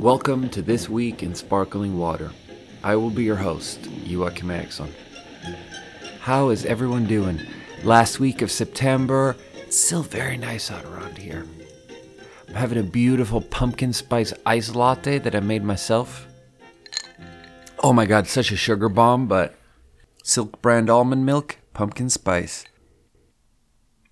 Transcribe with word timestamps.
Welcome 0.00 0.48
to 0.48 0.62
This 0.62 0.88
Week 0.88 1.22
in 1.22 1.34
Sparkling 1.34 1.98
Water. 1.98 2.32
I 2.82 2.96
will 2.96 3.10
be 3.10 3.22
your 3.22 3.36
host, 3.36 3.82
Joakim 3.82 4.50
Eriksson. 4.50 4.90
How 6.20 6.48
is 6.48 6.64
everyone 6.64 7.04
doing? 7.04 7.38
Last 7.84 8.18
week 8.18 8.40
of 8.40 8.50
September, 8.50 9.36
it's 9.56 9.76
still 9.76 10.02
very 10.02 10.38
nice 10.38 10.70
out 10.70 10.86
around 10.86 11.18
here. 11.18 11.46
I'm 12.48 12.54
having 12.54 12.78
a 12.78 12.82
beautiful 12.82 13.42
pumpkin 13.42 13.92
spice 13.92 14.32
ice 14.46 14.74
latte 14.74 15.18
that 15.18 15.34
I 15.34 15.40
made 15.40 15.64
myself. 15.64 16.26
Oh 17.80 17.92
my 17.92 18.06
god, 18.06 18.26
such 18.26 18.50
a 18.52 18.56
sugar 18.56 18.88
bomb, 18.88 19.26
but 19.28 19.54
Silk 20.24 20.62
brand 20.62 20.88
almond 20.88 21.26
milk, 21.26 21.58
pumpkin 21.74 22.08
spice. 22.08 22.64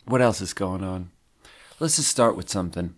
What 0.04 0.20
else 0.20 0.42
is 0.42 0.52
going 0.52 0.84
on? 0.84 1.12
Let's 1.80 1.96
just 1.96 2.10
start 2.10 2.36
with 2.36 2.50
something. 2.50 2.94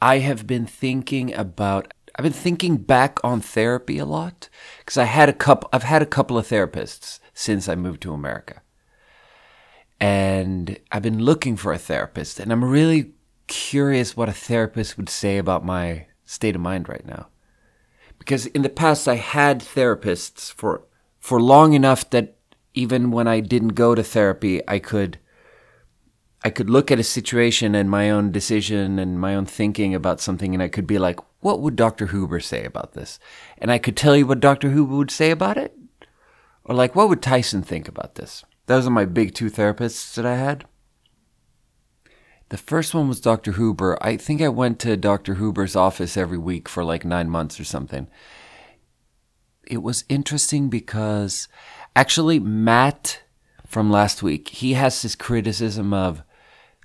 I 0.00 0.18
have 0.18 0.46
been 0.46 0.66
thinking 0.66 1.34
about 1.34 1.92
I've 2.16 2.24
been 2.24 2.32
thinking 2.32 2.76
back 2.76 3.18
on 3.22 3.40
therapy 3.40 3.98
a 3.98 4.04
lot 4.04 4.48
because 4.78 4.98
I 4.98 5.04
had 5.04 5.28
a 5.28 5.32
couple 5.32 5.68
I've 5.72 5.84
had 5.84 6.02
a 6.02 6.06
couple 6.06 6.38
of 6.38 6.46
therapists 6.46 7.20
since 7.34 7.68
I 7.68 7.74
moved 7.74 8.02
to 8.02 8.12
America. 8.12 8.62
And 10.00 10.78
I've 10.90 11.02
been 11.02 11.22
looking 11.22 11.56
for 11.56 11.72
a 11.72 11.78
therapist 11.78 12.40
and 12.40 12.50
I'm 12.52 12.64
really 12.64 13.12
curious 13.46 14.16
what 14.16 14.28
a 14.28 14.32
therapist 14.32 14.96
would 14.96 15.08
say 15.08 15.36
about 15.36 15.64
my 15.64 16.06
state 16.24 16.54
of 16.54 16.62
mind 16.62 16.88
right 16.88 17.04
now. 17.04 17.28
Because 18.18 18.46
in 18.46 18.62
the 18.62 18.68
past 18.68 19.06
I 19.06 19.16
had 19.16 19.60
therapists 19.60 20.52
for 20.52 20.84
for 21.18 21.40
long 21.40 21.74
enough 21.74 22.08
that 22.10 22.36
even 22.72 23.10
when 23.10 23.28
I 23.28 23.40
didn't 23.40 23.74
go 23.74 23.94
to 23.94 24.02
therapy 24.02 24.62
I 24.66 24.78
could 24.78 25.18
I 26.42 26.50
could 26.50 26.70
look 26.70 26.90
at 26.90 26.98
a 26.98 27.04
situation 27.04 27.74
and 27.74 27.90
my 27.90 28.10
own 28.10 28.32
decision 28.32 28.98
and 28.98 29.20
my 29.20 29.34
own 29.34 29.44
thinking 29.44 29.94
about 29.94 30.20
something, 30.20 30.54
and 30.54 30.62
I 30.62 30.68
could 30.68 30.86
be 30.86 30.98
like, 30.98 31.20
what 31.40 31.60
would 31.60 31.76
Dr. 31.76 32.06
Huber 32.06 32.40
say 32.40 32.64
about 32.64 32.94
this? 32.94 33.18
And 33.58 33.70
I 33.70 33.78
could 33.78 33.96
tell 33.96 34.16
you 34.16 34.26
what 34.26 34.40
Dr. 34.40 34.70
Huber 34.70 34.96
would 34.96 35.10
say 35.10 35.30
about 35.30 35.58
it. 35.58 35.76
Or, 36.64 36.74
like, 36.74 36.94
what 36.94 37.08
would 37.08 37.22
Tyson 37.22 37.62
think 37.62 37.88
about 37.88 38.14
this? 38.14 38.44
Those 38.66 38.86
are 38.86 38.90
my 38.90 39.04
big 39.04 39.34
two 39.34 39.50
therapists 39.50 40.14
that 40.14 40.24
I 40.24 40.36
had. 40.36 40.64
The 42.50 42.56
first 42.56 42.94
one 42.94 43.08
was 43.08 43.20
Dr. 43.20 43.52
Huber. 43.52 43.98
I 44.00 44.16
think 44.16 44.40
I 44.40 44.48
went 44.48 44.78
to 44.80 44.96
Dr. 44.96 45.34
Huber's 45.36 45.76
office 45.76 46.16
every 46.16 46.38
week 46.38 46.68
for 46.68 46.84
like 46.84 47.04
nine 47.04 47.30
months 47.30 47.60
or 47.60 47.64
something. 47.64 48.08
It 49.66 49.82
was 49.82 50.04
interesting 50.08 50.68
because 50.68 51.48
actually, 51.94 52.40
Matt 52.40 53.22
from 53.66 53.88
last 53.88 54.22
week, 54.22 54.48
he 54.48 54.72
has 54.72 55.00
this 55.00 55.14
criticism 55.14 55.94
of 55.94 56.24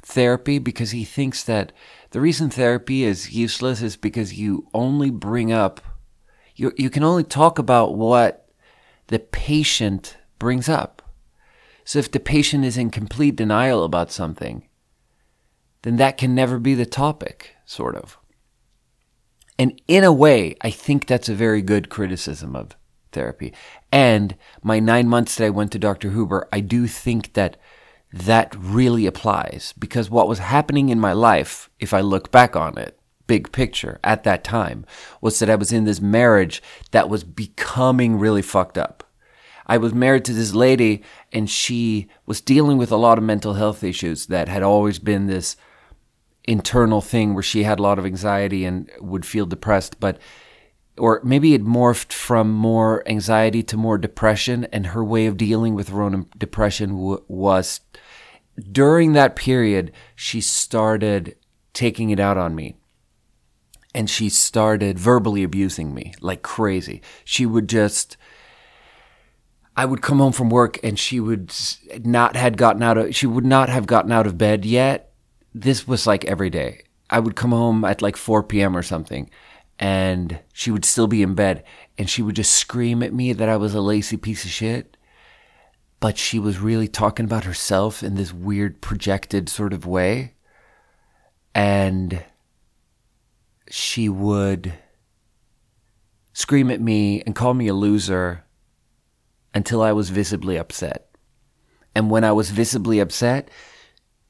therapy 0.06 0.60
because 0.60 0.92
he 0.92 1.04
thinks 1.04 1.44
that 1.44 1.72
the 2.12 2.22
reason 2.22 2.50
therapy 2.50 3.04
is 3.04 3.34
useless 3.34 3.82
is 3.82 3.98
because 3.98 4.36
you 4.36 4.68
only 4.74 5.10
bring 5.10 5.52
up 5.52 5.82
you 6.56 6.72
you 6.78 6.90
can 6.90 7.04
only 7.04 7.24
talk 7.24 7.60
about 7.60 7.96
what 7.96 8.48
the 9.08 9.20
patient 9.20 10.18
brings 10.40 10.70
up. 10.70 11.02
So 11.84 12.00
if 12.00 12.12
the 12.12 12.20
patient 12.20 12.66
is 12.66 12.78
in 12.78 12.90
complete 12.90 13.36
denial 13.36 13.84
about 13.84 14.12
something, 14.12 14.68
then 15.84 15.98
that 15.98 16.18
can 16.18 16.34
never 16.34 16.58
be 16.58 16.74
the 16.74 16.86
topic, 16.86 17.56
sort 17.66 17.96
of. 17.96 18.18
And 19.60 19.80
in 19.88 20.04
a 20.04 20.12
way, 20.12 20.56
I 20.62 20.72
think 20.72 21.06
that's 21.06 21.30
a 21.30 21.36
very 21.36 21.62
good 21.62 21.90
criticism 21.90 22.56
of 22.56 22.76
therapy. 23.12 23.54
And 23.92 24.36
my 24.64 24.80
nine 24.80 25.08
months 25.08 25.36
that 25.36 25.46
I 25.46 25.50
went 25.52 25.72
to 25.74 25.80
Dr. 25.80 26.12
Huber, 26.12 26.50
I 26.52 26.60
do 26.60 26.88
think 26.88 27.34
that 27.34 27.58
that 28.16 28.56
really 28.58 29.06
applies 29.06 29.74
because 29.78 30.10
what 30.10 30.30
was 30.30 30.40
happening 30.40 30.88
in 30.88 31.02
my 31.02 31.12
life, 31.12 31.70
if 31.82 31.94
I 31.94 32.00
look 32.00 32.32
back 32.32 32.56
on 32.56 32.78
it, 32.78 32.98
big 33.28 33.52
picture 33.52 34.00
at 34.06 34.24
that 34.24 34.42
time, 34.42 34.86
was 35.20 35.38
that 35.40 35.50
I 35.50 35.56
was 35.56 35.74
in 35.74 35.84
this 35.84 36.00
marriage 36.00 36.64
that 36.92 37.10
was 37.10 37.26
becoming 37.26 38.18
really 38.18 38.42
fucked 38.42 38.78
up. 38.78 39.04
I 39.68 39.78
was 39.78 39.94
married 39.94 40.24
to 40.26 40.34
this 40.34 40.56
lady 40.56 41.04
and 41.34 41.50
she 41.50 42.08
was 42.26 42.40
dealing 42.40 42.78
with 42.78 42.90
a 42.90 42.96
lot 42.96 43.18
of 43.18 43.24
mental 43.26 43.56
health 43.56 43.84
issues 43.84 44.28
that 44.28 44.48
had 44.48 44.64
always 44.64 44.98
been 44.98 45.28
this 45.28 45.58
internal 46.46 47.02
thing 47.02 47.34
where 47.34 47.44
she 47.44 47.64
had 47.64 47.80
a 47.80 47.84
lot 47.84 48.00
of 48.00 48.06
anxiety 48.06 48.64
and 48.64 48.90
would 49.02 49.26
feel 49.26 49.46
depressed, 49.46 50.00
but 50.00 50.20
or 50.98 51.20
maybe 51.24 51.54
it 51.54 51.66
morphed 51.66 52.14
from 52.14 52.50
more 52.50 53.04
anxiety 53.10 53.62
to 53.64 53.76
more 53.76 53.98
depression 53.98 54.64
and 54.72 54.88
her 54.88 55.04
way 55.04 55.26
of 55.26 55.36
dealing 55.36 55.76
with 55.76 55.90
her 55.90 56.02
own 56.02 56.26
depression 56.38 56.92
w- 56.92 57.24
was 57.28 57.82
during 58.72 59.14
that 59.14 59.36
period, 59.36 59.92
she 60.16 60.42
started 60.42 61.36
taking 61.74 62.10
it 62.10 62.20
out 62.20 62.38
on 62.38 62.56
me. 62.56 62.78
And 63.94 64.10
she 64.10 64.28
started 64.28 65.00
verbally 65.00 65.44
abusing 65.44 65.94
me 65.94 66.14
like 66.20 66.42
crazy. 66.42 67.02
She 67.24 67.46
would 67.46 67.70
just, 67.70 68.18
I 69.78 69.86
would 69.86 70.02
come 70.02 70.20
home 70.20 70.34
from 70.34 70.50
work 70.50 70.78
and 70.84 71.00
she 71.00 71.22
would 71.22 71.54
not 72.04 72.36
had 72.36 72.58
gotten 72.58 72.84
out 72.84 72.98
of, 72.98 73.16
she 73.16 73.26
would 73.26 73.46
not 73.46 73.70
have 73.70 73.88
gotten 73.88 74.12
out 74.12 74.28
of 74.28 74.38
bed 74.38 74.66
yet. 74.66 75.14
This 75.54 75.88
was 75.88 76.06
like 76.06 76.26
every 76.26 76.50
day. 76.50 76.82
I 77.10 77.20
would 77.20 77.38
come 77.38 77.52
home 77.52 77.86
at 77.86 78.02
like 78.02 78.18
4 78.18 78.44
p.m. 78.44 78.76
or 78.76 78.84
something 78.84 79.30
and 79.80 80.40
she 80.54 80.72
would 80.72 80.86
still 80.86 81.08
be 81.08 81.22
in 81.22 81.34
bed 81.34 81.64
and 81.98 82.10
she 82.10 82.22
would 82.22 82.36
just 82.36 82.54
scream 82.54 83.04
at 83.04 83.14
me 83.14 83.34
that 83.34 83.50
I 83.50 83.58
was 83.58 83.76
a 83.76 83.82
lazy 83.82 84.18
piece 84.18 84.46
of 84.46 84.52
shit 84.52 84.95
but 86.00 86.18
she 86.18 86.40
was 86.40 86.60
really 86.60 86.88
talking 86.88 87.26
about 87.26 87.46
herself 87.46 88.04
in 88.04 88.16
this 88.16 88.34
weird 88.34 88.82
projected 88.82 89.50
sort 89.50 89.74
of 89.74 89.86
way. 89.86 90.34
And 91.54 92.24
she 93.70 94.10
would 94.10 94.74
scream 96.34 96.70
at 96.70 96.82
me 96.82 97.22
and 97.22 97.36
call 97.36 97.54
me 97.54 97.68
a 97.68 97.74
loser 97.74 98.44
until 99.54 99.82
I 99.82 99.94
was 99.94 100.10
visibly 100.10 100.58
upset. 100.58 101.10
And 101.96 102.12
when 102.12 102.26
I 102.26 102.34
was 102.34 102.50
visibly 102.50 103.00
upset, 103.00 103.50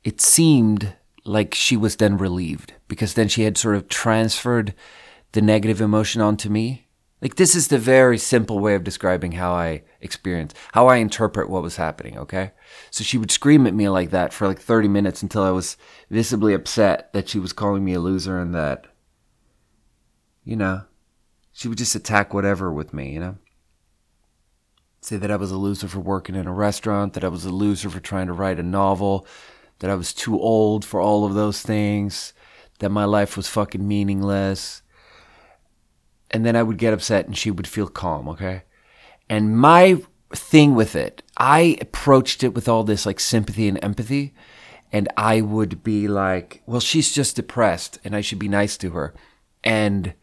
it 0.04 0.22
seemed 0.22 0.94
like 1.26 1.56
she 1.56 1.76
was 1.76 1.96
then 1.96 2.18
relieved 2.18 2.74
because 2.88 3.16
then 3.16 3.28
she 3.28 3.42
had 3.42 3.58
sort 3.58 3.76
of 3.76 3.90
transferred 3.90 4.76
the 5.32 5.42
negative 5.42 5.82
emotion 5.82 6.22
onto 6.22 6.48
me 6.48 6.85
like 7.26 7.38
this 7.38 7.56
is 7.56 7.70
the 7.70 7.80
very 7.80 8.20
simple 8.20 8.60
way 8.60 8.76
of 8.76 8.84
describing 8.84 9.32
how 9.32 9.52
I 9.52 9.82
experience, 10.00 10.54
how 10.74 10.86
I 10.86 10.98
interpret 10.98 11.50
what 11.50 11.64
was 11.64 11.78
happening, 11.78 12.20
okay? 12.20 12.52
So 12.92 13.04
she 13.04 13.18
would 13.18 13.32
scream 13.32 13.66
at 13.66 13.74
me 13.74 13.90
like 13.90 14.12
that 14.12 14.32
for 14.32 14.48
like 14.48 14.60
30 14.60 14.90
minutes 14.90 15.24
until 15.24 15.42
I 15.42 15.50
was 15.50 15.76
visibly 16.12 16.54
upset 16.54 17.12
that 17.14 17.28
she 17.28 17.40
was 17.40 17.52
calling 17.52 17.84
me 17.84 17.96
a 17.96 18.00
loser 18.00 18.38
and 18.38 18.54
that 18.54 18.86
you 20.44 20.56
know, 20.56 20.84
she 21.52 21.68
would 21.68 21.80
just 21.80 21.96
attack 21.96 22.32
whatever 22.32 22.72
with 22.72 22.94
me, 22.94 23.14
you 23.14 23.20
know? 23.20 23.38
Say 25.02 25.18
that 25.18 25.32
I 25.32 25.36
was 25.36 25.50
a 25.50 25.58
loser 25.58 25.88
for 25.88 26.02
working 26.02 26.36
in 26.36 26.46
a 26.46 26.54
restaurant, 26.54 27.14
that 27.14 27.24
I 27.24 27.30
was 27.30 27.44
a 27.44 27.50
loser 27.50 27.90
for 27.90 28.00
trying 28.00 28.28
to 28.28 28.34
write 28.34 28.60
a 28.60 28.64
novel, 28.64 29.26
that 29.80 29.90
I 29.90 29.96
was 29.96 30.14
too 30.14 30.40
old 30.40 30.86
for 30.86 31.02
all 31.02 31.26
of 31.26 31.34
those 31.34 31.64
things, 31.64 32.34
that 32.78 32.90
my 32.92 33.06
life 33.06 33.36
was 33.36 33.48
fucking 33.48 33.88
meaningless 33.88 34.84
and 36.32 36.46
then 36.46 36.56
I 36.56 36.64
would 36.64 36.78
get 36.78 36.94
upset 36.94 37.26
and 37.26 37.38
she 37.38 37.52
would 37.52 37.68
feel 37.68 37.88
calm, 37.88 38.28
okay? 38.30 38.64
And 39.30 39.58
my 39.58 40.02
thing 40.34 40.76
with 40.76 40.96
it, 40.96 41.24
I 41.38 41.78
approached 41.82 42.44
it 42.44 42.54
with 42.54 42.68
all 42.68 42.84
this 42.84 43.06
like 43.06 43.20
sympathy 43.20 43.68
and 43.68 43.84
empathy. 43.84 44.34
And 44.92 45.08
I 45.18 45.42
would 45.42 45.84
be 45.84 46.08
like, 46.08 46.62
well, 46.66 46.80
she's 46.80 47.12
just 47.14 47.36
depressed 47.36 48.00
and 48.04 48.16
I 48.16 48.22
should 48.22 48.40
be 48.40 48.48
nice 48.48 48.78
to 48.78 48.92
her. 48.92 49.14
And 49.64 50.14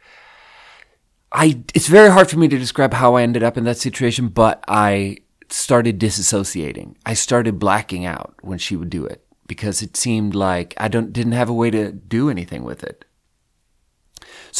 I, 1.30 1.62
it's 1.74 1.88
very 1.88 2.10
hard 2.10 2.30
for 2.30 2.38
me 2.38 2.48
to 2.48 2.58
describe 2.58 2.94
how 2.94 3.14
I 3.14 3.22
ended 3.22 3.42
up 3.42 3.56
in 3.56 3.64
that 3.64 3.78
situation, 3.78 4.28
but 4.28 4.62
I 4.68 5.18
started 5.48 5.98
disassociating. 5.98 6.94
I 7.04 7.14
started 7.14 7.58
blacking 7.58 8.04
out 8.04 8.34
when 8.42 8.58
she 8.58 8.76
would 8.76 8.90
do 8.90 9.04
it 9.04 9.26
because 9.46 9.82
it 9.82 9.96
seemed 9.96 10.34
like 10.34 10.74
I 10.76 10.88
don't, 10.88 11.12
didn't 11.12 11.32
have 11.32 11.48
a 11.50 11.54
way 11.54 11.70
to 11.70 11.92
do 11.92 12.30
anything 12.30 12.64
with 12.64 12.82
it. 12.84 13.04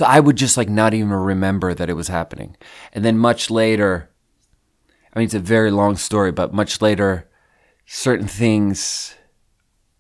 So 0.03 0.09
I 0.09 0.19
would 0.19 0.35
just 0.35 0.57
like 0.57 0.69
not 0.69 0.95
even 0.95 1.13
remember 1.13 1.75
that 1.75 1.89
it 1.89 1.93
was 1.93 2.09
happening. 2.09 2.57
And 2.93 3.05
then 3.05 3.17
much 3.17 3.53
later, 3.53 4.11
I 5.15 5.19
mean, 5.21 5.27
it's 5.27 5.35
a 5.35 5.39
very 5.39 5.71
long 5.71 5.97
story, 5.97 6.33
but 6.33 6.53
much 6.53 6.83
later, 6.83 7.31
certain 7.87 8.27
things 8.27 9.15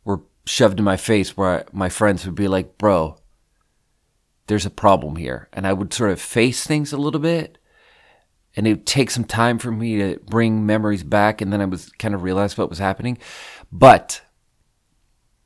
were 0.04 0.22
shoved 0.44 0.80
in 0.80 0.84
my 0.84 0.96
face 0.96 1.36
where 1.36 1.66
my 1.72 1.88
friends 1.88 2.26
would 2.26 2.34
be 2.34 2.48
like, 2.48 2.78
bro, 2.78 3.16
there's 4.48 4.66
a 4.66 4.70
problem 4.70 5.14
here. 5.14 5.48
And 5.52 5.68
I 5.68 5.72
would 5.72 5.94
sort 5.94 6.10
of 6.10 6.20
face 6.20 6.66
things 6.66 6.92
a 6.92 6.98
little 6.98 7.20
bit. 7.20 7.58
And 8.56 8.66
it 8.66 8.70
would 8.70 8.86
take 8.86 9.12
some 9.12 9.22
time 9.22 9.60
for 9.60 9.70
me 9.70 9.98
to 9.98 10.18
bring 10.26 10.66
memories 10.66 11.04
back. 11.04 11.40
And 11.40 11.52
then 11.52 11.60
I 11.60 11.66
was 11.66 11.92
kind 12.00 12.12
of 12.12 12.24
realize 12.24 12.58
what 12.58 12.70
was 12.70 12.80
happening. 12.80 13.18
But 13.70 14.20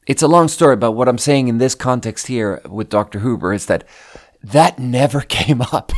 it's 0.06 0.22
a 0.22 0.28
long 0.28 0.48
story, 0.48 0.76
but 0.76 0.92
what 0.92 1.08
I'm 1.08 1.18
saying 1.18 1.48
in 1.48 1.58
this 1.58 1.74
context 1.74 2.28
here 2.28 2.62
with 2.68 2.88
Dr. 2.88 3.18
Huber 3.18 3.52
is 3.52 3.66
that 3.66 3.84
that 4.42 4.78
never 4.78 5.20
came 5.28 5.60
up. 5.60 5.92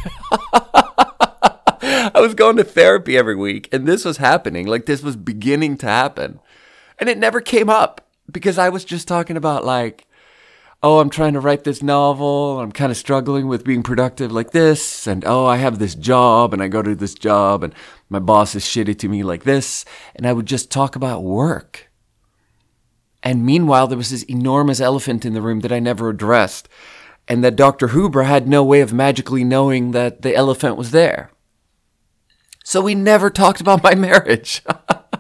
I 1.81 2.21
was 2.21 2.35
going 2.35 2.57
to 2.57 2.65
therapy 2.65 3.17
every 3.17 3.37
week 3.37 3.69
and 3.73 3.87
this 3.87 4.05
was 4.05 4.19
happening. 4.19 4.67
Like 4.67 4.87
this 4.87 5.03
was 5.03 5.17
beginning 5.17 5.77
to 5.79 5.87
happen. 5.87 6.41
And 6.99 7.09
it 7.09 7.19
never 7.19 7.41
came 7.41 7.71
up 7.71 8.07
because 8.31 8.59
I 8.59 8.69
was 8.69 8.85
just 8.85 9.07
talking 9.09 9.37
about 9.37 9.65
like, 9.65 10.07
oh, 10.83 11.01
I'm 11.01 11.11
trying 11.11 11.33
to 11.33 11.41
write 11.41 11.65
this 11.65 11.83
novel. 11.83 12.61
I'm 12.61 12.73
kind 12.73 12.91
of 12.91 12.97
struggling 12.97 13.49
with 13.49 13.65
being 13.65 13.83
productive 13.83 14.31
like 14.31 14.53
this. 14.53 15.07
And 15.07 15.25
oh, 15.25 15.47
I 15.47 15.57
have 15.57 15.79
this 15.79 15.95
job 15.95 16.53
and 16.53 16.63
I 16.63 16.69
go 16.69 16.83
to 16.83 16.95
this 16.95 17.15
job 17.15 17.63
and 17.63 17.75
my 18.09 18.19
boss 18.19 18.55
is 18.55 18.65
shitty 18.65 18.99
to 18.99 19.09
me 19.09 19.23
like 19.23 19.45
this. 19.45 19.85
And 20.15 20.27
I 20.27 20.33
would 20.33 20.47
just 20.47 20.71
talk 20.71 20.97
about 20.97 21.23
work. 21.23 21.91
And 23.23 23.45
meanwhile, 23.45 23.89
there 23.89 23.99
was 23.99 24.11
this 24.11 24.23
enormous 24.25 24.81
elephant 24.81 25.25
in 25.25 25.35
the 25.35 25.43
room 25.43 25.61
that 25.61 25.73
I 25.73 25.81
never 25.81 26.09
addressed. 26.09 26.69
And 27.29 27.45
that 27.45 27.57
Dr. 27.57 27.89
Huber 27.89 28.23
had 28.23 28.49
no 28.49 28.65
way 28.65 28.81
of 28.81 28.93
magically 28.93 29.45
knowing 29.45 29.91
that 29.91 30.23
the 30.23 30.35
elephant 30.35 30.77
was 30.77 30.93
there. 30.93 31.31
So 32.65 32.81
we 32.81 32.95
never 32.95 33.31
talked 33.31 33.61
about 33.61 33.83
my 33.83 33.95
marriage. 33.95 34.63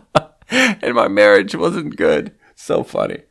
and 0.50 0.94
my 0.94 1.08
marriage 1.08 1.54
wasn't 1.54 1.96
good. 1.96 2.34
So 2.54 2.82
funny. 2.82 3.22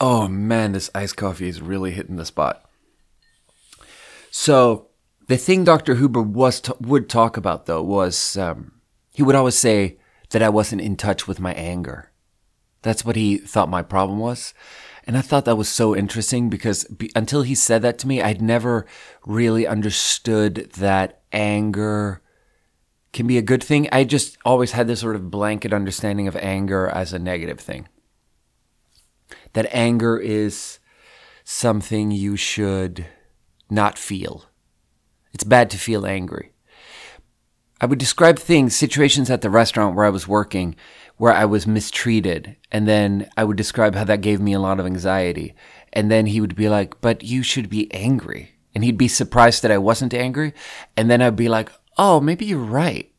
Oh 0.00 0.28
man, 0.28 0.72
this 0.72 0.90
iced 0.94 1.16
coffee 1.16 1.48
is 1.48 1.62
really 1.62 1.92
hitting 1.92 2.16
the 2.16 2.24
spot. 2.24 2.68
So 4.30 4.88
the 5.28 5.36
thing 5.36 5.64
Dr. 5.64 5.94
Huber 5.94 6.22
was 6.22 6.60
t- 6.60 6.72
would 6.80 7.08
talk 7.08 7.36
about 7.36 7.66
though 7.66 7.82
was 7.82 8.36
um, 8.36 8.72
he 9.12 9.22
would 9.22 9.34
always 9.34 9.56
say 9.56 9.98
that 10.30 10.42
I 10.42 10.48
wasn't 10.48 10.82
in 10.82 10.96
touch 10.96 11.26
with 11.26 11.40
my 11.40 11.54
anger. 11.54 12.10
That's 12.84 13.04
what 13.04 13.16
he 13.16 13.38
thought 13.38 13.70
my 13.70 13.82
problem 13.82 14.18
was. 14.18 14.52
And 15.06 15.16
I 15.16 15.22
thought 15.22 15.46
that 15.46 15.56
was 15.56 15.68
so 15.68 15.96
interesting 15.96 16.50
because 16.50 16.84
be, 16.84 17.10
until 17.16 17.42
he 17.42 17.54
said 17.54 17.82
that 17.82 17.98
to 18.00 18.06
me, 18.06 18.22
I'd 18.22 18.42
never 18.42 18.86
really 19.26 19.66
understood 19.66 20.70
that 20.76 21.22
anger 21.32 22.20
can 23.14 23.26
be 23.26 23.38
a 23.38 23.42
good 23.42 23.64
thing. 23.64 23.88
I 23.90 24.04
just 24.04 24.36
always 24.44 24.72
had 24.72 24.86
this 24.86 25.00
sort 25.00 25.16
of 25.16 25.30
blanket 25.30 25.72
understanding 25.72 26.28
of 26.28 26.36
anger 26.36 26.86
as 26.88 27.12
a 27.12 27.18
negative 27.18 27.58
thing 27.58 27.88
that 29.54 29.66
anger 29.72 30.18
is 30.18 30.78
something 31.42 32.10
you 32.10 32.36
should 32.36 33.06
not 33.70 33.98
feel. 33.98 34.44
It's 35.32 35.44
bad 35.44 35.70
to 35.70 35.78
feel 35.78 36.06
angry. 36.06 36.52
I 37.80 37.86
would 37.86 37.98
describe 37.98 38.38
things, 38.38 38.74
situations 38.74 39.30
at 39.30 39.42
the 39.42 39.50
restaurant 39.50 39.96
where 39.96 40.06
I 40.06 40.10
was 40.10 40.28
working, 40.28 40.76
where 41.24 41.32
I 41.32 41.46
was 41.46 41.66
mistreated. 41.66 42.54
And 42.70 42.86
then 42.86 43.30
I 43.34 43.44
would 43.44 43.56
describe 43.56 43.94
how 43.94 44.04
that 44.04 44.20
gave 44.20 44.42
me 44.42 44.52
a 44.52 44.60
lot 44.60 44.78
of 44.78 44.84
anxiety. 44.84 45.54
And 45.90 46.10
then 46.10 46.26
he 46.26 46.38
would 46.38 46.54
be 46.54 46.68
like, 46.68 47.00
but 47.00 47.24
you 47.24 47.42
should 47.42 47.70
be 47.70 47.90
angry. 47.94 48.56
And 48.74 48.84
he'd 48.84 48.98
be 48.98 49.08
surprised 49.08 49.62
that 49.62 49.70
I 49.70 49.78
wasn't 49.78 50.12
angry. 50.12 50.52
And 50.98 51.10
then 51.10 51.22
I'd 51.22 51.34
be 51.34 51.48
like, 51.48 51.72
oh, 51.96 52.20
maybe 52.20 52.44
you're 52.44 52.58
right. 52.58 53.10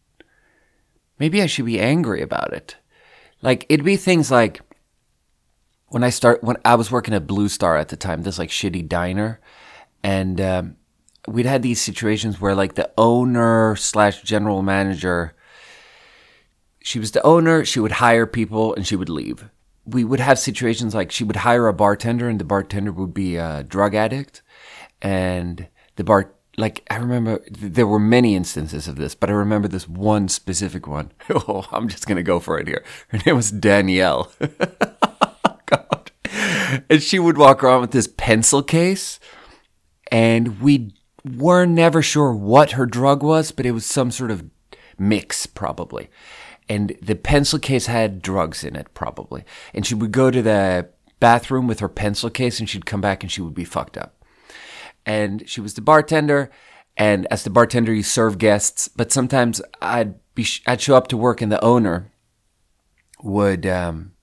Maybe 1.18 1.42
I 1.42 1.48
should 1.48 1.66
be 1.66 1.80
angry 1.80 2.22
about 2.22 2.54
it. 2.54 2.76
Like, 3.42 3.66
it'd 3.70 3.84
be 3.84 3.98
things 3.98 4.30
like, 4.30 4.62
when 5.88 6.04
I 6.04 6.12
start 6.12 6.44
when 6.44 6.58
I 6.64 6.76
was 6.76 6.92
working 6.92 7.16
at 7.16 7.26
Blue 7.26 7.50
Star 7.50 7.76
at 7.76 7.90
the 7.90 7.98
time, 7.98 8.22
this 8.22 8.38
like 8.38 8.50
shitty 8.50 8.88
diner, 8.88 9.40
and 10.04 10.40
um, 10.40 10.76
we'd 11.28 11.48
had 11.48 11.64
these 11.64 11.82
situations 11.82 12.40
where 12.40 12.54
like 12.54 12.76
the 12.76 12.92
owner 13.00 13.76
slash 13.76 14.22
general 14.22 14.62
manager, 14.62 15.35
she 16.86 17.00
was 17.00 17.12
the 17.12 17.24
owner, 17.24 17.66
she 17.66 17.80
would 17.80 17.94
hire 17.94 18.28
people 18.28 18.76
and 18.76 18.86
she 18.86 18.96
would 18.96 19.10
leave. 19.10 19.50
We 19.86 20.04
would 20.04 20.20
have 20.20 20.38
situations 20.38 20.94
like 20.94 21.12
she 21.12 21.24
would 21.24 21.38
hire 21.38 21.68
a 21.68 21.74
bartender 21.74 22.30
and 22.30 22.40
the 22.40 22.46
bartender 22.46 22.92
would 22.92 23.12
be 23.12 23.38
a 23.38 23.64
drug 23.64 23.96
addict, 23.96 24.44
and 25.02 25.68
the 25.96 26.04
bar 26.04 26.32
like 26.58 26.86
I 26.92 26.98
remember 26.98 27.44
there 27.50 27.88
were 27.88 27.98
many 27.98 28.36
instances 28.36 28.88
of 28.88 28.98
this, 28.98 29.16
but 29.16 29.32
I 29.32 29.34
remember 29.34 29.68
this 29.68 29.90
one 29.90 30.28
specific 30.28 30.86
one. 30.86 31.12
Oh, 31.32 31.66
I'm 31.72 31.88
just 31.88 32.06
gonna 32.06 32.22
go 32.22 32.40
for 32.40 32.60
it 32.60 32.68
here. 32.68 32.86
Her 33.08 33.20
name 33.26 33.36
was 33.36 33.50
Danielle. 33.50 34.32
God. 35.66 36.12
and 36.88 37.02
she 37.02 37.18
would 37.18 37.40
walk 37.40 37.64
around 37.64 37.82
with 37.82 37.92
this 37.92 38.10
pencil 38.16 38.62
case, 38.62 39.20
and 40.12 40.62
we 40.62 40.94
were 41.26 41.66
never 41.66 42.04
sure 42.04 42.32
what 42.32 42.74
her 42.74 42.86
drug 42.86 43.24
was, 43.24 43.52
but 43.52 43.66
it 43.66 43.72
was 43.72 43.88
some 43.88 44.12
sort 44.12 44.30
of 44.30 44.46
mix, 45.00 45.48
probably. 45.48 46.10
And 46.68 46.98
the 47.02 47.16
pencil 47.16 47.60
case 47.60 47.86
had 47.86 48.22
drugs 48.22 48.64
in 48.64 48.76
it, 48.76 48.94
probably. 48.94 49.44
And 49.74 49.86
she 49.86 49.96
would 49.96 50.12
go 50.12 50.32
to 50.32 50.42
the 50.42 50.90
bathroom 51.20 51.68
with 51.68 51.80
her 51.80 51.90
pencil 51.90 52.30
case, 52.30 52.60
and 52.60 52.70
she'd 52.70 52.86
come 52.86 53.02
back 53.02 53.24
and 53.24 53.32
she 53.32 53.42
would 53.42 53.54
be 53.54 53.66
fucked 53.66 53.98
up. 53.98 54.24
And 55.06 55.48
she 55.48 55.62
was 55.62 55.76
the 55.76 55.82
bartender, 55.82 56.50
and 56.98 57.28
as 57.30 57.44
the 57.44 57.50
bartender, 57.50 57.94
you 57.94 58.04
serve 58.04 58.38
guests. 58.38 58.88
But 58.88 59.12
sometimes 59.12 59.62
I'd 59.82 60.16
be 60.34 60.48
I'd 60.66 60.82
show 60.82 60.96
up 60.96 61.08
to 61.10 61.18
work, 61.18 61.42
and 61.42 61.52
the 61.52 61.64
owner 61.64 62.12
would 63.22 63.66
um, 63.66 64.14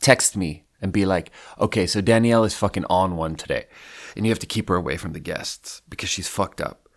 text 0.00 0.36
me 0.36 0.64
and 0.80 0.92
be 0.92 1.04
like, 1.06 1.30
okay, 1.58 1.86
so 1.86 2.00
Danielle 2.00 2.44
is 2.44 2.54
fucking 2.54 2.84
on 2.88 3.16
one 3.16 3.34
today. 3.34 3.66
And 4.16 4.24
you 4.24 4.30
have 4.30 4.38
to 4.40 4.46
keep 4.46 4.68
her 4.68 4.76
away 4.76 4.96
from 4.96 5.12
the 5.12 5.20
guests 5.20 5.82
because 5.88 6.08
she's 6.08 6.28
fucked 6.28 6.60
up. 6.60 6.87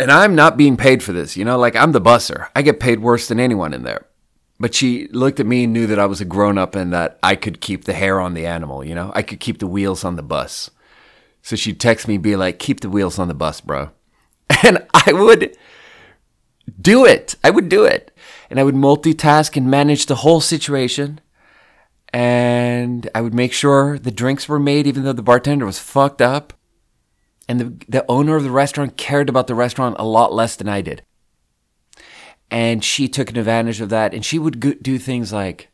And 0.00 0.10
I'm 0.10 0.34
not 0.34 0.56
being 0.56 0.76
paid 0.76 1.02
for 1.02 1.12
this, 1.12 1.36
you 1.36 1.44
know, 1.44 1.58
like 1.58 1.76
I'm 1.76 1.92
the 1.92 2.00
busser. 2.00 2.48
I 2.56 2.62
get 2.62 2.80
paid 2.80 3.00
worse 3.00 3.28
than 3.28 3.38
anyone 3.38 3.74
in 3.74 3.82
there. 3.82 4.06
But 4.58 4.74
she 4.74 5.08
looked 5.08 5.40
at 5.40 5.46
me 5.46 5.64
and 5.64 5.72
knew 5.72 5.86
that 5.86 5.98
I 5.98 6.06
was 6.06 6.20
a 6.20 6.24
grown 6.24 6.58
up 6.58 6.74
and 6.74 6.92
that 6.92 7.18
I 7.22 7.34
could 7.34 7.60
keep 7.60 7.84
the 7.84 7.92
hair 7.92 8.20
on 8.20 8.34
the 8.34 8.46
animal, 8.46 8.84
you 8.84 8.94
know? 8.94 9.12
I 9.14 9.22
could 9.22 9.40
keep 9.40 9.58
the 9.58 9.66
wheels 9.66 10.04
on 10.04 10.16
the 10.16 10.22
bus. 10.22 10.70
So 11.42 11.56
she'd 11.56 11.80
text 11.80 12.08
me, 12.08 12.18
be 12.18 12.36
like, 12.36 12.58
keep 12.58 12.80
the 12.80 12.90
wheels 12.90 13.18
on 13.18 13.28
the 13.28 13.34
bus, 13.34 13.60
bro. 13.60 13.90
And 14.62 14.86
I 14.92 15.12
would 15.12 15.56
do 16.80 17.06
it. 17.06 17.36
I 17.42 17.50
would 17.50 17.68
do 17.68 17.84
it. 17.84 18.14
And 18.50 18.60
I 18.60 18.64
would 18.64 18.74
multitask 18.74 19.56
and 19.56 19.70
manage 19.70 20.06
the 20.06 20.16
whole 20.16 20.40
situation 20.40 21.20
and 22.12 23.08
I 23.14 23.20
would 23.20 23.34
make 23.34 23.52
sure 23.52 23.98
the 23.98 24.10
drinks 24.10 24.48
were 24.48 24.58
made, 24.58 24.86
even 24.86 25.04
though 25.04 25.12
the 25.12 25.22
bartender 25.22 25.66
was 25.66 25.78
fucked 25.78 26.20
up. 26.20 26.52
And 27.50 27.58
the, 27.60 27.84
the 27.88 28.04
owner 28.08 28.36
of 28.36 28.44
the 28.44 28.50
restaurant 28.52 28.96
cared 28.96 29.28
about 29.28 29.48
the 29.48 29.56
restaurant 29.56 29.96
a 29.98 30.04
lot 30.04 30.32
less 30.32 30.54
than 30.54 30.68
I 30.68 30.82
did. 30.82 31.02
And 32.48 32.84
she 32.84 33.08
took 33.08 33.28
advantage 33.28 33.80
of 33.80 33.88
that. 33.88 34.14
And 34.14 34.24
she 34.24 34.38
would 34.38 34.60
go- 34.60 34.74
do 34.74 34.98
things 34.98 35.32
like 35.32 35.66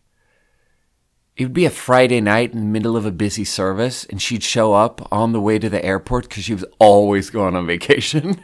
it 1.37 1.45
would 1.45 1.53
be 1.53 1.67
a 1.67 1.71
Friday 1.71 2.23
night 2.23 2.55
in 2.55 2.61
the 2.61 2.65
middle 2.65 2.97
of 2.97 3.05
a 3.05 3.11
busy 3.11 3.45
service, 3.45 4.07
and 4.07 4.23
she'd 4.23 4.43
show 4.43 4.73
up 4.73 5.07
on 5.13 5.33
the 5.33 5.41
way 5.41 5.59
to 5.59 5.69
the 5.69 5.85
airport 5.85 6.31
because 6.31 6.45
she 6.45 6.55
was 6.55 6.65
always 6.79 7.29
going 7.29 7.55
on 7.55 7.67
vacation. 7.67 8.43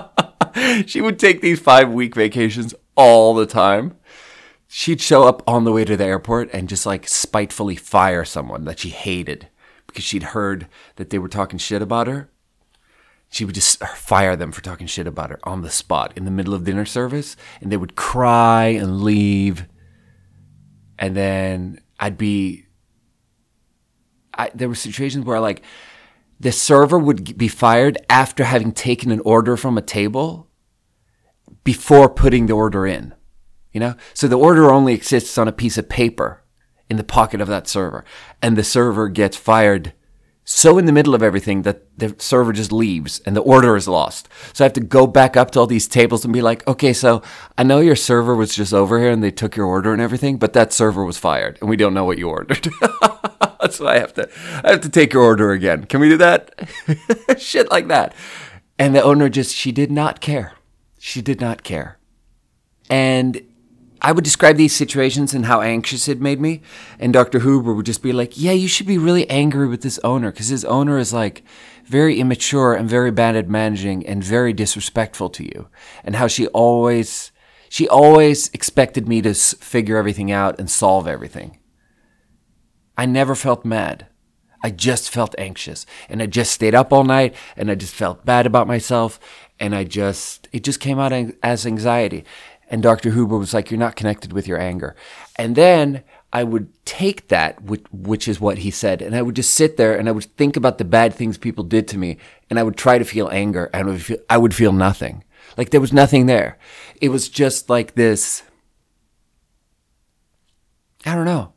she 0.86 1.00
would 1.00 1.18
take 1.18 1.40
these 1.40 1.60
five 1.60 1.90
week 1.90 2.14
vacations 2.14 2.74
all 2.94 3.34
the 3.34 3.46
time 3.46 3.96
she'd 4.68 5.00
show 5.00 5.24
up 5.24 5.42
on 5.48 5.64
the 5.64 5.72
way 5.72 5.86
to 5.86 5.96
the 5.96 6.04
airport 6.04 6.50
and 6.52 6.68
just 6.68 6.84
like 6.84 7.08
spitefully 7.08 7.74
fire 7.74 8.24
someone 8.24 8.66
that 8.66 8.78
she 8.78 8.90
hated 8.90 9.48
because 9.86 10.04
she'd 10.04 10.22
heard 10.22 10.68
that 10.96 11.08
they 11.08 11.18
were 11.18 11.26
talking 11.26 11.58
shit 11.58 11.80
about 11.80 12.06
her. 12.06 12.30
She 13.30 13.44
would 13.44 13.54
just 13.54 13.78
fire 13.78 14.36
them 14.36 14.52
for 14.52 14.60
talking 14.60 14.86
shit 14.86 15.06
about 15.06 15.30
her 15.30 15.38
on 15.44 15.62
the 15.62 15.70
spot 15.70 16.12
in 16.16 16.24
the 16.24 16.30
middle 16.30 16.54
of 16.54 16.64
dinner 16.64 16.84
service, 16.84 17.36
and 17.60 17.70
they 17.70 17.76
would 17.76 17.94
cry 17.94 18.66
and 18.66 19.02
leave. 19.02 19.66
And 20.98 21.16
then 21.16 21.80
I'd 21.98 22.18
be, 22.18 22.66
I, 24.34 24.50
there 24.54 24.68
were 24.68 24.74
situations 24.74 25.24
where 25.24 25.40
like 25.40 25.62
the 26.38 26.52
server 26.52 26.98
would 26.98 27.38
be 27.38 27.48
fired 27.48 27.98
after 28.08 28.44
having 28.44 28.72
taken 28.72 29.10
an 29.10 29.20
order 29.20 29.56
from 29.56 29.78
a 29.78 29.82
table 29.82 30.48
before 31.62 32.08
putting 32.08 32.46
the 32.46 32.52
order 32.52 32.86
in 32.86 33.14
you 33.72 33.80
know? 33.80 33.94
So 34.14 34.28
the 34.28 34.38
order 34.38 34.70
only 34.70 34.94
exists 34.94 35.38
on 35.38 35.48
a 35.48 35.52
piece 35.52 35.78
of 35.78 35.88
paper 35.88 36.42
in 36.88 36.96
the 36.96 37.04
pocket 37.04 37.40
of 37.40 37.48
that 37.48 37.68
server. 37.68 38.04
And 38.42 38.56
the 38.56 38.64
server 38.64 39.08
gets 39.08 39.36
fired 39.36 39.92
so 40.52 40.78
in 40.78 40.84
the 40.84 40.92
middle 40.92 41.14
of 41.14 41.22
everything 41.22 41.62
that 41.62 41.96
the 41.96 42.12
server 42.18 42.52
just 42.52 42.72
leaves 42.72 43.20
and 43.20 43.36
the 43.36 43.40
order 43.40 43.76
is 43.76 43.86
lost. 43.86 44.28
So 44.52 44.64
I 44.64 44.66
have 44.66 44.72
to 44.72 44.80
go 44.80 45.06
back 45.06 45.36
up 45.36 45.52
to 45.52 45.60
all 45.60 45.66
these 45.68 45.86
tables 45.86 46.24
and 46.24 46.34
be 46.34 46.42
like, 46.42 46.66
okay, 46.66 46.92
so 46.92 47.22
I 47.56 47.62
know 47.62 47.78
your 47.78 47.94
server 47.94 48.34
was 48.34 48.56
just 48.56 48.74
over 48.74 48.98
here 48.98 49.12
and 49.12 49.22
they 49.22 49.30
took 49.30 49.54
your 49.54 49.66
order 49.66 49.92
and 49.92 50.02
everything, 50.02 50.38
but 50.38 50.52
that 50.54 50.72
server 50.72 51.04
was 51.04 51.18
fired 51.18 51.56
and 51.60 51.70
we 51.70 51.76
don't 51.76 51.94
know 51.94 52.04
what 52.04 52.18
you 52.18 52.28
ordered. 52.28 52.68
so 53.70 53.86
I 53.86 54.00
have 54.00 54.12
to, 54.14 54.28
I 54.64 54.72
have 54.72 54.80
to 54.80 54.88
take 54.88 55.12
your 55.12 55.22
order 55.22 55.52
again. 55.52 55.84
Can 55.84 56.00
we 56.00 56.08
do 56.08 56.16
that? 56.16 56.68
Shit 57.38 57.70
like 57.70 57.86
that. 57.86 58.12
And 58.76 58.92
the 58.92 59.04
owner 59.04 59.28
just, 59.28 59.54
she 59.54 59.70
did 59.70 59.92
not 59.92 60.20
care. 60.20 60.54
She 60.98 61.22
did 61.22 61.40
not 61.40 61.62
care. 61.62 62.00
And 62.88 63.40
I 64.02 64.12
would 64.12 64.24
describe 64.24 64.56
these 64.56 64.74
situations 64.74 65.34
and 65.34 65.46
how 65.46 65.60
anxious 65.60 66.08
it 66.08 66.20
made 66.20 66.40
me. 66.40 66.62
And 66.98 67.12
Dr. 67.12 67.40
Huber 67.40 67.74
would 67.74 67.86
just 67.86 68.02
be 68.02 68.12
like, 68.12 68.38
yeah, 68.38 68.52
you 68.52 68.68
should 68.68 68.86
be 68.86 68.98
really 68.98 69.28
angry 69.28 69.68
with 69.68 69.82
this 69.82 69.98
owner 70.02 70.30
because 70.30 70.48
his 70.48 70.64
owner 70.64 70.98
is 70.98 71.12
like 71.12 71.42
very 71.84 72.18
immature 72.18 72.74
and 72.74 72.88
very 72.88 73.10
bad 73.10 73.36
at 73.36 73.48
managing 73.48 74.06
and 74.06 74.24
very 74.24 74.52
disrespectful 74.52 75.28
to 75.30 75.44
you. 75.44 75.68
And 76.02 76.16
how 76.16 76.28
she 76.28 76.46
always, 76.48 77.30
she 77.68 77.88
always 77.88 78.48
expected 78.54 79.06
me 79.06 79.20
to 79.22 79.34
figure 79.34 79.96
everything 79.96 80.32
out 80.32 80.58
and 80.58 80.70
solve 80.70 81.06
everything. 81.06 81.58
I 82.96 83.06
never 83.06 83.34
felt 83.34 83.64
mad. 83.64 84.06
I 84.62 84.70
just 84.70 85.10
felt 85.10 85.34
anxious 85.38 85.86
and 86.08 86.22
I 86.22 86.26
just 86.26 86.52
stayed 86.52 86.74
up 86.74 86.92
all 86.92 87.04
night 87.04 87.34
and 87.56 87.70
I 87.70 87.74
just 87.74 87.94
felt 87.94 88.26
bad 88.26 88.46
about 88.46 88.66
myself 88.66 89.18
and 89.58 89.74
I 89.74 89.84
just, 89.84 90.48
it 90.52 90.64
just 90.64 90.80
came 90.80 90.98
out 90.98 91.12
as 91.42 91.66
anxiety. 91.66 92.24
And 92.70 92.82
Dr. 92.82 93.10
Huber 93.10 93.36
was 93.36 93.52
like, 93.52 93.70
You're 93.70 93.78
not 93.78 93.96
connected 93.96 94.32
with 94.32 94.46
your 94.46 94.58
anger. 94.58 94.94
And 95.36 95.56
then 95.56 96.04
I 96.32 96.44
would 96.44 96.72
take 96.86 97.28
that, 97.28 97.62
which, 97.62 97.84
which 97.90 98.28
is 98.28 98.40
what 98.40 98.58
he 98.58 98.70
said, 98.70 99.02
and 99.02 99.16
I 99.16 99.22
would 99.22 99.34
just 99.34 99.52
sit 99.52 99.76
there 99.76 99.98
and 99.98 100.08
I 100.08 100.12
would 100.12 100.36
think 100.36 100.56
about 100.56 100.78
the 100.78 100.84
bad 100.84 101.12
things 101.12 101.36
people 101.36 101.64
did 101.64 101.88
to 101.88 101.98
me, 101.98 102.18
and 102.48 102.58
I 102.58 102.62
would 102.62 102.76
try 102.76 102.98
to 102.98 103.04
feel 103.04 103.28
anger, 103.30 103.68
and 103.74 103.88
I 103.88 103.90
would 103.90 104.02
feel, 104.02 104.18
I 104.30 104.38
would 104.38 104.54
feel 104.54 104.72
nothing. 104.72 105.24
Like 105.56 105.70
there 105.70 105.80
was 105.80 105.92
nothing 105.92 106.26
there. 106.26 106.58
It 107.00 107.08
was 107.08 107.28
just 107.28 107.68
like 107.68 107.96
this. 107.96 108.44
I 111.04 111.16
don't 111.16 111.24
know. 111.24 111.54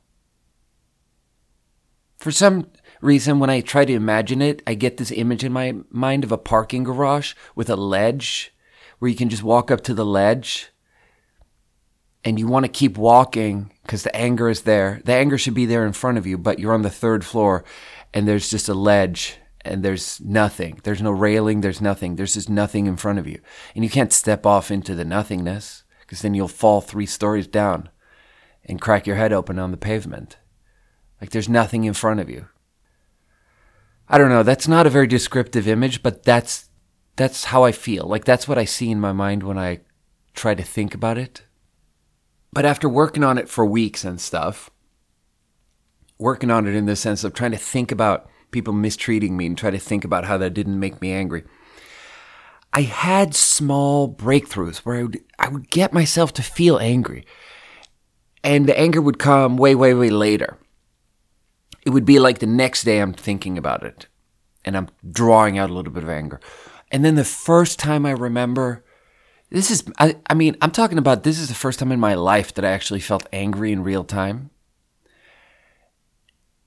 For 2.17 2.31
some 2.31 2.67
reason, 3.01 3.39
when 3.39 3.51
I 3.51 3.61
try 3.61 3.85
to 3.85 3.93
imagine 3.93 4.41
it, 4.41 4.63
I 4.65 4.73
get 4.73 4.97
this 4.97 5.11
image 5.11 5.43
in 5.43 5.51
my 5.51 5.75
mind 5.91 6.23
of 6.23 6.31
a 6.31 6.37
parking 6.37 6.83
garage 6.83 7.33
with 7.53 7.69
a 7.69 7.75
ledge 7.75 8.55
where 8.97 9.09
you 9.09 9.17
can 9.17 9.29
just 9.29 9.43
walk 9.43 9.69
up 9.69 9.81
to 9.81 9.93
the 9.93 10.05
ledge 10.05 10.72
and 12.23 12.39
you 12.39 12.47
want 12.47 12.65
to 12.65 12.71
keep 12.71 12.97
walking 12.97 13.71
because 13.83 14.03
the 14.03 14.15
anger 14.15 14.49
is 14.49 14.61
there. 14.61 15.01
The 15.03 15.13
anger 15.13 15.37
should 15.37 15.53
be 15.53 15.65
there 15.65 15.85
in 15.85 15.93
front 15.93 16.17
of 16.17 16.25
you, 16.25 16.37
but 16.37 16.59
you're 16.59 16.73
on 16.73 16.81
the 16.81 16.89
third 16.89 17.25
floor 17.25 17.63
and 18.13 18.27
there's 18.27 18.49
just 18.49 18.69
a 18.69 18.73
ledge 18.73 19.37
and 19.61 19.83
there's 19.83 20.21
nothing. 20.21 20.79
There's 20.83 21.01
no 21.01 21.11
railing, 21.11 21.61
there's 21.61 21.81
nothing. 21.81 22.15
There's 22.15 22.33
just 22.33 22.49
nothing 22.49 22.85
in 22.85 22.97
front 22.97 23.19
of 23.19 23.27
you. 23.27 23.39
And 23.75 23.83
you 23.83 23.89
can't 23.89 24.13
step 24.13 24.45
off 24.45 24.71
into 24.71 24.95
the 24.95 25.05
nothingness 25.05 25.83
because 26.01 26.21
then 26.21 26.33
you'll 26.33 26.47
fall 26.47 26.81
three 26.81 27.05
stories 27.05 27.47
down 27.47 27.89
and 28.65 28.81
crack 28.81 29.05
your 29.07 29.15
head 29.17 29.33
open 29.33 29.59
on 29.59 29.71
the 29.71 29.77
pavement. 29.77 30.37
Like 31.19 31.31
there's 31.31 31.49
nothing 31.49 31.83
in 31.83 31.93
front 31.93 32.19
of 32.19 32.29
you. 32.29 32.47
I 34.07 34.17
don't 34.17 34.29
know, 34.29 34.43
that's 34.43 34.67
not 34.67 34.85
a 34.85 34.91
very 34.91 35.07
descriptive 35.07 35.67
image, 35.67 36.03
but 36.03 36.23
that's 36.23 36.69
that's 37.15 37.45
how 37.45 37.63
I 37.63 37.71
feel. 37.71 38.05
Like 38.05 38.25
that's 38.25 38.47
what 38.47 38.57
I 38.57 38.65
see 38.65 38.89
in 38.89 38.99
my 38.99 39.13
mind 39.13 39.43
when 39.43 39.57
I 39.57 39.81
try 40.33 40.55
to 40.55 40.63
think 40.63 40.93
about 40.93 41.17
it. 41.17 41.43
But 42.53 42.65
after 42.65 42.87
working 42.87 43.23
on 43.23 43.39
it 43.39 43.49
for 43.49 43.65
weeks 43.65 44.05
and 44.05 44.21
stuff, 44.21 44.69
working 46.19 46.51
on 46.51 46.67
it 46.67 46.75
in 46.75 46.85
the 46.85 46.95
sense 46.95 47.23
of 47.23 47.33
trying 47.33 47.49
to 47.51 47.57
think 47.57 47.91
about 47.91 48.29
people 48.51 48.73
mistreating 48.73 49.35
me 49.35 49.47
and 49.47 49.57
try 49.57 49.71
to 49.71 49.79
think 49.79 50.05
about 50.05 50.25
how 50.25 50.37
that 50.37 50.53
didn't 50.53 50.79
make 50.79 51.01
me 51.01 51.11
angry. 51.11 51.43
I 52.71 52.81
had 52.81 53.33
small 53.33 54.07
breakthroughs 54.13 54.77
where 54.79 54.97
I 54.97 55.03
would, 55.03 55.23
I 55.39 55.49
would 55.49 55.71
get 55.71 55.93
myself 55.93 56.31
to 56.33 56.43
feel 56.43 56.77
angry. 56.77 57.25
And 58.43 58.67
the 58.67 58.77
anger 58.77 59.01
would 59.01 59.17
come 59.17 59.57
way, 59.57 59.73
way, 59.73 59.95
way 59.95 60.11
later. 60.11 60.59
It 61.87 61.89
would 61.89 62.05
be 62.05 62.19
like 62.19 62.37
the 62.37 62.45
next 62.45 62.83
day 62.83 62.99
I'm 62.99 63.13
thinking 63.13 63.57
about 63.57 63.81
it 63.81 64.05
and 64.63 64.77
I'm 64.77 64.89
drawing 65.11 65.57
out 65.57 65.71
a 65.71 65.73
little 65.73 65.91
bit 65.91 66.03
of 66.03 66.09
anger. 66.09 66.39
And 66.91 67.03
then 67.03 67.15
the 67.15 67.25
first 67.25 67.79
time 67.79 68.05
I 68.05 68.11
remember 68.11 68.85
this 69.53 69.69
is, 69.69 69.83
I, 69.99 70.15
I 70.27 70.33
mean, 70.33 70.57
I'm 70.61 70.71
talking 70.71 70.97
about 70.97 71.21
this 71.21 71.39
is 71.39 71.47
the 71.47 71.53
first 71.53 71.77
time 71.77 71.91
in 71.91 71.99
my 71.99 72.15
life 72.15 72.55
that 72.55 72.65
I 72.65 72.71
actually 72.71 72.99
felt 72.99 73.27
angry 73.31 73.71
in 73.71 73.83
real 73.83 74.03
time. 74.03 74.49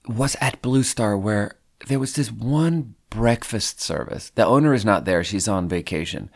Was 0.06 0.36
at 0.40 0.62
Blue 0.62 0.84
Star 0.84 1.18
where 1.18 1.58
there 1.88 1.98
was 1.98 2.14
this 2.14 2.30
one 2.30 2.94
breakfast 3.10 3.80
service. 3.80 4.30
The 4.30 4.46
owner 4.46 4.72
is 4.72 4.84
not 4.84 5.04
there, 5.04 5.24
she's 5.24 5.48
on 5.48 5.68
vacation. 5.68 6.30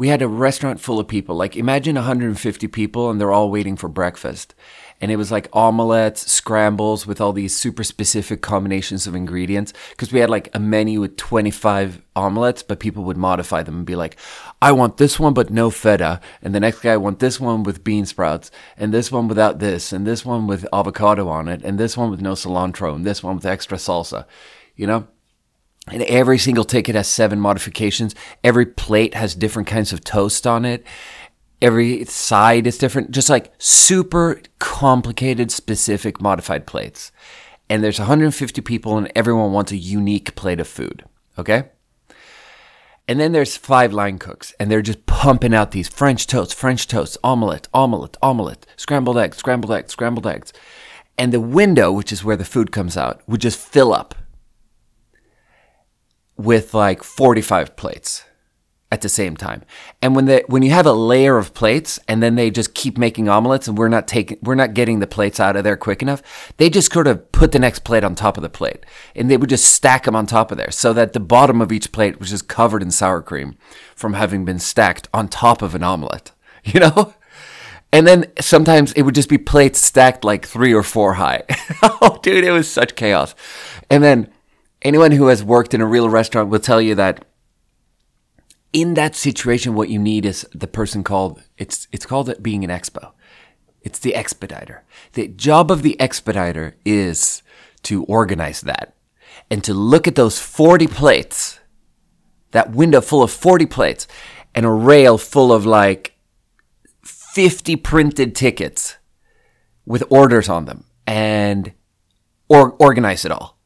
We 0.00 0.08
had 0.08 0.22
a 0.22 0.28
restaurant 0.28 0.80
full 0.80 0.98
of 0.98 1.08
people. 1.08 1.36
Like, 1.36 1.56
imagine 1.56 1.94
150 1.94 2.68
people 2.68 3.10
and 3.10 3.20
they're 3.20 3.30
all 3.30 3.50
waiting 3.50 3.76
for 3.76 3.86
breakfast 3.86 4.54
and 4.98 5.10
it 5.10 5.16
was 5.16 5.30
like 5.30 5.50
omelets, 5.52 6.32
scrambles 6.32 7.06
with 7.06 7.20
all 7.20 7.34
these 7.34 7.54
super 7.54 7.84
specific 7.84 8.40
combinations 8.40 9.06
of 9.06 9.14
ingredients. 9.14 9.74
Because 9.90 10.10
we 10.10 10.20
had 10.20 10.30
like 10.30 10.48
a 10.54 10.58
menu 10.58 11.02
with 11.02 11.18
25 11.18 12.00
omelets, 12.16 12.62
but 12.62 12.80
people 12.80 13.04
would 13.04 13.18
modify 13.18 13.62
them 13.62 13.76
and 13.76 13.84
be 13.84 13.94
like, 13.94 14.16
I 14.62 14.72
want 14.72 14.96
this 14.96 15.20
one, 15.20 15.34
but 15.34 15.50
no 15.50 15.68
feta. 15.68 16.18
And 16.40 16.54
the 16.54 16.60
next 16.60 16.80
guy, 16.80 16.94
I 16.94 16.96
want 16.96 17.18
this 17.18 17.38
one 17.38 17.62
with 17.62 17.84
bean 17.84 18.06
sprouts, 18.06 18.50
and 18.78 18.94
this 18.94 19.12
one 19.12 19.28
without 19.28 19.58
this, 19.58 19.92
and 19.92 20.06
this 20.06 20.24
one 20.24 20.46
with 20.46 20.66
avocado 20.72 21.28
on 21.28 21.46
it, 21.46 21.62
and 21.62 21.78
this 21.78 21.94
one 21.94 22.10
with 22.10 22.22
no 22.22 22.32
cilantro, 22.32 22.94
and 22.94 23.04
this 23.04 23.22
one 23.22 23.36
with 23.36 23.44
extra 23.44 23.76
salsa. 23.76 24.24
You 24.76 24.86
know? 24.86 25.08
And 25.88 26.02
every 26.02 26.38
single 26.38 26.64
ticket 26.64 26.94
has 26.94 27.08
seven 27.08 27.40
modifications. 27.40 28.14
Every 28.44 28.66
plate 28.66 29.14
has 29.14 29.34
different 29.34 29.68
kinds 29.68 29.92
of 29.92 30.04
toast 30.04 30.46
on 30.46 30.64
it 30.64 30.86
every 31.62 32.04
side 32.04 32.66
is 32.66 32.78
different, 32.78 33.10
just 33.10 33.28
like 33.30 33.52
super 33.58 34.40
complicated, 34.58 35.50
specific 35.50 36.20
modified 36.20 36.66
plates. 36.66 37.12
And 37.68 37.84
there's 37.84 37.98
150 37.98 38.60
people, 38.62 38.98
and 38.98 39.10
everyone 39.14 39.52
wants 39.52 39.72
a 39.72 39.76
unique 39.76 40.34
plate 40.34 40.60
of 40.60 40.66
food. 40.66 41.04
Okay? 41.38 41.64
And 43.06 43.20
then 43.20 43.32
there's 43.32 43.56
five 43.56 43.92
line 43.92 44.18
cooks, 44.18 44.54
and 44.58 44.70
they're 44.70 44.82
just 44.82 45.06
pumping 45.06 45.54
out 45.54 45.70
these 45.72 45.88
French 45.88 46.26
toast, 46.26 46.54
French 46.54 46.86
toast, 46.86 47.18
omelette, 47.22 47.68
omelette, 47.74 48.16
omelette, 48.22 48.66
scrambled 48.76 49.18
eggs, 49.18 49.36
scrambled 49.36 49.72
eggs, 49.72 49.92
scrambled 49.92 50.26
eggs. 50.26 50.52
And 51.18 51.32
the 51.32 51.40
window, 51.40 51.92
which 51.92 52.12
is 52.12 52.24
where 52.24 52.36
the 52.36 52.44
food 52.44 52.72
comes 52.72 52.96
out, 52.96 53.20
would 53.28 53.40
just 53.40 53.58
fill 53.58 53.92
up 53.92 54.14
with 56.44 56.74
like 56.74 57.02
45 57.02 57.76
plates 57.76 58.24
at 58.92 59.02
the 59.02 59.08
same 59.08 59.36
time. 59.36 59.62
And 60.02 60.16
when 60.16 60.24
the 60.24 60.44
when 60.48 60.62
you 60.62 60.70
have 60.70 60.86
a 60.86 60.92
layer 60.92 61.38
of 61.38 61.54
plates 61.54 61.98
and 62.08 62.22
then 62.22 62.34
they 62.34 62.50
just 62.50 62.74
keep 62.74 62.98
making 62.98 63.28
omelets 63.28 63.68
and 63.68 63.78
we're 63.78 63.88
not 63.88 64.08
taking 64.08 64.38
we're 64.42 64.56
not 64.56 64.74
getting 64.74 64.98
the 64.98 65.06
plates 65.06 65.38
out 65.38 65.56
of 65.56 65.62
there 65.62 65.76
quick 65.76 66.02
enough, 66.02 66.52
they 66.56 66.68
just 66.68 66.92
sort 66.92 67.06
of 67.06 67.30
put 67.30 67.52
the 67.52 67.58
next 67.58 67.84
plate 67.84 68.02
on 68.02 68.14
top 68.14 68.36
of 68.36 68.42
the 68.42 68.48
plate. 68.48 68.84
And 69.14 69.30
they 69.30 69.36
would 69.36 69.50
just 69.50 69.72
stack 69.72 70.04
them 70.04 70.16
on 70.16 70.26
top 70.26 70.50
of 70.50 70.58
there 70.58 70.72
so 70.72 70.92
that 70.92 71.12
the 71.12 71.20
bottom 71.20 71.60
of 71.60 71.70
each 71.70 71.92
plate 71.92 72.18
was 72.18 72.30
just 72.30 72.48
covered 72.48 72.82
in 72.82 72.90
sour 72.90 73.22
cream 73.22 73.56
from 73.94 74.14
having 74.14 74.44
been 74.44 74.58
stacked 74.58 75.08
on 75.14 75.28
top 75.28 75.62
of 75.62 75.74
an 75.74 75.82
omelet. 75.82 76.32
You 76.62 76.78
know? 76.80 77.14
And 77.90 78.06
then 78.06 78.30
sometimes 78.38 78.92
it 78.92 79.02
would 79.02 79.14
just 79.14 79.30
be 79.30 79.38
plates 79.38 79.80
stacked 79.80 80.24
like 80.24 80.44
3 80.44 80.74
or 80.74 80.82
4 80.82 81.14
high. 81.14 81.42
oh 81.82 82.20
dude, 82.22 82.44
it 82.44 82.52
was 82.52 82.70
such 82.70 82.96
chaos. 82.96 83.34
And 83.88 84.04
then 84.04 84.30
anyone 84.82 85.12
who 85.12 85.26
has 85.28 85.44
worked 85.44 85.74
in 85.74 85.80
a 85.80 85.86
real 85.86 86.08
restaurant 86.08 86.48
will 86.48 86.60
tell 86.60 86.80
you 86.80 86.94
that 86.94 87.24
in 88.72 88.94
that 88.94 89.16
situation, 89.16 89.74
what 89.74 89.88
you 89.88 89.98
need 89.98 90.24
is 90.24 90.46
the 90.52 90.66
person 90.66 91.02
called, 91.02 91.42
it's, 91.58 91.88
it's 91.92 92.06
called 92.06 92.32
being 92.42 92.64
an 92.64 92.70
expo. 92.70 93.12
It's 93.82 93.98
the 93.98 94.14
expediter. 94.14 94.84
The 95.14 95.28
job 95.28 95.70
of 95.70 95.82
the 95.82 96.00
expediter 96.00 96.76
is 96.84 97.42
to 97.82 98.04
organize 98.04 98.60
that 98.62 98.94
and 99.50 99.64
to 99.64 99.74
look 99.74 100.06
at 100.06 100.14
those 100.14 100.38
40 100.38 100.86
plates, 100.86 101.58
that 102.52 102.72
window 102.72 103.00
full 103.00 103.22
of 103.22 103.30
40 103.30 103.66
plates 103.66 104.06
and 104.54 104.66
a 104.66 104.70
rail 104.70 105.18
full 105.18 105.52
of 105.52 105.64
like 105.64 106.16
50 107.02 107.76
printed 107.76 108.34
tickets 108.34 108.96
with 109.86 110.04
orders 110.10 110.48
on 110.48 110.66
them 110.66 110.84
and 111.06 111.72
or 112.48 112.72
organize 112.72 113.24
it 113.24 113.32
all. 113.32 113.59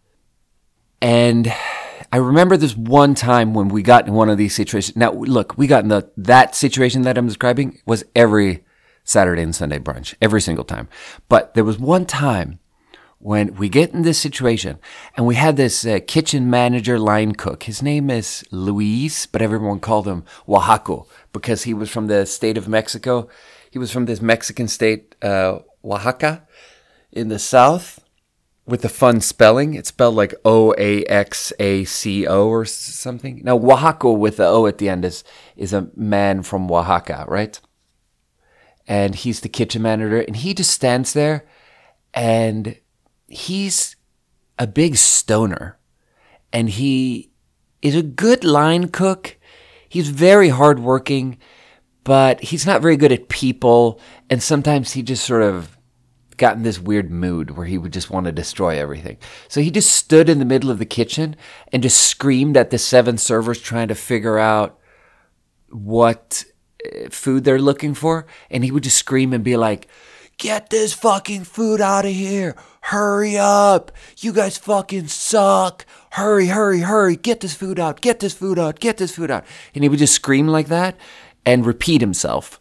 And 1.05 1.53
I 2.13 2.17
remember 2.17 2.57
this 2.57 2.75
one 2.75 3.15
time 3.15 3.53
when 3.53 3.69
we 3.69 3.83
got 3.83 4.07
in 4.09 4.15
one 4.15 4.31
of 4.31 4.39
these 4.39 4.55
situations. 4.55 4.97
Now, 4.97 5.13
look, 5.13 5.59
we 5.59 5.67
got 5.67 5.83
in 5.83 5.91
the 5.91 6.11
that 6.17 6.55
situation 6.55 7.03
that 7.03 7.19
I'm 7.19 7.27
describing 7.27 7.79
was 7.85 8.07
every 8.17 8.65
Saturday 9.05 9.43
and 9.43 9.55
Sunday 9.55 9.79
brunch, 9.79 10.15
every 10.23 10.41
single 10.41 10.65
time. 10.65 10.89
But 11.29 11.53
there 11.53 11.63
was 11.63 11.79
one 11.79 12.07
time 12.07 12.59
when 13.19 13.55
we 13.57 13.69
get 13.69 13.93
in 13.93 14.01
this 14.01 14.19
situation 14.19 14.79
and 15.15 15.27
we 15.27 15.35
had 15.35 15.59
this 15.59 15.85
uh, 15.85 15.99
kitchen 16.07 16.49
manager 16.49 16.99
line 16.99 17.35
cook. 17.35 17.65
His 17.65 17.83
name 17.83 18.09
is 18.09 18.43
Luis, 18.51 19.27
but 19.27 19.43
everyone 19.43 19.81
called 19.81 20.09
him 20.09 20.25
Oaxaco 20.49 21.07
because 21.35 21.65
he 21.65 21.75
was 21.75 21.91
from 21.91 22.07
the 22.07 22.25
state 22.25 22.57
of 22.57 22.67
Mexico. 22.67 23.29
He 23.71 23.79
was 23.79 23.91
from 23.91 24.07
this 24.07 24.23
Mexican 24.23 24.69
state, 24.69 25.17
uh, 25.21 25.59
Oaxaca, 25.85 26.49
in 27.13 27.29
the 27.29 27.39
south 27.39 28.04
with 28.67 28.83
the 28.83 28.89
fun 28.89 29.21
spelling. 29.21 29.75
It's 29.75 29.89
spelled 29.89 30.15
like 30.15 30.35
O 30.45 30.75
A 30.79 31.05
X 31.05 31.53
A 31.59 31.85
C 31.85 32.27
O 32.27 32.49
or 32.49 32.65
something. 32.65 33.43
Now, 33.45 33.59
Oaxaco 33.59 34.17
with 34.17 34.39
the 34.39 34.47
O 34.47 34.67
at 34.67 34.79
the 34.79 34.89
end 34.89 35.05
is, 35.05 35.25
is 35.57 35.73
a 35.73 35.89
man 35.95 36.43
from 36.43 36.71
Oaxaca, 36.71 37.25
right? 37.29 37.61
And 38.87 39.15
he's 39.15 39.41
the 39.41 39.49
kitchen 39.49 39.83
manager, 39.83 40.21
and 40.21 40.37
he 40.37 40.53
just 40.53 40.71
stands 40.71 41.15
there 41.15 41.47
and 42.13 42.79
he's 43.29 43.97
a 44.59 44.67
big 44.67 44.97
stoner. 44.97 45.79
And 46.53 46.71
he 46.71 47.33
is 47.83 47.97
a 47.97 48.03
good 48.03 48.45
line 48.45 48.89
cook. 48.89 49.37
He's 49.89 50.09
very 50.09 50.51
hardworking, 50.51 51.39
but 52.05 52.41
he's 52.41 52.67
not 52.67 52.81
very 52.81 52.97
good 52.97 53.11
at 53.11 53.29
people. 53.29 53.99
And 54.31 54.43
sometimes 54.43 54.93
he 54.93 55.03
just 55.03 55.25
sort 55.25 55.43
of 55.43 55.77
got 56.37 56.57
in 56.57 56.63
this 56.63 56.81
weird 56.81 57.11
mood 57.11 57.57
where 57.57 57.67
he 57.67 57.79
would 57.79 57.93
just 57.93 58.11
want 58.11 58.27
to 58.27 58.33
destroy 58.33 58.79
everything. 58.79 59.19
So 59.49 59.61
he 59.61 59.71
just 59.71 59.93
stood 59.93 60.29
in 60.29 60.39
the 60.39 60.45
middle 60.45 60.71
of 60.71 60.79
the 60.79 60.87
kitchen 60.87 61.37
and 61.73 61.83
just 61.83 62.01
screamed 62.01 62.57
at 62.57 62.71
the 62.71 62.79
seven 62.79 63.19
servers 63.19 63.61
trying 63.61 63.89
to 63.89 63.95
figure 63.95 64.39
out 64.39 64.79
what 65.71 66.45
uh, 66.85 67.09
food 67.11 67.45
they're 67.45 67.59
looking 67.59 67.95
for. 67.95 68.27
And 68.51 68.65
he 68.65 68.71
would 68.71 68.85
just 68.85 68.99
scream 68.99 69.33
and 69.33 69.45
be 69.45 69.57
like, 69.57 69.89
Get 70.39 70.71
this 70.71 70.93
fucking 70.93 71.45
food 71.45 71.81
out 71.81 72.05
of 72.05 72.13
here. 72.13 72.57
Hurry 72.81 73.39
up. 73.39 73.93
You 74.19 74.33
guys 74.33 74.59
fucking 74.59 75.07
suck. 75.07 75.87
Hurry, 76.11 76.49
hurry, 76.49 76.81
hurry. 76.81 77.17
Get 77.17 77.41
this 77.41 77.55
food 77.55 77.79
out. 77.79 78.01
Get 78.01 78.21
this 78.21 78.35
food 78.35 78.59
out. 78.59 78.81
Get 78.81 78.97
this 78.97 79.15
food 79.15 79.31
out. 79.31 79.45
And 79.75 79.85
he 79.85 79.89
would 79.89 80.01
just 80.01 80.15
scream 80.15 80.49
like 80.49 80.69
that 80.69 80.97
and 81.47 81.65
repeat 81.65 82.01
himself. 82.01 82.61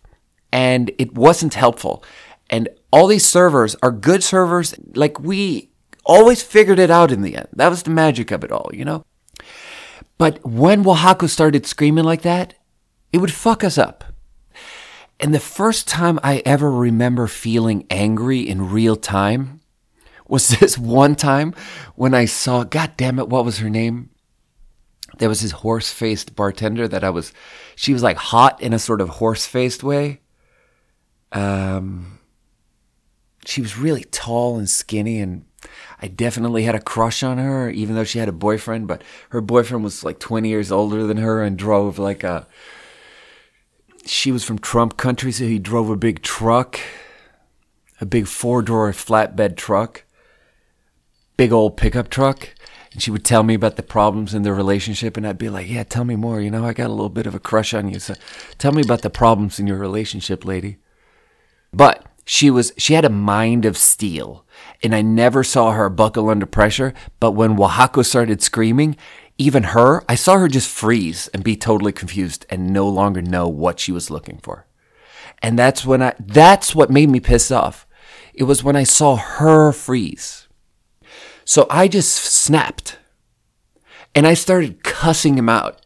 And 0.51 0.91
it 0.99 1.15
wasn't 1.15 1.55
helpful. 1.55 2.03
And 2.49 2.69
all 2.93 3.07
these 3.07 3.25
servers 3.25 3.75
are 3.81 3.91
good 3.91 4.23
servers. 4.23 4.75
Like 4.93 5.19
we 5.19 5.71
always 6.05 6.43
figured 6.43 6.77
it 6.77 6.91
out 6.91 7.11
in 7.11 7.23
the 7.23 7.35
end. 7.35 7.47
That 7.53 7.69
was 7.69 7.81
the 7.81 7.89
magic 7.89 8.29
of 8.29 8.43
it 8.43 8.51
all, 8.51 8.69
you 8.71 8.85
know? 8.85 9.03
But 10.19 10.45
when 10.45 10.85
Oaxaca 10.87 11.27
started 11.27 11.65
screaming 11.65 12.03
like 12.03 12.21
that, 12.21 12.53
it 13.11 13.17
would 13.17 13.33
fuck 13.33 13.63
us 13.63 13.79
up. 13.79 14.03
And 15.19 15.33
the 15.33 15.39
first 15.39 15.87
time 15.87 16.19
I 16.21 16.43
ever 16.45 16.69
remember 16.69 17.25
feeling 17.25 17.87
angry 17.89 18.41
in 18.41 18.69
real 18.69 18.95
time 18.95 19.61
was 20.27 20.47
this 20.59 20.77
one 20.77 21.15
time 21.15 21.55
when 21.95 22.13
I 22.13 22.25
saw, 22.25 22.63
God 22.63 22.91
damn 22.95 23.17
it, 23.17 23.27
what 23.27 23.43
was 23.43 23.57
her 23.57 23.71
name? 23.71 24.11
There 25.17 25.29
was 25.29 25.41
this 25.41 25.51
horse 25.51 25.91
faced 25.91 26.35
bartender 26.35 26.87
that 26.87 27.03
I 27.03 27.09
was, 27.09 27.33
she 27.75 27.91
was 27.91 28.03
like 28.03 28.17
hot 28.17 28.61
in 28.61 28.71
a 28.71 28.77
sort 28.77 29.01
of 29.01 29.09
horse 29.09 29.47
faced 29.47 29.81
way. 29.81 30.19
Um, 31.31 32.19
she 33.45 33.61
was 33.61 33.77
really 33.77 34.03
tall 34.05 34.57
and 34.57 34.69
skinny 34.69 35.19
and 35.19 35.45
I 36.01 36.07
definitely 36.07 36.63
had 36.63 36.75
a 36.75 36.81
crush 36.81 37.23
on 37.23 37.37
her, 37.37 37.69
even 37.69 37.95
though 37.95 38.03
she 38.03 38.19
had 38.19 38.27
a 38.27 38.33
boyfriend. 38.33 38.87
But 38.87 39.03
her 39.29 39.41
boyfriend 39.41 39.83
was 39.83 40.03
like 40.03 40.19
20 40.19 40.49
years 40.49 40.71
older 40.71 41.07
than 41.07 41.17
her 41.17 41.41
and 41.41 41.57
drove 41.57 41.97
like 41.97 42.23
a. 42.23 42.47
She 44.05 44.31
was 44.31 44.43
from 44.43 44.59
Trump 44.59 44.97
country, 44.97 45.31
so 45.31 45.45
he 45.45 45.59
drove 45.59 45.89
a 45.89 45.95
big 45.95 46.21
truck, 46.21 46.77
a 48.01 48.05
big 48.05 48.27
four 48.27 48.61
door 48.61 48.91
flatbed 48.91 49.55
truck, 49.55 50.03
big 51.37 51.53
old 51.53 51.77
pickup 51.77 52.09
truck. 52.09 52.49
And 52.91 53.01
she 53.01 53.09
would 53.09 53.23
tell 53.23 53.43
me 53.43 53.53
about 53.53 53.77
the 53.77 53.83
problems 53.83 54.33
in 54.33 54.43
their 54.43 54.53
relationship, 54.53 55.15
and 55.15 55.25
I'd 55.25 55.37
be 55.37 55.49
like, 55.49 55.69
Yeah, 55.69 55.83
tell 55.83 56.03
me 56.03 56.17
more. 56.17 56.41
You 56.41 56.51
know, 56.51 56.65
I 56.65 56.73
got 56.73 56.87
a 56.87 56.93
little 56.93 57.07
bit 57.07 57.27
of 57.27 57.33
a 57.33 57.39
crush 57.39 57.73
on 57.73 57.89
you. 57.89 57.99
So 57.99 58.13
tell 58.57 58.73
me 58.73 58.81
about 58.81 59.03
the 59.03 59.09
problems 59.09 59.57
in 59.57 59.67
your 59.67 59.77
relationship, 59.77 60.43
lady. 60.43 60.77
But 61.71 62.05
she 62.25 62.49
was 62.49 62.71
she 62.77 62.93
had 62.93 63.05
a 63.05 63.09
mind 63.09 63.65
of 63.65 63.77
steel 63.77 64.45
and 64.81 64.95
i 64.95 65.01
never 65.01 65.43
saw 65.43 65.71
her 65.71 65.89
buckle 65.89 66.29
under 66.29 66.45
pressure 66.45 66.93
but 67.19 67.31
when 67.31 67.59
oaxaca 67.59 68.03
started 68.03 68.41
screaming 68.41 68.95
even 69.37 69.63
her 69.63 70.03
i 70.07 70.15
saw 70.15 70.37
her 70.37 70.47
just 70.47 70.69
freeze 70.69 71.27
and 71.29 71.43
be 71.43 71.55
totally 71.55 71.91
confused 71.91 72.45
and 72.49 72.71
no 72.71 72.87
longer 72.87 73.21
know 73.21 73.47
what 73.47 73.79
she 73.79 73.91
was 73.91 74.09
looking 74.11 74.37
for. 74.43 74.67
And 75.41 75.57
that's 75.57 75.85
when 75.85 76.01
i 76.01 76.13
that's 76.19 76.75
what 76.75 76.89
made 76.89 77.09
me 77.09 77.19
piss 77.19 77.51
off. 77.51 77.87
It 78.33 78.43
was 78.43 78.63
when 78.63 78.75
i 78.75 78.83
saw 78.83 79.15
her 79.15 79.71
freeze. 79.71 80.47
So 81.45 81.67
i 81.69 81.87
just 81.87 82.15
snapped. 82.15 82.97
And 84.15 84.27
i 84.27 84.35
started 84.35 84.83
cussing 84.83 85.37
him 85.37 85.49
out 85.49 85.82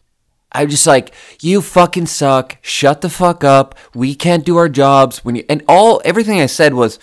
I'm 0.51 0.69
just 0.69 0.87
like, 0.87 1.13
you 1.41 1.61
fucking 1.61 2.05
suck. 2.05 2.57
Shut 2.61 3.01
the 3.01 3.09
fuck 3.09 3.43
up. 3.43 3.75
We 3.93 4.15
can't 4.15 4.45
do 4.45 4.57
our 4.57 4.69
jobs 4.69 5.23
when 5.23 5.35
you 5.35 5.45
and 5.49 5.63
all 5.67 6.01
everything 6.05 6.39
I 6.39 6.45
said 6.45 6.73
was 6.73 6.99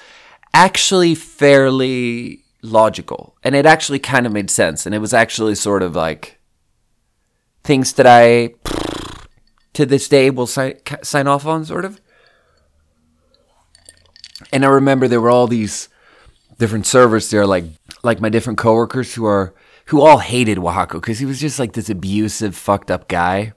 actually 0.52 1.14
fairly 1.14 2.44
logical. 2.62 3.36
And 3.42 3.54
it 3.54 3.66
actually 3.66 3.98
kind 3.98 4.26
of 4.26 4.32
made 4.32 4.50
sense. 4.50 4.86
And 4.86 4.94
it 4.94 4.98
was 4.98 5.12
actually 5.12 5.54
sort 5.54 5.82
of 5.82 5.94
like 5.94 6.38
things 7.62 7.92
that 7.94 8.06
I 8.06 8.54
to 9.74 9.84
this 9.84 10.08
day 10.08 10.30
will 10.30 10.46
sign, 10.46 10.74
sign 11.02 11.26
off 11.26 11.46
on, 11.46 11.64
sort 11.64 11.84
of. 11.84 12.00
And 14.52 14.64
I 14.64 14.68
remember 14.68 15.06
there 15.06 15.20
were 15.20 15.30
all 15.30 15.46
these 15.46 15.88
different 16.58 16.86
servers 16.86 17.30
there, 17.30 17.46
like 17.46 17.64
like 18.02 18.20
my 18.20 18.28
different 18.28 18.58
coworkers 18.58 19.14
who 19.14 19.24
are 19.26 19.54
who 19.86 20.00
all 20.00 20.18
hated 20.18 20.58
Oaxaca 20.58 20.98
because 20.98 21.18
he 21.18 21.26
was 21.26 21.40
just 21.40 21.58
like 21.58 21.72
this 21.72 21.90
abusive, 21.90 22.56
fucked 22.56 22.90
up 22.90 23.08
guy. 23.08 23.52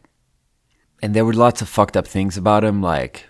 And 1.02 1.14
there 1.14 1.26
were 1.26 1.34
lots 1.34 1.62
of 1.62 1.70
fucked 1.70 1.96
up 1.96 2.08
things 2.08 2.38
about 2.38 2.64
him. 2.64 2.82
Like, 2.82 3.28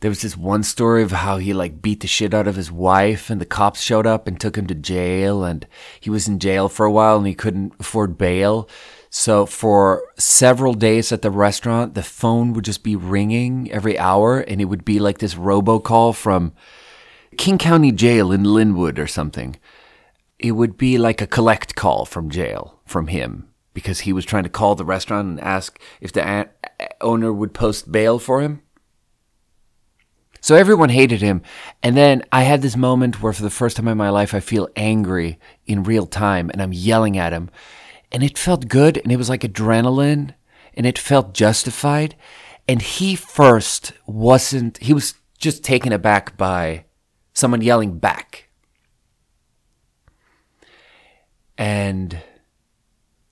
there 0.00 0.10
was 0.10 0.22
this 0.22 0.36
one 0.36 0.62
story 0.62 1.02
of 1.02 1.12
how 1.12 1.38
he 1.38 1.52
like 1.52 1.80
beat 1.80 2.00
the 2.00 2.06
shit 2.06 2.34
out 2.34 2.46
of 2.46 2.56
his 2.56 2.70
wife 2.70 3.30
and 3.30 3.40
the 3.40 3.46
cops 3.46 3.80
showed 3.80 4.06
up 4.06 4.26
and 4.26 4.38
took 4.38 4.56
him 4.56 4.66
to 4.66 4.74
jail 4.74 5.44
and 5.44 5.66
he 6.00 6.10
was 6.10 6.28
in 6.28 6.38
jail 6.38 6.68
for 6.68 6.84
a 6.86 6.92
while 6.92 7.16
and 7.16 7.26
he 7.26 7.34
couldn't 7.34 7.74
afford 7.78 8.18
bail. 8.18 8.68
So 9.08 9.46
for 9.46 10.02
several 10.18 10.74
days 10.74 11.12
at 11.12 11.22
the 11.22 11.30
restaurant, 11.30 11.94
the 11.94 12.02
phone 12.02 12.52
would 12.52 12.64
just 12.64 12.82
be 12.82 12.96
ringing 12.96 13.70
every 13.72 13.98
hour 13.98 14.40
and 14.40 14.60
it 14.60 14.66
would 14.66 14.84
be 14.84 14.98
like 14.98 15.18
this 15.18 15.34
robocall 15.34 16.14
from 16.14 16.52
King 17.38 17.58
County 17.58 17.92
Jail 17.92 18.32
in 18.32 18.42
Lynnwood 18.42 18.98
or 18.98 19.06
something 19.06 19.56
it 20.38 20.52
would 20.52 20.76
be 20.76 20.98
like 20.98 21.20
a 21.20 21.26
collect 21.26 21.74
call 21.74 22.04
from 22.04 22.30
jail 22.30 22.80
from 22.84 23.08
him 23.08 23.48
because 23.72 24.00
he 24.00 24.12
was 24.12 24.24
trying 24.24 24.42
to 24.42 24.48
call 24.48 24.74
the 24.74 24.84
restaurant 24.84 25.28
and 25.28 25.40
ask 25.40 25.78
if 26.00 26.12
the 26.12 26.48
owner 27.00 27.32
would 27.32 27.54
post 27.54 27.90
bail 27.90 28.18
for 28.18 28.40
him. 28.40 28.62
So 30.40 30.54
everyone 30.54 30.90
hated 30.90 31.22
him. 31.22 31.42
And 31.82 31.96
then 31.96 32.22
I 32.30 32.42
had 32.42 32.62
this 32.62 32.76
moment 32.76 33.20
where, 33.20 33.32
for 33.32 33.42
the 33.42 33.50
first 33.50 33.76
time 33.76 33.88
in 33.88 33.98
my 33.98 34.10
life, 34.10 34.32
I 34.32 34.40
feel 34.40 34.68
angry 34.76 35.38
in 35.66 35.82
real 35.82 36.06
time 36.06 36.50
and 36.50 36.62
I'm 36.62 36.72
yelling 36.72 37.18
at 37.18 37.32
him. 37.32 37.50
And 38.12 38.22
it 38.22 38.38
felt 38.38 38.68
good 38.68 38.96
and 38.98 39.10
it 39.10 39.16
was 39.16 39.28
like 39.28 39.40
adrenaline 39.40 40.34
and 40.74 40.86
it 40.86 40.98
felt 40.98 41.34
justified. 41.34 42.14
And 42.68 42.80
he 42.80 43.16
first 43.16 43.92
wasn't, 44.06 44.78
he 44.78 44.92
was 44.92 45.14
just 45.38 45.64
taken 45.64 45.92
aback 45.92 46.36
by 46.36 46.84
someone 47.32 47.60
yelling 47.60 47.98
back 47.98 48.45
and 51.58 52.18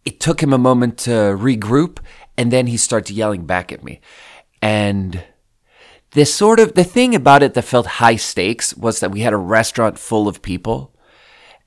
it 0.04 0.20
took 0.20 0.42
him 0.42 0.52
a 0.52 0.58
moment 0.58 0.98
to 0.98 1.10
regroup 1.10 1.98
and 2.37 2.52
then 2.52 2.66
he 2.66 2.76
starts 2.76 3.10
yelling 3.10 3.46
back 3.46 3.72
at 3.72 3.82
me. 3.82 4.00
And 4.60 5.24
this 6.12 6.34
sort 6.34 6.60
of 6.60 6.74
the 6.74 6.84
thing 6.84 7.14
about 7.14 7.42
it 7.42 7.54
that 7.54 7.62
felt 7.62 7.87
high 7.87 8.16
stakes 8.16 8.74
was 8.76 9.00
that 9.00 9.10
we 9.10 9.20
had 9.20 9.32
a 9.32 9.38
restaurant 9.38 9.98
full 9.98 10.28
of 10.28 10.42
people 10.42 10.94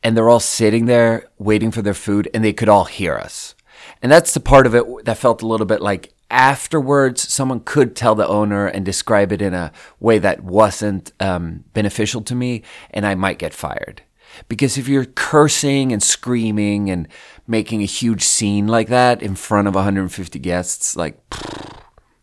and 0.04 0.16
they're 0.16 0.30
all 0.30 0.40
sitting 0.40 0.86
there 0.86 1.30
waiting 1.38 1.72
for 1.72 1.82
their 1.82 1.94
food 1.94 2.30
and 2.34 2.44
they 2.44 2.54
could 2.54 2.70
all 2.70 2.86
hear 2.86 3.16
us. 3.16 3.56
And 4.02 4.12
that's 4.12 4.34
the 4.34 4.40
part 4.40 4.66
of 4.66 4.76
it 4.76 5.06
that 5.06 5.18
felt 5.18 5.42
a 5.42 5.48
little 5.48 5.66
bit 5.66 5.82
like 5.82 6.14
afterwards 6.30 7.32
someone 7.32 7.62
could 7.62 7.96
tell 7.96 8.16
the 8.16 8.28
owner 8.28 8.68
and 8.68 8.86
describe 8.86 9.32
it 9.32 9.42
in 9.42 9.54
a 9.54 9.72
way 10.00 10.20
that 10.20 10.44
wasn't 10.44 11.12
um, 11.20 11.64
beneficial 11.74 12.22
to 12.22 12.36
me 12.36 12.64
and 12.92 13.06
i 13.06 13.16
might 13.16 13.40
get 13.40 13.54
fired 13.54 14.02
because 14.48 14.78
if 14.78 14.88
you're 14.88 15.06
cursing 15.06 15.92
and 15.92 16.02
screaming 16.02 16.90
and 16.90 17.08
making 17.48 17.82
a 17.82 17.86
huge 17.86 18.24
scene 18.24 18.68
like 18.68 18.88
that 18.90 19.22
in 19.22 19.36
front 19.36 19.68
of 19.68 19.76
150 19.76 20.40
guests, 20.40 20.96
like, 20.96 21.20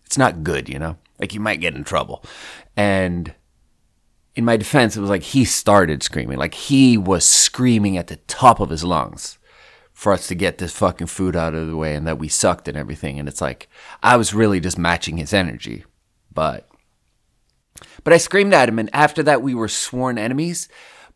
it's 0.04 0.18
not 0.18 0.44
good, 0.44 0.68
you 0.68 0.78
know? 0.78 0.96
Like, 1.18 1.34
you 1.34 1.40
might 1.40 1.60
get 1.60 1.74
in 1.74 1.84
trouble. 1.84 2.24
And 2.76 3.34
in 4.34 4.44
my 4.44 4.56
defense, 4.56 4.96
it 4.96 5.00
was 5.00 5.10
like 5.10 5.22
he 5.22 5.44
started 5.44 6.02
screaming. 6.02 6.38
Like, 6.38 6.54
he 6.54 6.98
was 6.98 7.24
screaming 7.24 7.96
at 7.96 8.08
the 8.08 8.16
top 8.16 8.60
of 8.60 8.70
his 8.70 8.84
lungs 8.84 9.38
for 9.92 10.12
us 10.12 10.26
to 10.26 10.34
get 10.34 10.58
this 10.58 10.76
fucking 10.76 11.06
food 11.06 11.36
out 11.36 11.54
of 11.54 11.68
the 11.68 11.76
way 11.76 11.94
and 11.94 12.06
that 12.06 12.18
we 12.18 12.28
sucked 12.28 12.66
and 12.66 12.76
everything. 12.76 13.18
And 13.18 13.28
it's 13.28 13.40
like, 13.40 13.68
I 14.02 14.16
was 14.16 14.34
really 14.34 14.60
just 14.60 14.76
matching 14.76 15.16
his 15.16 15.32
energy. 15.32 15.84
But. 16.32 16.68
But 18.02 18.12
I 18.12 18.18
screamed 18.18 18.52
at 18.52 18.68
him, 18.68 18.78
and 18.78 18.90
after 18.92 19.22
that, 19.22 19.42
we 19.42 19.54
were 19.54 19.68
sworn 19.68 20.18
enemies. 20.18 20.68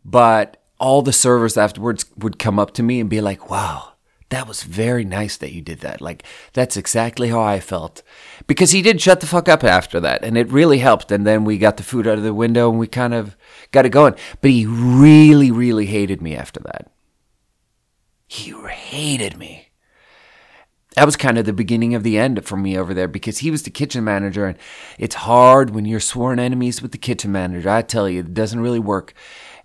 But 0.04 0.62
all 0.78 1.02
the 1.02 1.12
servers 1.12 1.56
afterwards 1.56 2.06
would 2.16 2.38
come 2.38 2.58
up 2.58 2.72
to 2.74 2.82
me 2.82 3.00
and 3.00 3.10
be 3.10 3.20
like, 3.20 3.50
wow, 3.50 3.92
that 4.30 4.46
was 4.46 4.62
very 4.62 5.04
nice 5.04 5.36
that 5.38 5.52
you 5.52 5.62
did 5.62 5.80
that. 5.80 6.00
Like, 6.00 6.22
that's 6.52 6.76
exactly 6.76 7.28
how 7.28 7.40
I 7.40 7.60
felt. 7.60 8.02
Because 8.46 8.72
he 8.72 8.82
did 8.82 9.00
shut 9.00 9.20
the 9.20 9.26
fuck 9.26 9.48
up 9.48 9.64
after 9.64 10.00
that, 10.00 10.22
and 10.22 10.36
it 10.36 10.52
really 10.52 10.78
helped. 10.78 11.10
And 11.10 11.26
then 11.26 11.44
we 11.44 11.58
got 11.58 11.78
the 11.78 11.82
food 11.82 12.06
out 12.06 12.18
of 12.18 12.24
the 12.24 12.34
window 12.34 12.70
and 12.70 12.78
we 12.78 12.86
kind 12.86 13.14
of 13.14 13.36
got 13.72 13.86
it 13.86 13.90
going. 13.90 14.14
But 14.40 14.50
he 14.50 14.66
really, 14.66 15.50
really 15.50 15.86
hated 15.86 16.20
me 16.20 16.36
after 16.36 16.60
that. 16.60 16.90
He 18.26 18.52
hated 18.52 19.38
me. 19.38 19.70
That 20.94 21.06
was 21.06 21.16
kind 21.16 21.38
of 21.38 21.46
the 21.46 21.52
beginning 21.52 21.94
of 21.94 22.02
the 22.02 22.18
end 22.18 22.44
for 22.44 22.56
me 22.56 22.76
over 22.76 22.92
there 22.92 23.08
because 23.08 23.38
he 23.38 23.50
was 23.50 23.62
the 23.62 23.70
kitchen 23.70 24.04
manager, 24.04 24.46
and 24.46 24.58
it's 24.98 25.14
hard 25.14 25.70
when 25.70 25.86
you're 25.86 26.00
sworn 26.00 26.38
enemies 26.38 26.82
with 26.82 26.92
the 26.92 26.98
kitchen 26.98 27.32
manager. 27.32 27.70
I 27.70 27.82
tell 27.82 28.08
you, 28.08 28.20
it 28.20 28.34
doesn't 28.34 28.60
really 28.60 28.80
work. 28.80 29.14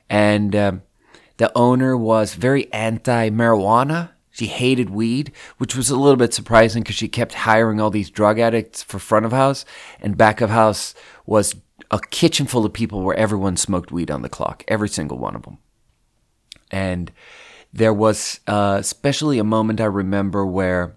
And, 0.10 0.56
um, 0.56 0.82
the 1.38 1.52
owner 1.56 1.98
was 1.98 2.36
very 2.36 2.72
anti 2.74 3.30
marijuana. 3.30 4.12
She 4.32 4.48
hated 4.48 4.90
weed, 4.90 5.32
which 5.58 5.76
was 5.76 5.92
a 5.92 5.96
little 5.96 6.16
bit 6.16 6.34
surprising 6.34 6.82
because 6.82 6.96
she 6.96 7.08
kept 7.08 7.34
hiring 7.34 7.80
all 7.80 7.92
these 7.92 8.10
drug 8.10 8.40
addicts 8.40 8.82
for 8.82 8.98
front 8.98 9.28
of 9.28 9.32
house, 9.32 9.64
and 10.00 10.18
back 10.18 10.42
of 10.42 10.50
house 10.50 10.96
was 11.26 11.56
a 11.92 12.00
kitchen 12.00 12.48
full 12.48 12.66
of 12.66 12.74
people 12.74 13.02
where 13.02 13.16
everyone 13.16 13.58
smoked 13.58 13.92
weed 13.92 14.10
on 14.10 14.24
the 14.24 14.30
clock, 14.30 14.64
every 14.68 14.90
single 14.90 15.20
one 15.20 15.36
of 15.36 15.44
them. 15.44 15.60
And 16.72 17.12
there 17.72 17.94
was 17.94 18.40
uh, 18.48 18.78
especially 18.80 19.40
a 19.40 19.44
moment 19.44 19.82
I 19.82 19.86
remember 19.86 20.46
where 20.46 20.96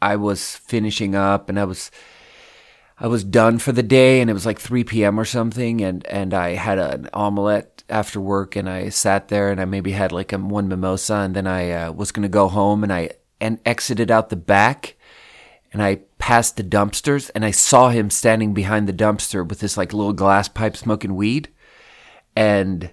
I 0.00 0.16
was 0.16 0.56
finishing 0.56 1.14
up 1.14 1.48
and 1.48 1.58
I 1.58 1.64
was 1.64 1.90
I 2.98 3.08
was 3.08 3.24
done 3.24 3.58
for 3.58 3.72
the 3.72 3.82
day 3.82 4.20
and 4.20 4.30
it 4.30 4.34
was 4.34 4.46
like 4.46 4.58
3 4.58 4.84
p.m. 4.84 5.18
or 5.18 5.24
something 5.24 5.80
and 5.80 6.06
and 6.06 6.34
I 6.34 6.50
had 6.50 6.78
an 6.78 7.08
omelet 7.12 7.75
after 7.88 8.20
work 8.20 8.56
and 8.56 8.68
I 8.68 8.88
sat 8.88 9.28
there 9.28 9.50
and 9.50 9.60
I 9.60 9.64
maybe 9.64 9.92
had 9.92 10.12
like 10.12 10.32
a, 10.32 10.38
one 10.38 10.68
mimosa 10.68 11.14
and 11.14 11.34
then 11.34 11.46
I 11.46 11.70
uh, 11.70 11.92
was 11.92 12.12
going 12.12 12.22
to 12.22 12.28
go 12.28 12.48
home 12.48 12.82
and 12.82 12.92
I 12.92 13.10
and 13.40 13.60
exited 13.64 14.10
out 14.10 14.30
the 14.30 14.36
back 14.36 14.96
and 15.72 15.82
I 15.82 16.00
passed 16.18 16.56
the 16.56 16.64
dumpsters 16.64 17.30
and 17.34 17.44
I 17.44 17.50
saw 17.50 17.90
him 17.90 18.10
standing 18.10 18.54
behind 18.54 18.88
the 18.88 18.92
dumpster 18.92 19.46
with 19.46 19.60
this 19.60 19.76
like 19.76 19.92
little 19.92 20.12
glass 20.12 20.48
pipe 20.48 20.76
smoking 20.76 21.14
weed. 21.14 21.48
And 22.34 22.90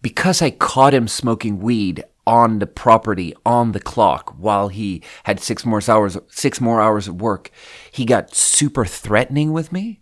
because 0.00 0.42
I 0.42 0.50
caught 0.50 0.94
him 0.94 1.08
smoking 1.08 1.60
weed 1.60 2.04
on 2.26 2.58
the 2.60 2.66
property 2.66 3.34
on 3.44 3.72
the 3.72 3.80
clock 3.80 4.34
while 4.38 4.68
he 4.68 5.02
had 5.24 5.40
six 5.40 5.64
more 5.64 5.80
hours 5.88 6.16
six 6.28 6.60
more 6.60 6.80
hours 6.80 7.08
of 7.08 7.20
work, 7.20 7.50
he 7.90 8.04
got 8.04 8.34
super 8.34 8.84
threatening 8.84 9.52
with 9.52 9.72
me 9.72 10.01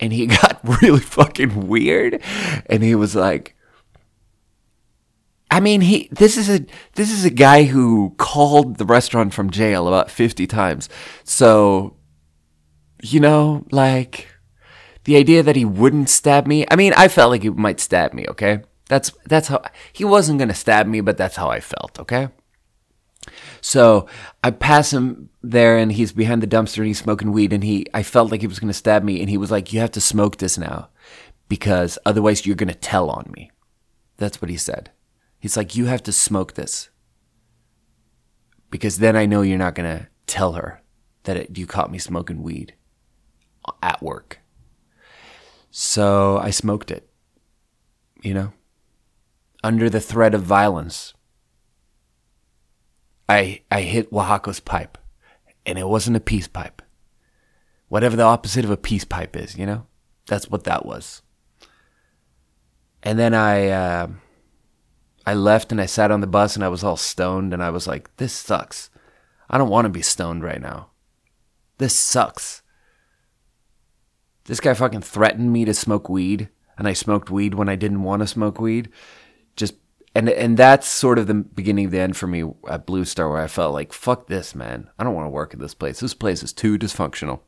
and 0.00 0.12
he 0.12 0.26
got 0.40 0.60
really 0.82 1.00
fucking 1.00 1.68
weird 1.68 2.22
and 2.66 2.82
he 2.82 2.94
was 2.94 3.14
like 3.14 3.54
I 5.50 5.60
mean, 5.60 5.80
he 5.80 6.08
this 6.12 6.36
is 6.36 6.50
a 6.50 6.66
this 6.94 7.10
is 7.10 7.24
a 7.24 7.30
guy 7.30 7.64
who 7.64 8.14
called 8.18 8.76
the 8.76 8.84
restaurant 8.84 9.32
from 9.32 9.50
jail 9.50 9.88
about 9.88 10.10
50 10.10 10.46
times. 10.46 10.90
So 11.24 11.96
you 13.02 13.20
know, 13.20 13.64
like 13.70 14.28
the 15.04 15.16
idea 15.16 15.42
that 15.42 15.56
he 15.56 15.64
wouldn't 15.64 16.10
stab 16.10 16.46
me. 16.46 16.66
I 16.70 16.76
mean, 16.76 16.92
I 16.96 17.08
felt 17.08 17.30
like 17.30 17.42
he 17.42 17.50
might 17.50 17.80
stab 17.80 18.12
me, 18.12 18.26
okay? 18.28 18.60
That's 18.88 19.10
that's 19.24 19.48
how 19.48 19.62
he 19.92 20.04
wasn't 20.04 20.38
going 20.38 20.48
to 20.48 20.54
stab 20.54 20.86
me, 20.86 21.00
but 21.00 21.16
that's 21.16 21.36
how 21.36 21.48
I 21.48 21.60
felt, 21.60 21.98
okay? 22.00 22.28
So, 23.68 24.06
I 24.42 24.50
pass 24.50 24.92
him 24.92 25.28
there 25.42 25.76
and 25.76 25.92
he's 25.92 26.12
behind 26.12 26.42
the 26.42 26.46
dumpster 26.46 26.78
and 26.78 26.86
he's 26.86 27.02
smoking 27.02 27.32
weed 27.32 27.52
and 27.52 27.62
he 27.62 27.86
I 27.92 28.02
felt 28.02 28.30
like 28.30 28.40
he 28.40 28.46
was 28.46 28.60
going 28.60 28.72
to 28.72 28.74
stab 28.74 29.02
me 29.02 29.20
and 29.20 29.28
he 29.28 29.36
was 29.36 29.50
like, 29.50 29.72
"You 29.72 29.80
have 29.80 29.92
to 29.92 30.00
smoke 30.00 30.38
this 30.38 30.56
now 30.56 30.88
because 31.48 31.98
otherwise 32.06 32.46
you're 32.46 32.56
going 32.62 32.68
to 32.68 32.74
tell 32.74 33.10
on 33.10 33.30
me." 33.36 33.50
That's 34.18 34.42
what 34.42 34.50
he 34.50 34.56
said. 34.56 34.90
He's 35.38 35.56
like, 35.56 35.74
You 35.74 35.86
have 35.86 36.02
to 36.02 36.12
smoke 36.12 36.54
this. 36.54 36.90
Because 38.70 38.98
then 38.98 39.16
I 39.16 39.24
know 39.24 39.40
you're 39.40 39.56
not 39.56 39.74
going 39.74 39.98
to 39.98 40.08
tell 40.26 40.52
her 40.52 40.82
that 41.22 41.36
it, 41.36 41.56
you 41.56 41.66
caught 41.66 41.90
me 41.90 41.98
smoking 41.98 42.42
weed 42.42 42.74
at 43.82 44.02
work. 44.02 44.40
So 45.70 46.38
I 46.38 46.50
smoked 46.50 46.90
it, 46.90 47.08
you 48.20 48.34
know, 48.34 48.52
under 49.62 49.88
the 49.88 50.00
threat 50.00 50.34
of 50.34 50.42
violence. 50.42 51.14
I, 53.28 53.62
I 53.70 53.82
hit 53.82 54.10
Oaxaco's 54.10 54.60
pipe, 54.60 54.98
and 55.66 55.78
it 55.78 55.88
wasn't 55.88 56.16
a 56.16 56.20
peace 56.20 56.48
pipe. 56.48 56.82
Whatever 57.88 58.16
the 58.16 58.22
opposite 58.22 58.64
of 58.64 58.70
a 58.70 58.76
peace 58.76 59.04
pipe 59.04 59.36
is, 59.36 59.56
you 59.56 59.66
know? 59.66 59.86
That's 60.26 60.50
what 60.50 60.64
that 60.64 60.84
was. 60.84 61.22
And 63.02 63.18
then 63.18 63.34
I. 63.34 63.68
Uh, 63.68 64.08
I 65.28 65.34
left 65.34 65.72
and 65.72 65.78
I 65.78 65.84
sat 65.84 66.10
on 66.10 66.22
the 66.22 66.26
bus 66.26 66.56
and 66.56 66.64
I 66.64 66.68
was 66.68 66.82
all 66.82 66.96
stoned 66.96 67.52
and 67.52 67.62
I 67.62 67.68
was 67.68 67.86
like, 67.86 68.16
this 68.16 68.32
sucks. 68.32 68.88
I 69.50 69.58
don't 69.58 69.68
want 69.68 69.84
to 69.84 69.90
be 69.90 70.00
stoned 70.00 70.42
right 70.42 70.58
now. 70.58 70.88
This 71.76 71.94
sucks. 71.94 72.62
This 74.46 74.58
guy 74.58 74.72
fucking 74.72 75.02
threatened 75.02 75.52
me 75.52 75.66
to 75.66 75.74
smoke 75.74 76.08
weed 76.08 76.48
and 76.78 76.88
I 76.88 76.94
smoked 76.94 77.28
weed 77.28 77.52
when 77.52 77.68
I 77.68 77.76
didn't 77.76 78.04
want 78.04 78.20
to 78.20 78.26
smoke 78.26 78.58
weed. 78.58 78.88
And 80.18 80.28
and 80.28 80.56
that's 80.56 80.88
sort 80.88 81.20
of 81.20 81.28
the 81.28 81.34
beginning 81.34 81.84
of 81.84 81.90
the 81.92 82.00
end 82.00 82.16
for 82.16 82.26
me 82.26 82.42
at 82.68 82.86
Blue 82.86 83.04
Star 83.04 83.30
where 83.30 83.40
I 83.40 83.46
felt 83.46 83.72
like 83.72 83.92
fuck 83.92 84.26
this 84.26 84.52
man. 84.52 84.90
I 84.98 85.04
don't 85.04 85.14
want 85.14 85.26
to 85.26 85.30
work 85.30 85.54
at 85.54 85.60
this 85.60 85.74
place. 85.74 86.00
This 86.00 86.12
place 86.12 86.42
is 86.42 86.52
too 86.52 86.76
dysfunctional. 86.76 87.38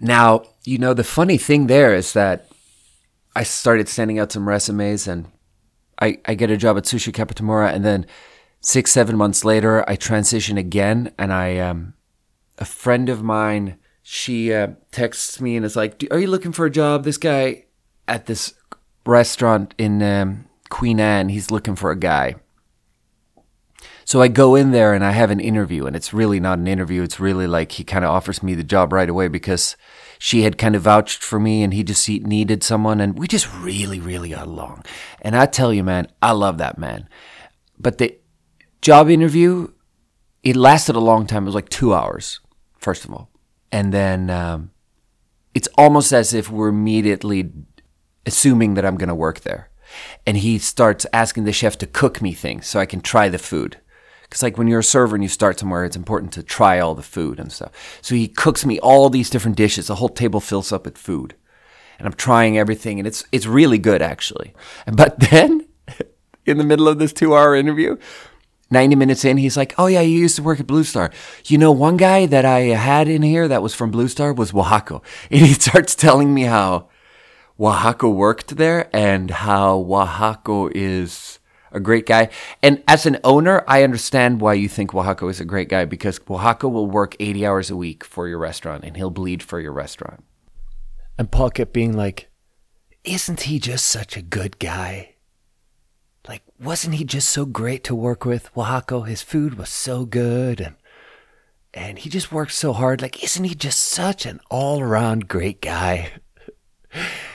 Now, 0.00 0.44
you 0.64 0.78
know 0.78 0.94
the 0.94 1.04
funny 1.04 1.36
thing 1.36 1.66
there 1.66 1.94
is 1.94 2.14
that 2.14 2.48
I 3.36 3.42
started 3.42 3.86
sending 3.86 4.18
out 4.18 4.32
some 4.32 4.48
resumes 4.48 5.06
and 5.06 5.30
I, 6.00 6.20
I 6.24 6.32
get 6.32 6.50
a 6.50 6.56
job 6.56 6.78
at 6.78 6.84
Sushi 6.84 7.12
Kappo 7.12 7.34
Tamura, 7.34 7.70
and 7.70 7.84
then 7.84 8.06
six, 8.60 8.90
seven 8.90 9.16
months 9.16 9.44
later, 9.44 9.84
I 9.86 9.96
transition 9.96 10.56
again, 10.56 11.12
and 11.18 11.32
I, 11.32 11.58
um, 11.58 11.94
a 12.56 12.64
friend 12.64 13.10
of 13.10 13.22
mine, 13.22 13.76
she 14.02 14.54
uh, 14.54 14.68
texts 14.90 15.38
me 15.38 15.56
and 15.56 15.66
is 15.66 15.76
like, 15.76 16.06
"Are 16.10 16.18
you 16.18 16.28
looking 16.28 16.52
for 16.52 16.64
a 16.64 16.70
job?" 16.70 17.04
This 17.04 17.18
guy 17.18 17.64
at 18.06 18.26
this 18.26 18.54
restaurant 19.04 19.74
in 19.76 20.02
um, 20.02 20.47
Queen 20.68 21.00
Anne, 21.00 21.28
he's 21.28 21.50
looking 21.50 21.76
for 21.76 21.90
a 21.90 21.98
guy. 21.98 22.36
So 24.04 24.22
I 24.22 24.28
go 24.28 24.54
in 24.54 24.70
there 24.70 24.94
and 24.94 25.04
I 25.04 25.10
have 25.10 25.30
an 25.30 25.40
interview, 25.40 25.86
and 25.86 25.94
it's 25.94 26.14
really 26.14 26.40
not 26.40 26.58
an 26.58 26.66
interview. 26.66 27.02
It's 27.02 27.20
really 27.20 27.46
like 27.46 27.72
he 27.72 27.84
kind 27.84 28.04
of 28.04 28.10
offers 28.10 28.42
me 28.42 28.54
the 28.54 28.64
job 28.64 28.92
right 28.92 29.08
away 29.08 29.28
because 29.28 29.76
she 30.18 30.42
had 30.42 30.58
kind 30.58 30.74
of 30.74 30.82
vouched 30.82 31.22
for 31.22 31.38
me 31.38 31.62
and 31.62 31.72
he 31.72 31.84
just 31.84 32.08
needed 32.08 32.62
someone 32.62 33.00
and 33.00 33.18
we 33.18 33.28
just 33.28 33.52
really, 33.54 34.00
really 34.00 34.30
got 34.30 34.46
along. 34.46 34.84
And 35.22 35.36
I 35.36 35.46
tell 35.46 35.72
you, 35.72 35.84
man, 35.84 36.08
I 36.20 36.32
love 36.32 36.58
that 36.58 36.76
man. 36.78 37.08
But 37.78 37.98
the 37.98 38.18
job 38.82 39.08
interview, 39.08 39.72
it 40.42 40.56
lasted 40.56 40.96
a 40.96 41.00
long 41.00 41.26
time. 41.26 41.44
It 41.44 41.46
was 41.46 41.54
like 41.54 41.68
two 41.68 41.94
hours, 41.94 42.40
first 42.78 43.04
of 43.04 43.12
all. 43.12 43.30
And 43.70 43.92
then 43.92 44.28
um, 44.30 44.70
it's 45.54 45.68
almost 45.76 46.12
as 46.12 46.34
if 46.34 46.50
we're 46.50 46.68
immediately 46.68 47.52
assuming 48.26 48.74
that 48.74 48.84
I'm 48.84 48.96
going 48.96 49.08
to 49.08 49.14
work 49.14 49.40
there. 49.40 49.67
And 50.26 50.36
he 50.36 50.58
starts 50.58 51.06
asking 51.12 51.44
the 51.44 51.52
chef 51.52 51.78
to 51.78 51.86
cook 51.86 52.20
me 52.20 52.32
things 52.32 52.66
so 52.66 52.80
I 52.80 52.86
can 52.86 53.00
try 53.00 53.28
the 53.28 53.38
food. 53.38 53.78
Because 54.22 54.42
like 54.42 54.58
when 54.58 54.68
you're 54.68 54.80
a 54.80 54.84
server 54.84 55.16
and 55.16 55.22
you 55.24 55.28
start 55.28 55.58
somewhere, 55.58 55.84
it's 55.84 55.96
important 55.96 56.32
to 56.34 56.42
try 56.42 56.78
all 56.78 56.94
the 56.94 57.02
food 57.02 57.40
and 57.40 57.50
stuff. 57.50 57.72
So 58.02 58.14
he 58.14 58.28
cooks 58.28 58.66
me 58.66 58.78
all 58.80 59.08
these 59.08 59.30
different 59.30 59.56
dishes. 59.56 59.86
The 59.86 59.96
whole 59.96 60.10
table 60.10 60.40
fills 60.40 60.70
up 60.70 60.84
with 60.84 60.98
food, 60.98 61.34
and 61.98 62.06
I'm 62.06 62.12
trying 62.12 62.58
everything, 62.58 62.98
and 62.98 63.06
it's 63.06 63.24
it's 63.32 63.46
really 63.46 63.78
good 63.78 64.02
actually. 64.02 64.52
But 64.86 65.18
then, 65.30 65.66
in 66.44 66.58
the 66.58 66.64
middle 66.64 66.88
of 66.88 66.98
this 66.98 67.14
two-hour 67.14 67.54
interview, 67.54 67.96
90 68.70 68.96
minutes 68.96 69.24
in, 69.24 69.38
he's 69.38 69.56
like, 69.56 69.74
Oh, 69.78 69.86
yeah, 69.86 70.02
you 70.02 70.18
used 70.18 70.36
to 70.36 70.42
work 70.42 70.60
at 70.60 70.66
Blue 70.66 70.84
Star. 70.84 71.10
You 71.46 71.56
know, 71.56 71.72
one 71.72 71.96
guy 71.96 72.26
that 72.26 72.44
I 72.44 72.60
had 72.60 73.08
in 73.08 73.22
here 73.22 73.48
that 73.48 73.62
was 73.62 73.74
from 73.74 73.90
Blue 73.90 74.08
Star 74.08 74.34
was 74.34 74.52
Oaxaco. 74.52 75.02
And 75.30 75.46
he 75.46 75.52
starts 75.54 75.94
telling 75.94 76.34
me 76.34 76.42
how 76.42 76.88
Oaxaco 77.58 78.14
worked 78.14 78.56
there 78.56 78.88
and 78.92 79.30
how 79.30 79.78
Oaxaco 79.78 80.70
is 80.72 81.40
a 81.72 81.80
great 81.80 82.06
guy. 82.06 82.30
And 82.62 82.82
as 82.86 83.04
an 83.04 83.18
owner, 83.24 83.64
I 83.66 83.82
understand 83.82 84.40
why 84.40 84.54
you 84.54 84.68
think 84.68 84.92
Oaxaco 84.92 85.28
is 85.28 85.40
a 85.40 85.44
great 85.44 85.68
guy 85.68 85.84
because 85.84 86.18
Oaxaco 86.20 86.70
will 86.70 86.86
work 86.86 87.16
80 87.18 87.44
hours 87.44 87.70
a 87.70 87.76
week 87.76 88.04
for 88.04 88.28
your 88.28 88.38
restaurant 88.38 88.84
and 88.84 88.96
he'll 88.96 89.10
bleed 89.10 89.42
for 89.42 89.58
your 89.58 89.72
restaurant. 89.72 90.24
And 91.18 91.30
Paul 91.30 91.50
kept 91.50 91.72
being 91.72 91.96
like, 91.96 92.30
Isn't 93.02 93.42
he 93.42 93.58
just 93.58 93.86
such 93.86 94.16
a 94.16 94.22
good 94.22 94.60
guy? 94.60 95.14
Like, 96.28 96.42
wasn't 96.60 96.96
he 96.96 97.04
just 97.04 97.28
so 97.28 97.44
great 97.44 97.82
to 97.84 97.94
work 97.94 98.24
with? 98.24 98.52
Oaxaco, 98.54 99.06
his 99.06 99.22
food 99.22 99.58
was 99.58 99.68
so 99.68 100.04
good 100.04 100.60
and 100.60 100.76
and 101.74 101.98
he 101.98 102.08
just 102.08 102.32
worked 102.32 102.52
so 102.52 102.72
hard. 102.72 103.02
Like, 103.02 103.22
isn't 103.22 103.44
he 103.44 103.54
just 103.54 103.80
such 103.80 104.24
an 104.26 104.40
all 104.50 104.80
around 104.80 105.28
great 105.28 105.60
guy? 105.60 106.12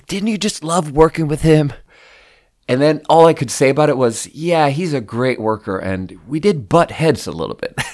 like, 0.00 0.06
didn't 0.06 0.28
you 0.28 0.38
just 0.38 0.64
love 0.64 0.92
working 0.92 1.28
with 1.28 1.42
him? 1.42 1.74
And 2.66 2.80
then 2.80 3.02
all 3.08 3.26
I 3.26 3.34
could 3.34 3.50
say 3.50 3.68
about 3.68 3.90
it 3.90 3.98
was, 3.98 4.26
yeah, 4.28 4.70
he's 4.70 4.94
a 4.94 5.00
great 5.00 5.38
worker, 5.40 5.76
and 5.78 6.18
we 6.26 6.40
did 6.40 6.68
butt 6.68 6.90
heads 6.90 7.26
a 7.26 7.32
little 7.32 7.56
bit. 7.56 7.74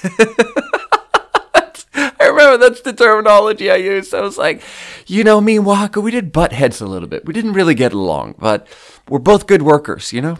I 2.19 2.27
remember 2.27 2.57
that's 2.57 2.81
the 2.81 2.93
terminology 2.93 3.69
I 3.69 3.75
used. 3.75 4.13
I 4.13 4.21
was 4.21 4.37
like, 4.37 4.61
you 5.07 5.23
know, 5.23 5.41
me 5.41 5.57
and 5.57 5.67
Oaxaca, 5.67 5.99
we 5.99 6.11
did 6.11 6.31
butt 6.31 6.53
heads 6.53 6.79
a 6.79 6.85
little 6.85 7.09
bit. 7.09 7.25
We 7.25 7.33
didn't 7.33 7.53
really 7.53 7.75
get 7.75 7.91
along, 7.91 8.35
but 8.37 8.67
we're 9.09 9.19
both 9.19 9.47
good 9.47 9.63
workers, 9.63 10.13
you 10.13 10.21
know? 10.21 10.37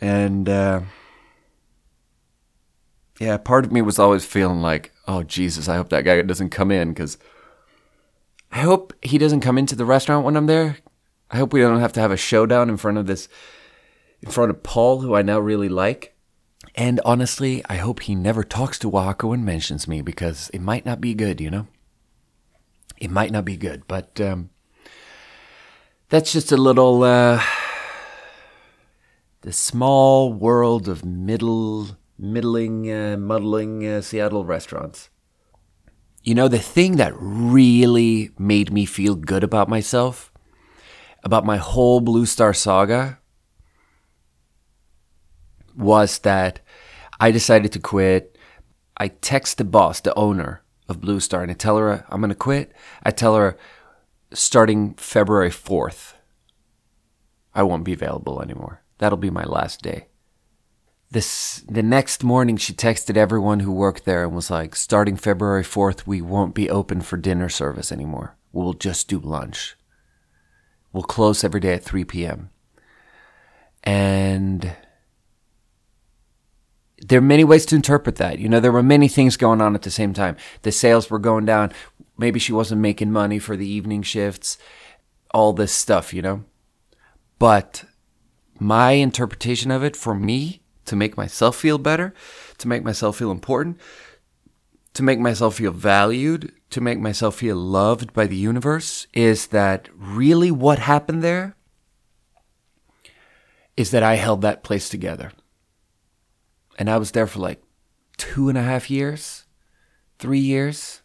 And, 0.00 0.48
uh, 0.48 0.82
yeah, 3.18 3.38
part 3.38 3.64
of 3.64 3.72
me 3.72 3.82
was 3.82 3.98
always 3.98 4.24
feeling 4.24 4.60
like, 4.60 4.92
oh, 5.08 5.22
Jesus, 5.22 5.68
I 5.68 5.76
hope 5.76 5.88
that 5.88 6.04
guy 6.04 6.20
doesn't 6.22 6.50
come 6.50 6.70
in 6.70 6.90
because 6.90 7.18
I 8.52 8.60
hope 8.60 8.92
he 9.02 9.18
doesn't 9.18 9.40
come 9.40 9.58
into 9.58 9.74
the 9.74 9.84
restaurant 9.84 10.24
when 10.24 10.36
I'm 10.36 10.46
there 10.46 10.76
I 11.32 11.38
hope 11.38 11.54
we 11.54 11.60
don't 11.60 11.80
have 11.80 11.94
to 11.94 12.00
have 12.00 12.10
a 12.12 12.16
showdown 12.18 12.68
in 12.68 12.76
front 12.76 12.98
of 12.98 13.06
this, 13.06 13.26
in 14.20 14.30
front 14.30 14.50
of 14.50 14.62
Paul, 14.62 15.00
who 15.00 15.14
I 15.14 15.22
now 15.22 15.40
really 15.40 15.70
like. 15.70 16.14
And 16.74 17.00
honestly, 17.06 17.64
I 17.70 17.76
hope 17.76 18.00
he 18.00 18.14
never 18.14 18.44
talks 18.44 18.78
to 18.80 18.90
Oaxaco 18.90 19.32
and 19.32 19.44
mentions 19.44 19.88
me 19.88 20.02
because 20.02 20.50
it 20.52 20.60
might 20.60 20.84
not 20.84 21.00
be 21.00 21.14
good, 21.14 21.40
you 21.40 21.50
know? 21.50 21.68
It 22.98 23.10
might 23.10 23.32
not 23.32 23.46
be 23.46 23.56
good, 23.56 23.88
but 23.88 24.20
um, 24.20 24.50
that's 26.10 26.32
just 26.32 26.52
a 26.52 26.56
little. 26.56 27.02
Uh, 27.02 27.42
the 29.40 29.52
small 29.52 30.32
world 30.32 30.86
of 30.86 31.04
middle, 31.04 31.96
middling, 32.18 32.92
uh, 32.92 33.16
muddling 33.16 33.86
uh, 33.86 34.02
Seattle 34.02 34.44
restaurants. 34.44 35.08
You 36.22 36.34
know, 36.34 36.46
the 36.48 36.58
thing 36.58 36.96
that 36.96 37.14
really 37.16 38.30
made 38.38 38.72
me 38.72 38.84
feel 38.84 39.16
good 39.16 39.42
about 39.42 39.68
myself 39.68 40.32
about 41.24 41.44
my 41.44 41.56
whole 41.56 42.00
Blue 42.00 42.26
Star 42.26 42.52
saga 42.54 43.18
was 45.76 46.18
that 46.20 46.60
I 47.20 47.30
decided 47.30 47.72
to 47.72 47.78
quit. 47.78 48.36
I 48.96 49.08
text 49.08 49.58
the 49.58 49.64
boss, 49.64 50.00
the 50.00 50.14
owner 50.14 50.62
of 50.88 51.00
Blue 51.00 51.20
Star, 51.20 51.42
and 51.42 51.50
I 51.50 51.54
tell 51.54 51.78
her 51.78 52.04
I'm 52.08 52.20
going 52.20 52.28
to 52.28 52.34
quit. 52.34 52.72
I 53.02 53.10
tell 53.10 53.36
her 53.36 53.56
starting 54.32 54.94
February 54.94 55.50
4th, 55.50 56.14
I 57.54 57.62
won't 57.62 57.84
be 57.84 57.92
available 57.92 58.40
anymore. 58.42 58.82
That'll 58.98 59.18
be 59.18 59.30
my 59.30 59.44
last 59.44 59.82
day. 59.82 60.06
This 61.12 61.62
the 61.68 61.82
next 61.82 62.24
morning 62.24 62.56
she 62.56 62.72
texted 62.72 63.18
everyone 63.18 63.60
who 63.60 63.70
worked 63.70 64.06
there 64.06 64.24
and 64.24 64.34
was 64.34 64.50
like, 64.50 64.74
starting 64.74 65.16
February 65.16 65.62
4th, 65.62 66.06
we 66.06 66.22
won't 66.22 66.54
be 66.54 66.70
open 66.70 67.02
for 67.02 67.18
dinner 67.18 67.50
service 67.50 67.92
anymore. 67.92 68.38
We'll 68.50 68.72
just 68.72 69.08
do 69.08 69.18
lunch. 69.18 69.76
we'll 70.90 71.02
close 71.02 71.44
every 71.44 71.60
day 71.60 71.74
at 71.74 71.84
3 71.84 72.04
p.m. 72.04 72.48
And 73.84 74.74
there 76.98 77.18
are 77.18 77.22
many 77.22 77.44
ways 77.44 77.66
to 77.66 77.76
interpret 77.76 78.16
that. 78.16 78.38
You 78.38 78.48
know, 78.48 78.60
there 78.60 78.72
were 78.72 78.82
many 78.82 79.08
things 79.08 79.36
going 79.36 79.60
on 79.60 79.74
at 79.74 79.82
the 79.82 79.90
same 79.90 80.14
time. 80.14 80.36
The 80.62 80.72
sales 80.72 81.10
were 81.10 81.18
going 81.18 81.44
down. 81.44 81.72
Maybe 82.16 82.38
she 82.38 82.52
wasn't 82.52 82.80
making 82.80 83.12
money 83.12 83.38
for 83.38 83.54
the 83.54 83.68
evening 83.68 84.02
shifts, 84.02 84.56
all 85.34 85.52
this 85.52 85.72
stuff, 85.72 86.14
you 86.14 86.22
know? 86.22 86.44
But 87.38 87.84
my 88.58 88.92
interpretation 88.92 89.70
of 89.70 89.84
it 89.84 89.94
for 89.94 90.14
me 90.14 90.61
to 90.86 90.96
make 90.96 91.16
myself 91.16 91.56
feel 91.56 91.78
better, 91.78 92.14
to 92.58 92.68
make 92.68 92.82
myself 92.82 93.16
feel 93.16 93.30
important, 93.30 93.78
to 94.94 95.02
make 95.02 95.18
myself 95.18 95.56
feel 95.56 95.72
valued, 95.72 96.52
to 96.70 96.80
make 96.80 96.98
myself 96.98 97.36
feel 97.36 97.56
loved 97.56 98.12
by 98.12 98.26
the 98.26 98.36
universe 98.36 99.06
is 99.12 99.48
that 99.48 99.88
really 99.94 100.50
what 100.50 100.78
happened 100.78 101.22
there 101.22 101.56
is 103.76 103.90
that 103.90 104.02
I 104.02 104.14
held 104.14 104.42
that 104.42 104.62
place 104.62 104.88
together. 104.88 105.32
And 106.78 106.90
I 106.90 106.98
was 106.98 107.12
there 107.12 107.26
for 107.26 107.38
like 107.40 107.62
two 108.16 108.48
and 108.48 108.58
a 108.58 108.62
half 108.62 108.90
years, 108.90 109.46
three 110.18 110.38
years. 110.38 111.02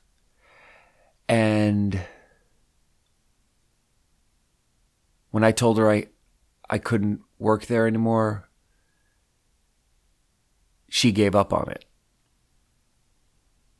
And 1.29 2.01
when 5.31 5.43
I 5.43 5.51
told 5.51 5.77
her 5.77 5.89
I, 5.89 6.07
I 6.69 6.77
couldn't 6.77 7.21
work 7.39 7.65
there 7.65 7.87
anymore, 7.87 8.46
she 10.89 11.11
gave 11.11 11.35
up 11.35 11.53
on 11.53 11.69
it 11.69 11.85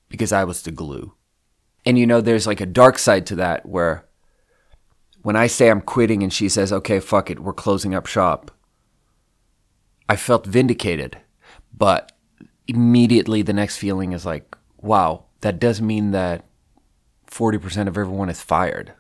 because 0.10 0.32
I 0.32 0.44
was 0.44 0.62
the 0.62 0.72
glue. 0.72 1.14
And 1.86 1.98
you 1.98 2.06
know, 2.06 2.22
there's 2.22 2.48
like 2.48 2.62
a 2.62 2.66
dark 2.66 3.00
side 3.00 3.26
to 3.28 3.36
that 3.36 3.66
where 3.66 4.06
when 5.22 5.36
I 5.36 5.48
say 5.48 5.70
I'm 5.70 5.82
quitting 5.82 6.24
and 6.24 6.32
she 6.32 6.50
says, 6.50 6.72
okay, 6.72 7.00
fuck 7.00 7.30
it, 7.30 7.40
we're 7.40 7.54
closing 7.54 7.96
up 7.96 8.06
shop, 8.06 8.52
I 10.10 10.16
felt 10.16 10.46
vindicated. 10.46 11.18
But 11.76 12.12
immediately 12.68 13.42
the 13.42 13.54
next 13.54 13.78
feeling 13.78 14.12
is 14.12 14.26
like, 14.26 14.58
wow, 14.78 15.26
that 15.42 15.60
does 15.60 15.82
mean 15.82 16.12
that 16.12 16.46
40% 17.28 17.88
of 17.88 17.98
everyone 17.98 18.30
is 18.30 18.42
fired. 18.42 18.94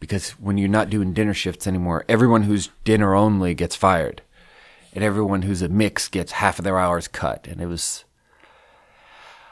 Because 0.00 0.30
when 0.32 0.58
you're 0.58 0.68
not 0.68 0.90
doing 0.90 1.12
dinner 1.12 1.34
shifts 1.34 1.66
anymore, 1.66 2.04
everyone 2.08 2.44
who's 2.44 2.70
dinner 2.84 3.14
only 3.14 3.54
gets 3.54 3.74
fired. 3.74 4.22
And 4.92 5.04
everyone 5.04 5.42
who's 5.42 5.62
a 5.62 5.68
mix 5.68 6.08
gets 6.08 6.32
half 6.32 6.58
of 6.58 6.64
their 6.64 6.78
hours 6.78 7.08
cut. 7.08 7.46
And 7.46 7.60
it 7.60 7.66
was, 7.66 8.04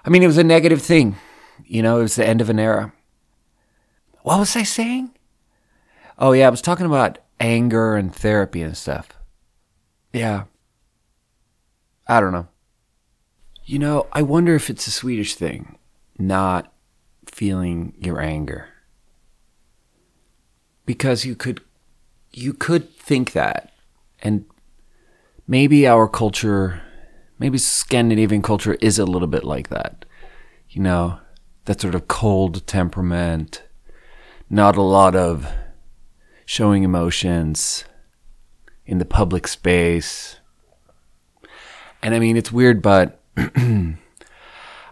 I 0.05 0.11
mean, 0.11 0.23
it 0.23 0.27
was 0.27 0.39
a 0.39 0.45
negative 0.45 0.83
thing. 0.83 1.17
You 1.65 1.83
know, 1.83 1.99
it 1.99 2.03
was 2.03 2.17
the 2.17 2.27
end 2.27 2.41
of 2.41 2.51
an 2.51 2.59
era. 2.59 2.93
What 4.23 4.39
was 4.39 4.57
I 4.57 4.63
saying? 4.63 5.11
Oh, 6.19 6.33
yeah, 6.33 6.47
I 6.47 6.51
was 6.51 6.63
talking 6.63 6.87
about 6.87 7.19
anger 7.39 7.97
and 7.97 8.15
therapy 8.15 8.63
and 8.63 8.77
stuff. 8.77 9.11
Yeah. 10.13 10.45
I 12.09 12.21
don't 12.21 12.33
know. 12.33 12.49
You 13.65 13.79
know, 13.79 14.07
I 14.13 14.23
wonder 14.23 14.55
if 14.55 14.71
it's 14.71 14.87
a 14.87 14.93
Swedish 14.93 15.35
thing, 15.35 15.77
not 16.19 16.73
feeling 17.27 17.95
your 17.99 18.21
anger. 18.21 18.69
Because 20.85 21.25
you 21.25 21.35
could 21.35 21.61
you 22.33 22.53
could 22.53 22.95
think 22.97 23.33
that 23.33 23.73
and 24.21 24.45
maybe 25.47 25.87
our 25.87 26.09
culture 26.09 26.83
maybe 27.39 27.59
Scandinavian 27.59 28.43
culture 28.43 28.75
is 28.81 28.99
a 28.99 29.05
little 29.05 29.29
bit 29.29 29.45
like 29.45 29.69
that. 29.69 30.05
You 30.71 30.83
know, 30.83 31.19
that 31.67 31.81
sort 31.81 31.95
of 31.95 32.09
cold 32.09 32.67
temperament, 32.67 33.63
not 34.49 34.77
a 34.77 34.83
lot 34.83 35.15
of 35.15 35.47
showing 36.45 36.83
emotions 36.83 37.85
in 38.85 38.99
the 38.99 39.05
public 39.05 39.49
space, 39.49 40.39
and 42.03 42.15
I 42.15 42.19
mean, 42.19 42.37
it's 42.37 42.53
weird, 42.53 42.83
but 42.83 43.21
I 43.37 43.97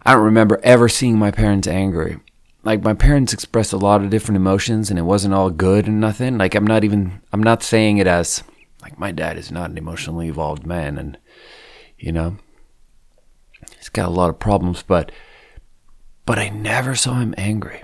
don't 0.04 0.24
remember 0.24 0.60
ever 0.62 0.88
seeing 0.88 1.18
my 1.18 1.30
parents 1.30 1.68
angry. 1.68 2.18
Like 2.64 2.82
my 2.82 2.94
parents 2.94 3.32
expressed 3.32 3.72
a 3.72 3.78
lot 3.78 4.02
of 4.02 4.10
different 4.10 4.36
emotions 4.36 4.90
and 4.90 4.98
it 4.98 5.02
wasn't 5.02 5.34
all 5.34 5.50
good 5.50 5.86
and 5.86 6.00
nothing. 6.00 6.38
Like 6.38 6.54
I'm 6.54 6.66
not 6.66 6.82
even 6.82 7.20
I'm 7.32 7.42
not 7.42 7.62
saying 7.62 7.98
it 7.98 8.06
as 8.06 8.42
like 8.84 8.98
my 8.98 9.10
dad 9.10 9.36
is 9.36 9.50
not 9.50 9.70
an 9.70 9.78
emotionally 9.78 10.28
evolved 10.28 10.64
man 10.64 10.96
and 10.98 11.18
you 11.98 12.12
know 12.12 12.36
he's 13.76 13.88
got 13.88 14.06
a 14.06 14.12
lot 14.12 14.30
of 14.30 14.38
problems 14.38 14.82
but 14.82 15.10
but 16.26 16.38
I 16.38 16.48
never 16.48 16.94
saw 16.94 17.14
him 17.20 17.34
angry. 17.36 17.82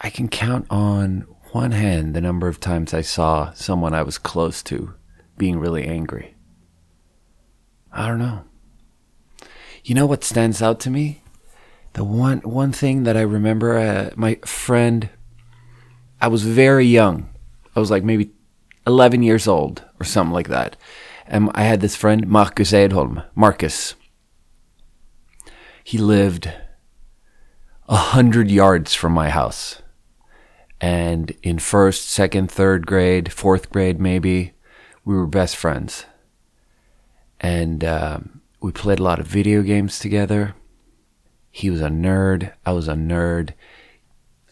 I 0.00 0.10
can 0.10 0.28
count 0.28 0.66
on 0.70 1.26
one 1.52 1.72
hand 1.72 2.14
the 2.14 2.20
number 2.20 2.48
of 2.48 2.60
times 2.60 2.94
I 2.94 3.00
saw 3.00 3.52
someone 3.52 3.94
I 3.94 4.02
was 4.02 4.18
close 4.18 4.62
to 4.64 4.94
being 5.36 5.58
really 5.58 5.86
angry. 5.86 6.34
I 7.92 8.06
don't 8.06 8.18
know. 8.18 8.44
You 9.82 9.94
know 9.94 10.06
what 10.06 10.24
stands 10.24 10.62
out 10.62 10.78
to 10.80 10.90
me? 10.90 11.22
The 11.94 12.04
one 12.04 12.40
one 12.40 12.72
thing 12.72 13.02
that 13.04 13.16
I 13.16 13.22
remember, 13.22 13.78
uh, 13.78 14.10
my 14.14 14.36
friend, 14.44 15.08
I 16.20 16.28
was 16.28 16.44
very 16.44 16.86
young. 16.86 17.29
I 17.74 17.80
was 17.80 17.90
like 17.90 18.04
maybe 18.04 18.30
11 18.86 19.22
years 19.22 19.46
old 19.46 19.84
or 20.00 20.04
something 20.04 20.32
like 20.32 20.48
that. 20.48 20.76
And 21.26 21.50
I 21.54 21.62
had 21.62 21.80
this 21.80 21.96
friend, 21.96 22.26
Marcus 22.26 22.72
Edholm. 22.72 23.24
Marcus. 23.34 23.94
He 25.84 25.98
lived 25.98 26.52
a 27.88 27.96
hundred 27.96 28.50
yards 28.50 28.94
from 28.94 29.12
my 29.12 29.30
house. 29.30 29.82
And 30.80 31.36
in 31.42 31.58
first, 31.58 32.08
second, 32.08 32.50
third 32.50 32.86
grade, 32.86 33.32
fourth 33.32 33.70
grade, 33.70 34.00
maybe, 34.00 34.54
we 35.04 35.14
were 35.14 35.26
best 35.26 35.56
friends. 35.56 36.06
And 37.40 37.84
um, 37.84 38.40
we 38.60 38.72
played 38.72 38.98
a 38.98 39.02
lot 39.02 39.18
of 39.18 39.26
video 39.26 39.62
games 39.62 39.98
together. 39.98 40.54
He 41.50 41.70
was 41.70 41.80
a 41.80 41.88
nerd. 41.88 42.52
I 42.64 42.72
was 42.72 42.88
a 42.88 42.94
nerd. 42.94 43.54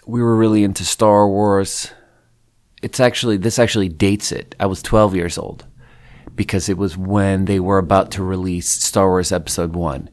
We 0.07 0.23
were 0.23 0.37
really 0.37 0.65
into 0.65 0.85
Star 0.85 1.29
Wars. 1.29 1.93
It's 2.83 3.01
actually, 3.01 3.37
this 3.37 3.59
actually 3.59 3.89
dates 3.89 4.33
it. 4.33 4.55
I 4.61 4.67
was 4.67 4.83
12 4.83 5.15
years 5.15 5.39
old 5.39 5.67
because 6.35 6.69
it 6.69 6.79
was 6.79 6.97
when 6.97 7.47
they 7.47 7.59
were 7.59 7.79
about 7.79 8.11
to 8.13 8.23
release 8.23 8.69
Star 8.69 9.09
Wars 9.09 9.33
Episode 9.33 9.75
1. 9.75 10.11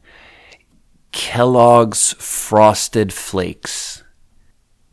Kellogg's 1.12 2.14
Frosted 2.14 3.12
Flakes. 3.12 4.02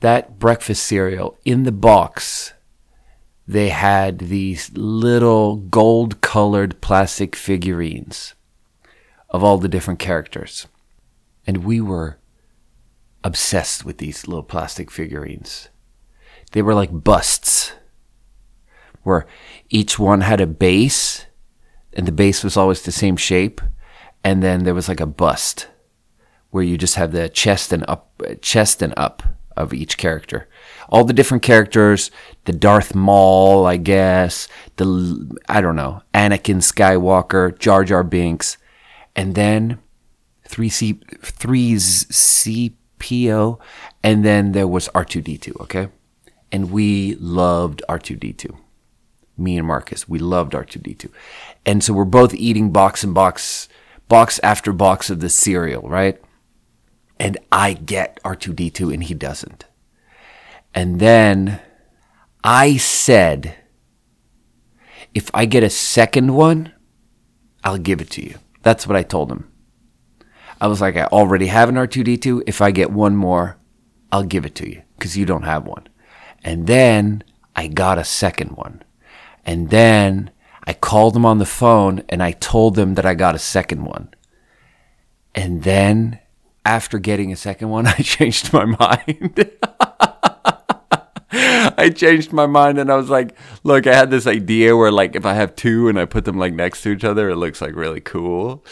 That 0.02 0.38
breakfast 0.38 0.86
cereal 0.86 1.38
in 1.46 1.64
the 1.64 1.72
box 1.72 2.54
they 3.48 3.70
had 3.70 4.20
these 4.20 4.72
little 4.74 5.58
gold 5.58 6.22
colored 6.22 6.80
plastic 6.82 7.36
figurines 7.36 8.36
of 9.30 9.44
all 9.44 9.58
the 9.58 9.68
different 9.68 10.00
characters. 10.00 10.68
And 11.46 11.66
we 11.66 11.82
were 11.82 12.20
obsessed 13.24 13.84
with 13.84 13.98
these 13.98 14.28
little 14.28 14.44
plastic 14.44 14.90
figurines. 14.90 15.70
They 16.54 16.62
were 16.62 16.74
like 16.74 17.04
busts, 17.04 17.74
where 19.04 19.28
each 19.70 20.00
one 20.00 20.22
had 20.22 20.42
a 20.42 20.48
base, 20.48 21.26
and 21.92 22.08
the 22.08 22.12
base 22.12 22.44
was 22.44 22.58
always 22.58 22.82
the 22.82 22.92
same 22.92 23.18
shape, 23.18 23.62
and 24.24 24.42
then 24.42 24.64
there 24.64 24.74
was 24.74 24.88
like 24.88 25.02
a 25.02 25.06
bust, 25.06 25.68
where 26.50 26.64
you 26.64 26.78
just 26.78 26.96
have 26.96 27.12
the 27.12 27.30
chest 27.30 27.74
and 27.74 27.86
up, 27.88 28.22
chest 28.42 28.82
and 28.82 28.94
up 28.96 29.22
of 29.56 29.74
each 29.74 29.98
character 29.98 30.48
all 30.94 31.04
the 31.04 31.14
different 31.14 31.42
characters, 31.42 32.12
the 32.46 32.54
Darth 32.54 32.94
Maul, 32.94 33.66
I 33.66 33.78
guess, 33.78 34.48
the 34.78 35.38
I 35.50 35.60
don't 35.60 35.76
know, 35.76 36.04
Anakin 36.14 36.58
Skywalker, 36.58 37.58
Jar 37.58 37.84
Jar 37.84 38.04
Binks, 38.04 38.58
and 39.16 39.34
then 39.34 39.80
three 40.48 40.70
C 40.70 41.00
three's 41.22 42.06
CPO, 42.06 43.60
and 44.04 44.24
then 44.24 44.52
there 44.52 44.68
was 44.68 44.88
R2D2, 44.90 45.62
okay? 45.62 45.90
And 46.54 46.72
we 46.72 47.16
loved 47.16 47.82
R2D2. 47.90 48.56
Me 49.36 49.58
and 49.58 49.68
Marcus, 49.68 50.08
we 50.08 50.20
loved 50.20 50.54
R2D2. 50.54 51.10
And 51.66 51.84
so 51.84 51.94
we're 51.94 52.06
both 52.06 52.36
eating 52.36 52.72
box 52.72 53.04
and 53.04 53.14
box 53.14 53.68
box 54.08 54.40
after 54.44 54.72
box 54.72 55.10
of 55.10 55.20
the 55.20 55.30
cereal, 55.30 55.90
right? 55.90 56.22
And 57.20 57.38
I 57.52 57.74
get 57.74 58.22
R2D2 58.24 58.94
and 58.94 59.04
he 59.04 59.16
doesn't. 59.16 59.66
And 60.76 61.00
then 61.00 61.60
I 62.44 62.78
said, 62.78 63.56
if 65.14 65.32
I 65.34 65.46
get 65.46 65.64
a 65.64 65.70
second 65.70 66.34
one, 66.34 66.74
I'll 67.64 67.78
give 67.78 68.02
it 68.02 68.10
to 68.12 68.24
you. 68.24 68.38
That's 68.62 68.86
what 68.86 68.96
I 68.96 69.04
told 69.04 69.32
him. 69.32 69.52
I 70.62 70.68
was 70.68 70.82
like, 70.82 70.96
I 70.96 71.06
already 71.06 71.48
have 71.48 71.70
an 71.70 71.76
R2D2. 71.76 72.44
If 72.46 72.62
I 72.62 72.72
get 72.72 72.92
one 72.92 73.16
more, 73.16 73.58
I'll 74.12 74.24
give 74.24 74.46
it 74.46 74.56
to 74.56 74.70
you 74.70 74.84
because 74.98 75.18
you 75.18 75.26
don't 75.26 75.44
have 75.44 75.66
one. 75.66 75.88
And 76.44 76.68
then 76.68 77.24
I 77.56 77.68
got 77.68 77.98
a 77.98 78.04
second 78.04 78.58
one. 78.58 78.84
And 79.46 79.70
then 79.70 80.32
I 80.66 80.74
called 80.74 81.14
them 81.14 81.26
on 81.26 81.40
the 81.40 81.46
phone 81.46 82.04
and 82.10 82.24
I 82.24 82.32
told 82.32 82.76
them 82.76 82.96
that 82.96 83.06
I 83.06 83.16
got 83.16 83.36
a 83.36 83.40
second 83.40 83.86
one. 83.86 84.14
And 85.36 85.64
then 85.64 86.20
after 86.66 87.00
getting 87.00 87.32
a 87.32 87.38
second 87.38 87.70
one, 87.70 87.88
I 87.88 87.96
changed 87.96 88.54
my 88.54 88.66
mind. 88.66 89.52
I 91.36 91.90
changed 91.90 92.32
my 92.32 92.46
mind 92.46 92.78
and 92.78 92.92
I 92.92 92.96
was 92.96 93.10
like, 93.10 93.36
look, 93.64 93.88
I 93.88 93.96
had 93.96 94.12
this 94.12 94.28
idea 94.28 94.78
where 94.78 94.92
like 94.92 95.16
if 95.16 95.26
I 95.26 95.34
have 95.34 95.56
two 95.56 95.90
and 95.90 96.00
I 96.00 96.06
put 96.06 96.26
them 96.26 96.38
like 96.38 96.54
next 96.54 96.84
to 96.84 96.90
each 96.92 97.04
other, 97.04 97.30
it 97.30 97.38
looks 97.38 97.62
like 97.62 97.76
really 97.76 98.02
cool. 98.02 98.64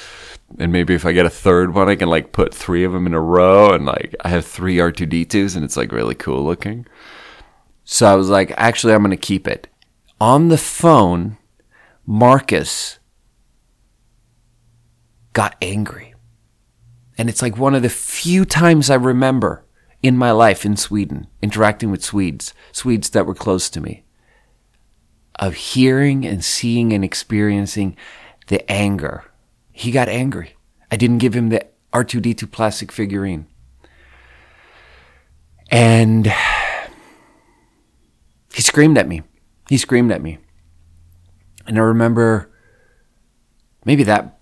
And 0.60 0.72
maybe 0.72 0.94
if 0.94 1.06
I 1.06 1.12
get 1.12 1.26
a 1.26 1.30
third 1.30 1.74
one, 1.74 1.90
I 1.90 1.96
can 1.96 2.10
like 2.10 2.34
put 2.34 2.54
three 2.54 2.84
of 2.84 2.92
them 2.92 3.08
in 3.08 3.14
a 3.14 3.22
row 3.22 3.74
and 3.74 3.86
like 3.86 4.16
I 4.22 4.30
have 4.30 4.46
three 4.46 4.78
R2D2s 4.78 5.56
and 5.56 5.66
it's 5.66 5.78
like 5.78 5.92
really 5.92 6.16
cool 6.16 6.44
looking. 6.44 6.86
So 7.84 8.06
I 8.06 8.16
was 8.16 8.30
like, 8.30 8.54
actually, 8.58 8.94
I'm 8.94 9.02
going 9.02 9.12
to 9.12 9.18
keep 9.18 9.48
it. 9.48 9.68
On 10.20 10.50
the 10.50 10.58
phone, 10.58 11.38
Marcus 12.06 13.00
got 15.34 15.56
angry. 15.62 16.14
And 17.18 17.30
it's 17.30 17.42
like 17.42 17.58
one 17.58 17.76
of 17.76 17.82
the 17.82 17.90
few 17.90 18.46
times 18.46 18.90
I 18.90 18.96
remember 18.96 19.64
in 20.02 20.18
my 20.18 20.32
life 20.32 20.66
in 20.66 20.76
Sweden, 20.76 21.28
interacting 21.42 21.92
with 21.92 22.04
Swedes, 22.04 22.54
Swedes 22.72 23.12
that 23.12 23.26
were 23.26 23.36
close 23.36 23.70
to 23.70 23.82
me, 23.82 24.04
of 25.36 25.54
hearing 25.54 26.26
and 26.26 26.44
seeing 26.44 26.94
and 26.94 27.04
experiencing 27.04 27.96
the 28.48 28.70
anger. 28.72 29.26
He 29.72 29.92
got 29.92 30.10
angry. 30.10 30.56
I 30.92 30.98
didn't 30.98 31.20
give 31.20 31.36
him 31.36 31.50
the 31.50 31.66
R2D2 31.94 32.52
plastic 32.52 32.92
figurine. 32.92 33.48
And 35.70 36.34
he 38.62 38.64
screamed 38.64 38.96
at 39.00 39.08
me. 39.08 39.24
He 39.70 39.78
screamed 39.78 40.12
at 40.12 40.22
me. 40.22 40.38
And 41.66 41.80
I 41.80 41.82
remember 41.82 42.52
maybe 43.86 44.04
that 44.04 44.38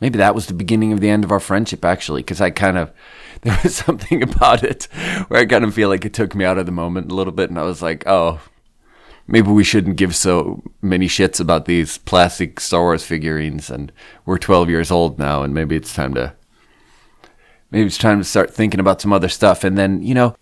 maybe 0.00 0.18
that 0.18 0.34
was 0.34 0.48
the 0.48 0.52
beginning 0.52 0.92
of 0.92 1.00
the 1.00 1.08
end 1.08 1.24
of 1.24 1.32
our 1.32 1.40
friendship 1.40 1.82
actually 1.82 2.20
because 2.20 2.42
I 2.42 2.50
kind 2.50 2.76
of 2.76 2.92
there 3.40 3.58
was 3.62 3.74
something 3.74 4.22
about 4.22 4.62
it 4.62 4.84
where 5.28 5.40
I 5.40 5.46
kind 5.46 5.64
of 5.64 5.72
feel 5.72 5.88
like 5.88 6.04
it 6.04 6.12
took 6.12 6.34
me 6.34 6.44
out 6.44 6.58
of 6.58 6.66
the 6.66 6.72
moment 6.72 7.10
a 7.10 7.14
little 7.14 7.32
bit, 7.32 7.48
and 7.48 7.58
I 7.58 7.62
was 7.62 7.80
like, 7.80 8.06
oh, 8.06 8.38
maybe 9.26 9.50
we 9.50 9.64
shouldn't 9.64 9.96
give 9.96 10.14
so 10.14 10.62
many 10.82 11.08
shits 11.08 11.40
about 11.40 11.64
these 11.64 11.96
plastic 11.96 12.60
Star 12.60 12.82
Wars 12.82 13.02
figurines, 13.02 13.70
and 13.70 13.90
we're 14.26 14.36
12 14.36 14.68
years 14.68 14.90
old 14.90 15.18
now, 15.18 15.42
and 15.42 15.54
maybe 15.54 15.74
it's 15.74 15.94
time 15.94 16.12
to 16.14 16.34
maybe 17.70 17.86
it's 17.86 17.96
time 17.96 18.18
to 18.18 18.24
start 18.24 18.52
thinking 18.52 18.78
about 18.78 19.00
some 19.00 19.14
other 19.14 19.30
stuff. 19.30 19.64
And 19.64 19.78
then 19.78 20.02
you 20.02 20.12
know, 20.12 20.36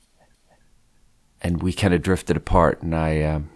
and 1.40 1.62
we 1.62 1.72
kind 1.72 1.94
of 1.94 2.03
drifted 2.03 2.37
apart, 2.37 2.83
and 2.83 2.94
I. 2.94 3.22
Um, 3.22 3.50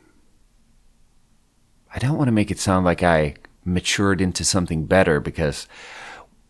I 1.94 2.00
don't 2.00 2.18
want 2.18 2.26
to 2.26 2.32
make 2.32 2.50
it 2.50 2.58
sound 2.58 2.84
like 2.84 3.04
I 3.04 3.36
matured 3.64 4.20
into 4.20 4.44
something 4.44 4.84
better 4.86 5.20
because 5.20 5.68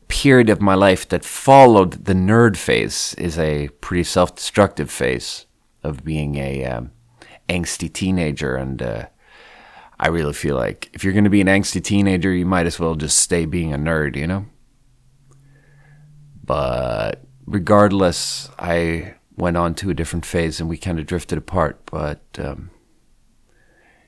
period 0.09 0.49
of 0.49 0.61
my 0.61 0.75
life 0.75 1.09
that 1.09 1.25
followed 1.25 2.05
the 2.05 2.13
nerd 2.13 2.57
phase 2.57 3.15
is 3.19 3.39
a 3.39 3.69
pretty 3.81 4.05
self-destructive 4.05 4.91
phase 4.91 5.47
of 5.83 6.05
being 6.05 6.37
a 6.37 6.65
um, 6.65 6.91
angsty 7.49 7.93
teenager 7.93 8.57
and 8.57 8.83
uh, 8.83 9.07
i 9.99 10.09
really 10.09 10.33
feel 10.33 10.57
like 10.57 10.91
if 10.93 11.03
you're 11.03 11.13
going 11.13 11.25
to 11.25 11.31
be 11.31 11.41
an 11.41 11.47
angsty 11.47 11.83
teenager 11.83 12.33
you 12.33 12.45
might 12.45 12.67
as 12.67 12.79
well 12.79 12.95
just 12.95 13.17
stay 13.17 13.45
being 13.45 13.73
a 13.73 13.79
nerd 13.79 14.17
you 14.17 14.27
know 14.27 14.47
but 16.43 17.23
regardless 17.47 18.51
i 18.59 19.15
went 19.37 19.57
on 19.57 19.75
to 19.75 19.91
a 19.91 19.95
different 19.95 20.25
phase 20.25 20.61
and 20.61 20.69
we 20.69 20.77
kind 20.77 20.99
of 20.99 21.07
drifted 21.07 21.39
apart 21.39 21.81
but 21.87 22.21
um, 22.39 22.71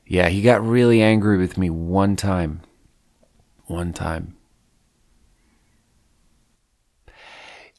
yeah 0.07 0.29
he 0.29 0.43
got 0.43 0.65
really 0.65 1.03
angry 1.03 1.37
with 1.39 1.59
me 1.59 1.71
one 1.71 2.17
time 2.17 2.61
one 3.67 3.93
time 3.93 4.37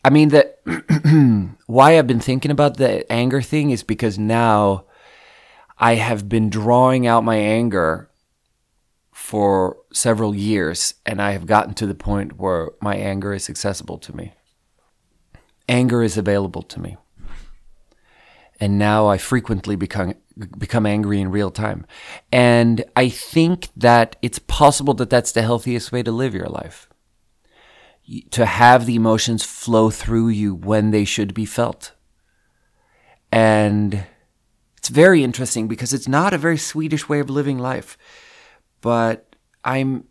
I 0.07 0.09
mean 0.09 0.29
that 0.29 0.59
why 1.65 1.97
I've 1.97 2.07
been 2.07 2.21
thinking 2.21 2.49
about 2.49 2.77
the 2.77 3.09
anger 3.11 3.41
thing 3.41 3.71
is 3.71 3.83
because 3.83 4.17
now 4.17 4.85
I 5.77 5.95
have 5.95 6.29
been 6.29 6.49
drawing 6.49 7.05
out 7.05 7.25
my 7.25 7.35
anger 7.35 8.09
for 9.11 9.75
several 9.91 10.33
years 10.33 10.93
and 11.05 11.21
I 11.21 11.31
have 11.31 11.45
gotten 11.45 11.73
to 11.73 11.85
the 11.85 11.93
point 11.93 12.39
where 12.39 12.69
my 12.81 12.95
anger 12.95 13.33
is 13.33 13.49
accessible 13.49 13.97
to 13.97 14.15
me. 14.15 14.33
Anger 15.67 16.01
is 16.01 16.17
available 16.17 16.61
to 16.61 16.79
me. 16.79 16.95
And 18.59 18.79
now 18.79 19.07
I 19.07 19.17
frequently 19.17 19.75
become 19.75 20.15
become 20.57 20.85
angry 20.85 21.19
in 21.19 21.31
real 21.31 21.51
time. 21.51 21.85
And 22.31 22.83
I 22.95 23.09
think 23.09 23.69
that 23.75 24.15
it's 24.21 24.39
possible 24.39 24.93
that 24.95 25.09
that's 25.09 25.31
the 25.31 25.41
healthiest 25.41 25.91
way 25.91 26.03
to 26.03 26.11
live 26.11 26.33
your 26.33 26.47
life 26.47 26.87
to 28.31 28.45
have 28.45 28.85
the 28.85 28.95
emotions 28.95 29.43
flow 29.43 29.89
through 29.89 30.29
you 30.29 30.55
when 30.55 30.91
they 30.91 31.03
should 31.03 31.33
be 31.33 31.45
felt. 31.45 31.93
And 33.31 34.05
it's 34.77 34.89
very 34.89 35.23
interesting 35.23 35.67
because 35.67 35.93
it's 35.93 36.07
not 36.07 36.33
a 36.33 36.37
very 36.37 36.57
Swedish 36.57 37.09
way 37.09 37.19
of 37.19 37.29
living 37.29 37.59
life. 37.59 37.97
But 38.79 39.35
I'm, 39.63 40.05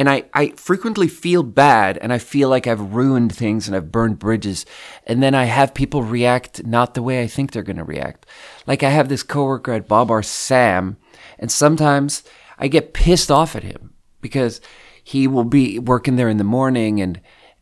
and 0.00 0.08
I, 0.08 0.24
I 0.32 0.52
frequently 0.56 1.08
feel 1.08 1.42
bad 1.42 1.98
and 1.98 2.10
I 2.10 2.16
feel 2.16 2.48
like 2.48 2.66
I've 2.66 2.94
ruined 2.94 3.34
things 3.36 3.68
and 3.68 3.76
I've 3.76 3.92
burned 3.92 4.18
bridges. 4.18 4.64
And 5.06 5.22
then 5.22 5.34
I 5.34 5.44
have 5.44 5.74
people 5.74 6.02
react 6.02 6.64
not 6.64 6.94
the 6.94 7.02
way 7.02 7.22
I 7.22 7.26
think 7.26 7.52
they're 7.52 7.62
going 7.62 7.76
to 7.76 7.84
react. 7.84 8.24
Like 8.66 8.82
I 8.82 8.88
have 8.88 9.10
this 9.10 9.22
coworker 9.22 9.72
at 9.74 9.86
Bob 9.86 10.10
R. 10.10 10.22
Sam, 10.22 10.96
and 11.38 11.52
sometimes 11.52 12.22
I 12.58 12.66
get 12.68 12.94
pissed 12.94 13.30
off 13.30 13.54
at 13.54 13.62
him 13.62 13.92
because 14.22 14.62
he 15.04 15.26
will 15.26 15.44
be 15.44 15.78
working 15.78 16.16
there 16.16 16.30
in 16.30 16.38
the 16.38 16.44
morning 16.44 17.02
and 17.02 17.20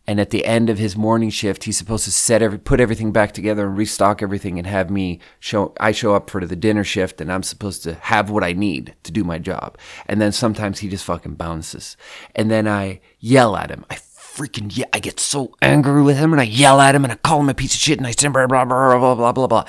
and 0.08 0.18
at 0.18 0.30
the 0.30 0.46
end 0.46 0.70
of 0.70 0.78
his 0.78 0.96
morning 0.96 1.28
shift 1.28 1.64
he's 1.64 1.76
supposed 1.76 2.04
to 2.04 2.10
set 2.10 2.40
every 2.40 2.58
put 2.58 2.80
everything 2.80 3.12
back 3.12 3.32
together 3.32 3.66
and 3.66 3.76
restock 3.76 4.22
everything 4.22 4.58
and 4.58 4.66
have 4.66 4.90
me 4.90 5.20
show 5.38 5.74
I 5.78 5.92
show 5.92 6.14
up 6.14 6.30
for 6.30 6.44
the 6.44 6.56
dinner 6.56 6.82
shift 6.82 7.20
and 7.20 7.30
I'm 7.30 7.42
supposed 7.42 7.82
to 7.82 7.94
have 7.94 8.30
what 8.30 8.42
I 8.42 8.54
need 8.54 8.94
to 9.02 9.12
do 9.12 9.22
my 9.22 9.38
job. 9.38 9.76
And 10.06 10.20
then 10.20 10.32
sometimes 10.32 10.78
he 10.78 10.88
just 10.88 11.04
fucking 11.04 11.34
bounces. 11.34 11.96
And 12.34 12.50
then 12.50 12.66
I 12.66 13.00
yell 13.20 13.54
at 13.54 13.70
him. 13.70 13.84
I 13.90 13.96
freaking 13.96 14.74
yeah, 14.74 14.86
I 14.94 14.98
get 15.00 15.20
so 15.20 15.54
angry 15.60 16.02
with 16.02 16.16
him 16.16 16.32
and 16.32 16.40
I 16.40 16.44
yell 16.44 16.80
at 16.80 16.94
him 16.94 17.04
and 17.04 17.12
I 17.12 17.16
call 17.16 17.40
him 17.40 17.50
a 17.50 17.54
piece 17.54 17.74
of 17.74 17.80
shit 17.80 17.98
and 17.98 18.06
I 18.06 18.12
say 18.12 18.28
blah 18.28 18.46
blah 18.46 18.64
blah 18.64 18.98
blah 18.98 19.14
blah 19.14 19.32
blah 19.32 19.46
blah. 19.46 19.64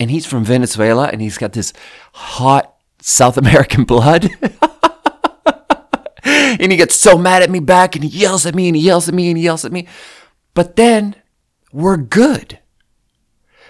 And 0.00 0.10
he's 0.10 0.26
from 0.26 0.44
Venezuela 0.44 1.06
and 1.06 1.22
he's 1.22 1.38
got 1.38 1.52
this 1.52 1.72
hot 2.12 2.74
South 3.00 3.38
American 3.38 3.84
blood. 3.92 4.28
And 6.58 6.72
he 6.72 6.78
gets 6.78 6.94
so 6.94 7.18
mad 7.18 7.42
at 7.42 7.50
me 7.50 7.60
back 7.60 7.94
and 7.94 8.04
he 8.04 8.18
yells 8.18 8.46
at 8.46 8.54
me 8.54 8.68
and 8.68 8.76
he 8.76 8.82
yells 8.82 9.08
at 9.08 9.14
me 9.14 9.28
and 9.28 9.38
he 9.38 9.44
yells 9.44 9.64
at 9.64 9.72
me. 9.72 9.86
But 10.54 10.76
then 10.76 11.16
we're 11.72 11.96
good. 11.96 12.58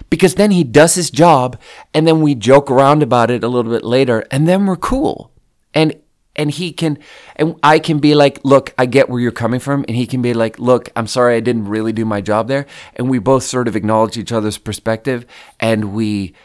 Because 0.09 0.35
then 0.35 0.51
he 0.51 0.63
does 0.63 0.95
his 0.95 1.11
job 1.11 1.59
and 1.93 2.07
then 2.07 2.21
we 2.21 2.35
joke 2.35 2.71
around 2.71 3.03
about 3.03 3.29
it 3.29 3.43
a 3.43 3.47
little 3.47 3.71
bit 3.71 3.83
later 3.83 4.25
and 4.31 4.47
then 4.47 4.65
we're 4.65 4.77
cool. 4.77 5.31
And 5.73 5.95
and 6.35 6.51
he 6.51 6.71
can 6.71 6.99
and 7.35 7.55
I 7.63 7.79
can 7.79 7.97
be 7.97 8.13
like, 8.13 8.39
"Look, 8.43 8.73
I 8.77 8.85
get 8.85 9.09
where 9.09 9.19
you're 9.19 9.31
coming 9.31 9.59
from." 9.59 9.83
And 9.87 9.97
he 9.97 10.05
can 10.05 10.21
be 10.21 10.35
like, 10.35 10.59
"Look, 10.59 10.89
I'm 10.95 11.07
sorry 11.07 11.35
I 11.35 11.39
didn't 11.39 11.67
really 11.67 11.91
do 11.91 12.05
my 12.05 12.21
job 12.21 12.47
there." 12.47 12.67
And 12.95 13.09
we 13.09 13.17
both 13.17 13.43
sort 13.43 13.67
of 13.67 13.75
acknowledge 13.75 14.17
each 14.17 14.31
other's 14.31 14.59
perspective 14.59 15.25
and 15.59 15.93
we 15.93 16.35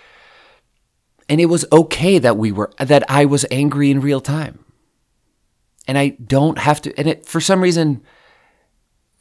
and 1.29 1.41
it 1.41 1.47
was 1.47 1.65
okay 1.73 2.19
that 2.19 2.37
we 2.37 2.53
were 2.53 2.71
that 2.79 3.09
I 3.11 3.27
was 3.27 3.47
angry 3.51 3.91
in 3.91 4.01
real 4.01 4.21
time 4.21 4.65
and 5.87 5.99
I 5.99 6.17
don't 6.25 6.59
have 6.59 6.81
to. 6.83 6.99
And 6.99 7.09
it 7.09 7.27
for 7.27 7.41
some 7.41 7.61
reason, 7.61 8.03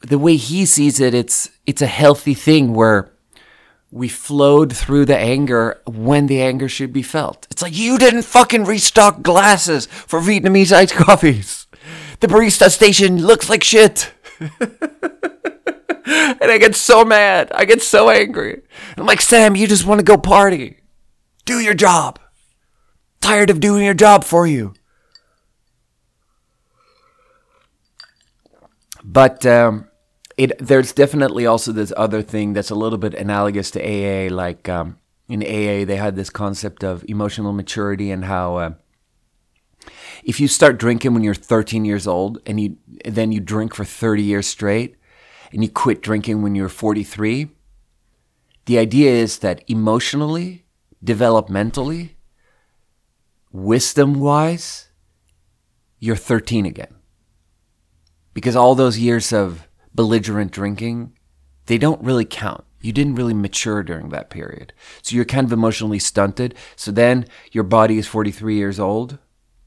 the 0.00 0.18
way 0.18 0.36
he 0.36 0.66
sees 0.66 1.00
it, 1.00 1.14
it's 1.14 1.50
it's 1.66 1.82
a 1.82 1.86
healthy 1.86 2.34
thing 2.34 2.74
where 2.74 3.12
we 3.90 4.08
flowed 4.08 4.74
through 4.74 5.04
the 5.04 5.16
anger 5.16 5.82
when 5.86 6.26
the 6.26 6.40
anger 6.40 6.68
should 6.68 6.92
be 6.92 7.02
felt. 7.02 7.46
It's 7.50 7.62
like 7.62 7.76
you 7.76 7.98
didn't 7.98 8.22
fucking 8.22 8.64
restock 8.64 9.22
glasses 9.22 9.86
for 9.86 10.20
Vietnamese 10.20 10.72
iced 10.72 10.94
coffees. 10.94 11.66
The 12.20 12.26
barista 12.26 12.70
station 12.70 13.26
looks 13.26 13.50
like 13.50 13.62
shit. 13.62 14.12
and 14.40 14.60
I 16.40 16.58
get 16.58 16.74
so 16.74 17.04
mad. 17.04 17.52
I 17.54 17.64
get 17.64 17.82
so 17.82 18.08
angry. 18.08 18.62
I'm 18.96 19.06
like, 19.06 19.20
Sam, 19.20 19.56
you 19.56 19.66
just 19.66 19.86
want 19.86 19.98
to 19.98 20.04
go 20.04 20.16
party. 20.16 20.78
Do 21.44 21.60
your 21.60 21.74
job. 21.74 22.18
Tired 23.20 23.50
of 23.50 23.60
doing 23.60 23.84
your 23.84 23.94
job 23.94 24.24
for 24.24 24.46
you. 24.46 24.74
But 29.12 29.44
um, 29.44 29.88
it 30.38 30.52
there's 30.58 30.92
definitely 30.92 31.44
also 31.44 31.70
this 31.70 31.92
other 31.98 32.22
thing 32.22 32.54
that's 32.54 32.70
a 32.70 32.74
little 32.74 32.96
bit 32.96 33.12
analogous 33.12 33.70
to 33.72 33.80
AA. 33.80 34.34
Like 34.34 34.70
um, 34.70 34.98
in 35.28 35.42
AA, 35.42 35.84
they 35.84 35.96
had 35.96 36.16
this 36.16 36.30
concept 36.30 36.82
of 36.82 37.04
emotional 37.08 37.52
maturity 37.52 38.10
and 38.10 38.24
how 38.24 38.56
uh, 38.56 38.72
if 40.24 40.40
you 40.40 40.48
start 40.48 40.78
drinking 40.78 41.12
when 41.12 41.22
you're 41.22 41.34
13 41.34 41.84
years 41.84 42.06
old 42.06 42.40
and 42.46 42.58
you 42.58 42.78
then 43.04 43.32
you 43.32 43.40
drink 43.40 43.74
for 43.74 43.84
30 43.84 44.22
years 44.22 44.46
straight 44.46 44.96
and 45.52 45.62
you 45.62 45.68
quit 45.68 46.00
drinking 46.00 46.40
when 46.40 46.54
you're 46.54 46.70
43, 46.70 47.50
the 48.64 48.78
idea 48.78 49.10
is 49.10 49.40
that 49.40 49.62
emotionally, 49.68 50.64
developmentally, 51.04 52.12
wisdom 53.50 54.20
wise, 54.20 54.88
you're 55.98 56.16
13 56.16 56.64
again 56.64 57.01
because 58.34 58.56
all 58.56 58.74
those 58.74 58.98
years 58.98 59.32
of 59.32 59.68
belligerent 59.94 60.52
drinking, 60.52 61.12
they 61.66 61.78
don't 61.78 62.02
really 62.02 62.24
count. 62.24 62.64
You 62.80 62.92
didn't 62.92 63.14
really 63.14 63.34
mature 63.34 63.82
during 63.82 64.08
that 64.08 64.30
period. 64.30 64.72
So 65.02 65.14
you're 65.14 65.24
kind 65.24 65.46
of 65.46 65.52
emotionally 65.52 66.00
stunted. 66.00 66.54
So 66.74 66.90
then 66.90 67.26
your 67.52 67.64
body 67.64 67.98
is 67.98 68.08
43 68.08 68.56
years 68.56 68.80
old. 68.80 69.18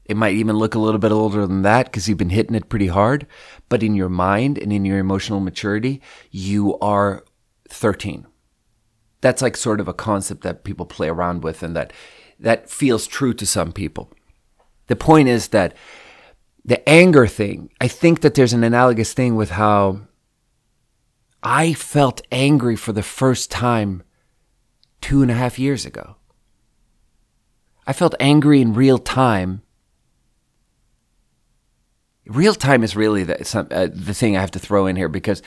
It 0.04 0.16
might 0.16 0.34
even 0.34 0.56
look 0.56 0.74
a 0.74 0.78
little 0.78 1.00
bit 1.00 1.10
older 1.10 1.46
than 1.46 1.62
that 1.62 1.86
because 1.86 2.08
you've 2.08 2.18
been 2.18 2.30
hitting 2.30 2.54
it 2.54 2.68
pretty 2.68 2.86
hard. 2.88 3.26
But 3.68 3.82
in 3.82 3.94
your 3.94 4.08
mind 4.08 4.58
and 4.58 4.72
in 4.72 4.84
your 4.84 4.98
emotional 4.98 5.40
maturity, 5.40 6.00
you 6.30 6.78
are 6.78 7.24
13. 7.70 8.26
That's 9.20 9.42
like 9.42 9.56
sort 9.56 9.80
of 9.80 9.88
a 9.88 9.94
concept 9.94 10.42
that 10.42 10.62
people 10.62 10.86
play 10.86 11.08
around 11.08 11.42
with 11.42 11.62
and 11.62 11.74
that 11.74 11.92
that 12.38 12.68
feels 12.68 13.06
true 13.06 13.32
to 13.34 13.46
some 13.46 13.72
people. 13.72 14.12
The 14.88 14.96
point 14.96 15.28
is 15.28 15.48
that 15.48 15.74
the 16.66 16.86
anger 16.88 17.28
thing, 17.28 17.70
I 17.80 17.86
think 17.86 18.20
that 18.20 18.34
there's 18.34 18.52
an 18.52 18.64
analogous 18.64 19.12
thing 19.12 19.36
with 19.36 19.50
how 19.50 20.00
I 21.40 21.72
felt 21.74 22.22
angry 22.32 22.74
for 22.74 22.92
the 22.92 23.04
first 23.04 23.52
time 23.52 24.02
two 25.00 25.22
and 25.22 25.30
a 25.30 25.34
half 25.34 25.60
years 25.60 25.86
ago. 25.86 26.16
I 27.86 27.92
felt 27.92 28.16
angry 28.18 28.60
in 28.60 28.74
real 28.74 28.98
time. 28.98 29.62
Real 32.26 32.54
time 32.54 32.82
is 32.82 32.96
really 32.96 33.22
the, 33.22 33.66
uh, 33.70 33.86
the 33.92 34.12
thing 34.12 34.36
I 34.36 34.40
have 34.40 34.50
to 34.50 34.58
throw 34.58 34.86
in 34.86 34.96
here 34.96 35.08
because 35.08 35.42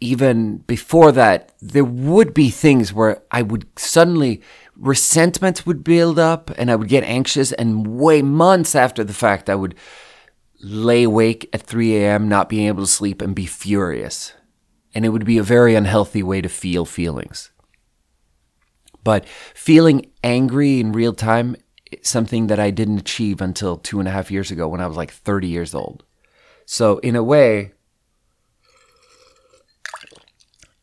even 0.00 0.58
before 0.58 1.12
that, 1.12 1.52
there 1.60 1.84
would 1.84 2.34
be 2.34 2.50
things 2.50 2.92
where 2.92 3.22
I 3.30 3.42
would 3.42 3.66
suddenly, 3.78 4.42
resentment 4.74 5.64
would 5.66 5.84
build 5.84 6.18
up 6.18 6.50
and 6.58 6.68
I 6.68 6.74
would 6.74 6.88
get 6.88 7.04
anxious. 7.04 7.52
And 7.52 7.86
way 7.86 8.22
months 8.22 8.74
after 8.74 9.04
the 9.04 9.14
fact, 9.14 9.48
I 9.48 9.54
would 9.54 9.76
lay 10.60 11.02
awake 11.02 11.48
at 11.52 11.62
3 11.62 11.96
a.m., 11.96 12.28
not 12.28 12.48
being 12.48 12.66
able 12.68 12.82
to 12.82 12.90
sleep, 12.90 13.20
and 13.20 13.34
be 13.34 13.46
furious. 13.46 14.32
And 14.94 15.04
it 15.04 15.10
would 15.10 15.24
be 15.24 15.38
a 15.38 15.42
very 15.42 15.74
unhealthy 15.74 16.22
way 16.22 16.40
to 16.40 16.48
feel 16.48 16.84
feelings. 16.84 17.50
But 19.04 19.26
feeling 19.54 20.10
angry 20.24 20.80
in 20.80 20.92
real 20.92 21.12
time 21.12 21.56
something 22.02 22.48
that 22.48 22.58
I 22.58 22.70
didn't 22.70 22.98
achieve 22.98 23.40
until 23.40 23.76
two 23.76 24.00
and 24.00 24.08
a 24.08 24.12
half 24.12 24.30
years 24.30 24.50
ago 24.50 24.68
when 24.68 24.80
I 24.80 24.86
was 24.86 24.96
like 24.96 25.12
30 25.12 25.48
years 25.48 25.74
old. 25.74 26.04
So, 26.64 26.98
in 26.98 27.14
a 27.14 27.22
way, 27.22 27.72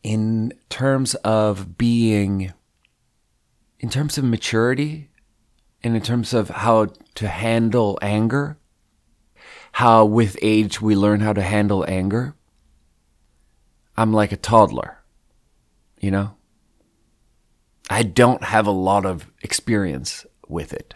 in 0.04 0.54
terms 0.70 1.16
of 1.16 1.78
being, 1.78 2.54
in 3.80 3.90
terms 3.90 4.18
of 4.18 4.24
maturity, 4.24 5.10
and 5.84 5.96
in 5.96 6.02
terms 6.02 6.34
of 6.34 6.50
how 6.50 6.88
to 7.16 7.28
handle 7.28 8.00
anger, 8.02 8.58
how 9.74 10.06
with 10.06 10.38
age 10.42 10.80
we 10.82 10.96
learn 10.96 11.20
how 11.20 11.34
to 11.34 11.42
handle 11.42 11.84
anger, 11.88 12.36
I'm 13.98 14.14
like 14.14 14.32
a 14.32 14.38
toddler, 14.38 15.00
you 16.00 16.12
know? 16.12 16.36
I 17.90 18.04
don't 18.04 18.44
have 18.44 18.68
a 18.68 18.72
lot 18.72 19.06
of 19.06 19.32
experience 19.42 20.26
with 20.48 20.74
it. 20.74 20.94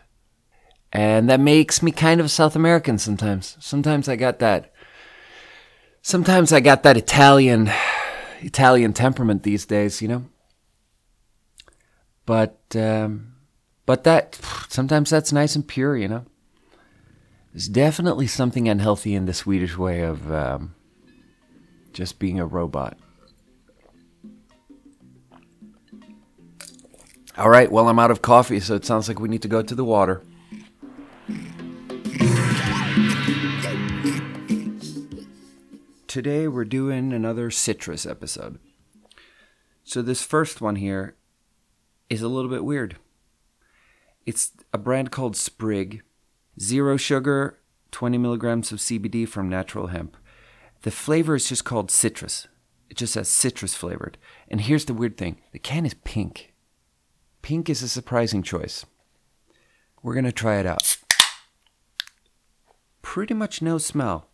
And 0.94 1.28
that 1.30 1.40
makes 1.40 1.82
me 1.82 1.92
kind 1.92 2.22
of 2.22 2.32
South 2.32 2.56
American 2.56 2.98
sometimes. 3.00 3.58
Sometimes 3.60 4.08
I 4.08 4.16
got 4.16 4.40
that. 4.40 4.72
Sometimes 6.02 6.54
I 6.54 6.60
got 6.60 6.84
that 6.84 6.98
Italian 6.98 7.70
Italian 8.40 8.94
temperament 8.94 9.42
these 9.44 9.66
days, 9.66 10.02
you 10.02 10.08
know. 10.08 10.26
But 12.26 12.60
um, 12.76 13.34
but 13.86 14.04
that 14.04 14.40
sometimes 14.70 15.10
that's 15.10 15.34
nice 15.34 15.56
and 15.56 15.68
pure, 15.68 15.98
you 15.98 16.08
know. 16.08 16.26
There's 17.58 17.70
definitely 17.70 18.28
something 18.28 18.70
unhealthy 18.70 19.16
in 19.16 19.26
the 19.26 19.34
Swedish 19.34 19.80
way 19.80 20.02
of 20.02 20.32
um, 20.32 20.76
just 21.92 22.20
being 22.20 22.40
a 22.40 22.46
robot. 22.46 23.00
All 27.36 27.50
right, 27.50 27.72
well, 27.72 27.90
I'm 27.90 27.98
out 27.98 28.12
of 28.12 28.22
coffee, 28.22 28.60
so 28.60 28.76
it 28.76 28.86
sounds 28.86 29.08
like 29.08 29.20
we 29.20 29.28
need 29.28 29.42
to 29.42 29.48
go 29.48 29.64
to 29.64 29.74
the 29.74 29.84
water. 29.84 30.22
Today 36.06 36.48
we're 36.48 36.64
doing 36.64 37.12
another 37.12 37.50
citrus 37.50 38.06
episode. 38.06 38.60
So 39.84 40.04
this 40.04 40.22
first 40.22 40.62
one 40.62 40.76
here 40.76 41.16
is 42.08 42.22
a 42.22 42.28
little 42.28 42.52
bit 42.52 42.64
weird. 42.64 42.98
It's 44.28 44.52
a 44.72 44.78
brand 44.78 45.10
called 45.10 45.36
Sprig. 45.36 46.04
Zero 46.60 46.98
sugar, 46.98 47.60
20 47.92 48.18
milligrams 48.18 48.72
of 48.72 48.80
CBD 48.80 49.28
from 49.28 49.50
natural 49.50 49.88
hemp. 49.88 50.18
The 50.82 50.92
flavor 50.92 51.36
is 51.36 51.50
just 51.50 51.66
called 51.66 51.92
citrus. 51.92 52.48
It 52.90 52.98
just 52.98 53.14
says 53.14 53.28
citrus 53.28 53.76
flavored. 53.76 54.18
And 54.48 54.62
here's 54.62 54.86
the 54.86 54.94
weird 54.94 55.18
thing 55.18 55.38
the 55.52 55.60
can 55.60 55.86
is 55.86 55.94
pink. 55.94 56.54
Pink 57.42 57.70
is 57.70 57.82
a 57.82 57.88
surprising 57.88 58.44
choice. 58.44 58.86
We're 60.02 60.14
going 60.14 60.26
to 60.26 60.32
try 60.32 60.58
it 60.58 60.66
out. 60.66 60.98
Pretty 63.02 63.34
much 63.34 63.62
no 63.62 63.78
smell. 63.78 64.28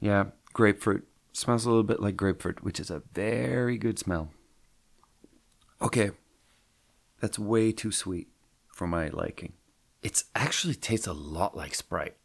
Yeah, 0.00 0.26
grapefruit. 0.52 1.06
Smells 1.32 1.64
a 1.64 1.68
little 1.68 1.84
bit 1.84 2.00
like 2.00 2.16
grapefruit, 2.16 2.64
which 2.64 2.80
is 2.80 2.90
a 2.90 3.02
very 3.12 3.78
good 3.78 3.98
smell. 3.98 4.30
Okay, 5.80 6.10
that's 7.20 7.38
way 7.38 7.70
too 7.70 7.92
sweet 7.92 8.28
for 8.72 8.86
my 8.86 9.08
liking. 9.08 9.52
It 10.02 10.22
actually 10.34 10.74
tastes 10.74 11.06
a 11.06 11.12
lot 11.12 11.56
like 11.56 11.74
Sprite 11.74 12.16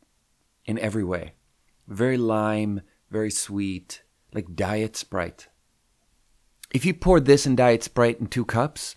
in 0.66 0.78
every 0.80 1.04
way. 1.04 1.34
Very 1.88 2.18
lime, 2.18 2.82
very 3.10 3.32
sweet, 3.32 4.04
like 4.34 4.56
Diet 4.56 4.96
Sprite. 4.96 5.48
If 6.72 6.86
you 6.86 6.94
poured 6.94 7.26
this 7.26 7.46
and 7.46 7.58
Diet 7.58 7.84
Sprite 7.84 8.20
in 8.20 8.28
two 8.28 8.46
cups, 8.46 8.96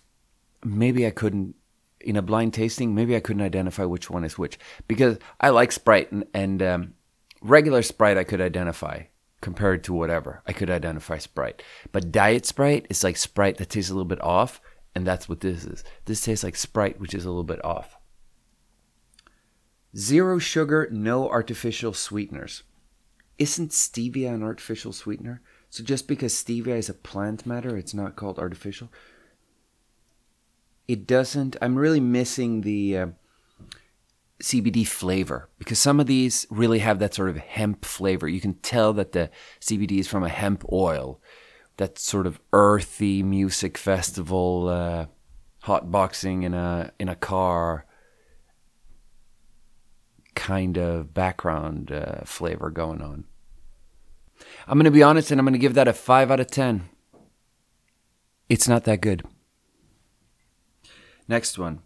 maybe 0.63 1.05
I 1.05 1.11
couldn't, 1.11 1.55
in 1.99 2.15
a 2.15 2.21
blind 2.21 2.53
tasting, 2.53 2.95
maybe 2.95 3.15
I 3.15 3.19
couldn't 3.19 3.41
identify 3.41 3.83
which 3.83 4.09
one 4.09 4.23
is 4.23 4.37
which. 4.37 4.57
Because 4.87 5.17
I 5.41 5.49
like 5.49 5.71
Sprite 5.71 6.11
and, 6.11 6.25
and 6.33 6.61
um, 6.61 6.93
regular 7.41 7.81
Sprite 7.81 8.17
I 8.17 8.23
could 8.23 8.41
identify 8.41 9.03
compared 9.41 9.83
to 9.85 9.93
whatever. 9.93 10.41
I 10.47 10.53
could 10.53 10.69
identify 10.69 11.17
Sprite. 11.17 11.61
But 11.91 12.11
Diet 12.11 12.45
Sprite 12.45 12.87
is 12.89 13.03
like 13.03 13.17
Sprite 13.17 13.57
that 13.57 13.69
tastes 13.69 13.91
a 13.91 13.93
little 13.93 14.05
bit 14.05 14.21
off, 14.21 14.61
and 14.95 15.05
that's 15.05 15.27
what 15.27 15.41
this 15.41 15.65
is. 15.65 15.83
This 16.05 16.21
tastes 16.21 16.43
like 16.43 16.55
Sprite, 16.55 16.99
which 16.99 17.13
is 17.13 17.25
a 17.25 17.29
little 17.29 17.43
bit 17.43 17.63
off. 17.63 17.96
Zero 19.97 20.37
sugar, 20.37 20.87
no 20.91 21.29
artificial 21.29 21.93
sweeteners. 21.93 22.63
Isn't 23.39 23.71
stevia 23.71 24.33
an 24.33 24.43
artificial 24.43 24.93
sweetener? 24.93 25.41
So 25.69 25.83
just 25.83 26.07
because 26.07 26.33
stevia 26.33 26.77
is 26.77 26.89
a 26.89 26.93
plant 26.93 27.45
matter, 27.45 27.75
it's 27.75 27.93
not 27.93 28.15
called 28.15 28.37
artificial? 28.37 28.91
It 30.87 31.07
doesn't. 31.07 31.55
I'm 31.61 31.77
really 31.77 31.99
missing 31.99 32.61
the. 32.61 32.97
Uh, 32.97 33.07
CBD 34.41 34.85
flavor 34.85 35.49
because 35.57 35.79
some 35.79 35.99
of 35.99 36.05
these 36.05 36.45
really 36.51 36.77
have 36.77 36.99
that 36.99 37.15
sort 37.15 37.29
of 37.29 37.37
hemp 37.37 37.83
flavor. 37.83 38.27
You 38.27 38.39
can 38.39 38.53
tell 38.55 38.93
that 38.93 39.11
the 39.11 39.31
CBD 39.59 39.99
is 39.99 40.07
from 40.07 40.23
a 40.23 40.29
hemp 40.29 40.63
oil. 40.71 41.19
That 41.77 41.97
sort 41.97 42.27
of 42.27 42.39
earthy 42.53 43.23
music 43.23 43.79
festival, 43.79 44.67
uh, 44.69 45.05
in 45.67 46.53
a 46.53 46.91
in 46.99 47.09
a 47.09 47.15
car 47.15 47.86
kind 50.37 50.77
of 50.77 51.15
background 51.15 51.91
uh, 51.91 52.21
flavor 52.23 52.69
going 52.69 53.01
on. 53.01 53.25
I'm 54.67 54.77
going 54.77 54.85
to 54.85 54.91
be 54.91 55.01
honest 55.01 55.31
and 55.31 55.39
I'm 55.39 55.45
going 55.45 55.53
to 55.53 55.59
give 55.59 55.73
that 55.73 55.87
a 55.87 55.93
5 55.93 56.31
out 56.31 56.39
of 56.39 56.47
10. 56.47 56.87
It's 58.47 58.67
not 58.67 58.83
that 58.83 59.01
good. 59.01 59.25
Next 61.27 61.57
one. 61.57 61.81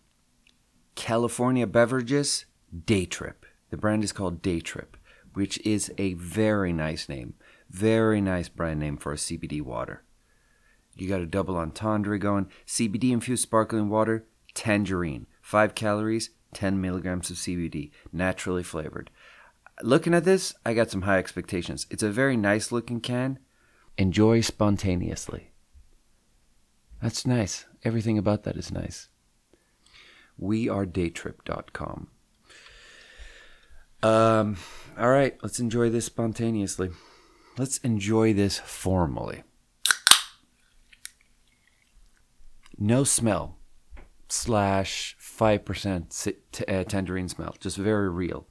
California 0.96 1.66
Beverages 1.66 2.46
Daytrip. 2.76 3.46
The 3.70 3.78
brand 3.78 4.04
is 4.04 4.12
called 4.12 4.44
Daytrip, 4.44 4.96
which 5.34 5.58
is 5.66 5.92
a 5.98 6.14
very 6.16 6.74
nice 6.74 7.08
name. 7.08 7.36
Very 7.70 8.20
nice 8.20 8.50
brand 8.50 8.82
name 8.82 8.98
for 8.98 9.14
a 9.14 9.16
CBD 9.18 9.62
water. 9.62 10.04
You 10.94 11.08
got 11.08 11.22
a 11.22 11.26
double 11.26 11.56
entendre 11.56 12.20
going. 12.20 12.52
CBD 12.68 13.12
infused 13.12 13.44
sparkling 13.44 13.88
water, 13.88 14.28
tangerine. 14.54 15.28
Five 15.42 15.74
calories, 15.74 16.32
10 16.54 16.80
milligrams 16.80 17.30
of 17.30 17.38
CBD, 17.38 17.92
naturally 18.12 18.64
flavored. 18.64 19.10
Looking 19.82 20.14
at 20.14 20.26
this, 20.26 20.54
I 20.66 20.74
got 20.74 20.92
some 20.92 21.04
high 21.04 21.18
expectations. 21.18 21.88
It's 21.90 22.04
a 22.04 22.12
very 22.12 22.38
nice 22.38 22.72
looking 22.72 23.02
can. 23.02 23.40
Enjoy 23.98 24.42
spontaneously. 24.42 25.52
That's 27.02 27.26
nice. 27.26 27.66
Everything 27.84 28.18
about 28.18 28.44
that 28.44 28.58
is 28.58 28.72
nice 28.72 29.10
wearedaytrip.com. 30.42 32.08
Um, 34.04 34.58
all 34.98 35.10
right, 35.10 35.38
let's 35.44 35.60
enjoy 35.60 35.90
this 35.90 36.06
spontaneously. 36.06 36.90
Let's 37.58 37.78
enjoy 37.80 38.34
this 38.34 38.58
formally. 38.60 39.44
No 42.78 43.04
smell 43.04 43.58
slash 44.28 45.16
5% 45.42 46.10
t- 46.52 46.66
uh, 46.66 46.84
tangerine 46.84 47.28
smell, 47.30 47.56
just 47.60 47.78
very 47.78 48.10
real. 48.10 48.48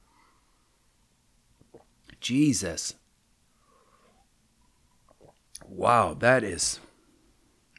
Jesus. 2.19 2.95
Wow, 5.65 6.13
that 6.15 6.43
is 6.43 6.79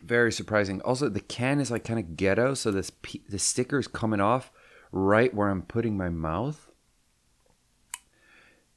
Very 0.02 0.32
surprising. 0.32 0.80
Also, 0.82 1.08
the 1.08 1.20
can 1.20 1.60
is 1.60 1.70
like 1.70 1.84
kind 1.84 2.00
of 2.00 2.16
ghetto, 2.16 2.54
so 2.54 2.70
this 2.72 2.90
pe- 2.90 3.20
the 3.28 3.38
sticker 3.38 3.78
is 3.78 3.86
coming 3.88 4.20
off 4.20 4.50
right 4.92 5.32
where 5.34 5.48
I'm 5.48 5.62
putting 5.62 5.96
my 5.96 6.08
mouth. 6.08 6.70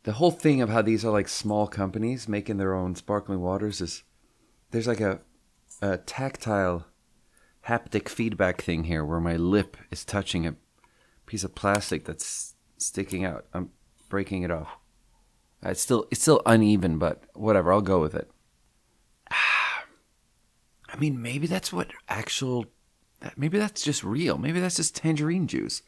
The 0.03 0.13
whole 0.13 0.31
thing 0.31 0.61
of 0.61 0.69
how 0.69 0.81
these 0.83 1.03
are 1.03 1.11
like 1.11 1.27
small 1.27 1.67
companies 1.67 2.27
making 2.29 2.57
their 2.57 2.75
own 2.75 2.95
sparkling 2.95 3.41
waters 3.41 3.81
is 3.81 4.03
there's 4.71 4.87
like 4.87 5.01
a 5.01 5.21
a 5.81 5.97
tactile 5.97 6.85
haptic 7.67 8.07
feedback 8.09 8.61
thing 8.61 8.85
here 8.85 9.03
where 9.03 9.19
my 9.19 9.35
lip 9.35 9.77
is 9.91 10.05
touching 10.05 10.45
a 10.45 10.55
piece 11.25 11.43
of 11.43 11.55
plastic 11.55 12.05
that's 12.05 12.55
sticking 12.77 13.25
out. 13.25 13.45
I'm 13.53 13.71
breaking 14.09 14.43
it 14.43 14.51
off. 14.51 14.69
It's 15.63 15.81
still 15.81 16.07
it's 16.11 16.21
still 16.21 16.41
uneven, 16.45 16.99
but 16.99 17.23
whatever. 17.33 17.73
I'll 17.73 17.81
go 17.81 17.99
with 17.99 18.13
it. 18.13 18.29
I 19.31 20.97
mean, 20.99 21.21
maybe 21.21 21.47
that's 21.47 21.73
what 21.73 21.91
actual. 22.07 22.65
Maybe 23.35 23.57
that's 23.57 23.81
just 23.81 24.03
real. 24.03 24.37
Maybe 24.37 24.59
that's 24.59 24.75
just 24.75 24.95
tangerine 24.95 25.47
juice. 25.47 25.81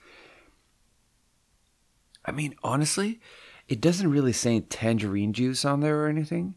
I 2.25 2.31
mean, 2.31 2.55
honestly, 2.63 3.19
it 3.67 3.79
doesn't 3.79 4.09
really 4.09 4.33
say 4.33 4.59
tangerine 4.59 5.33
juice 5.33 5.63
on 5.63 5.81
there 5.81 6.03
or 6.03 6.07
anything, 6.07 6.55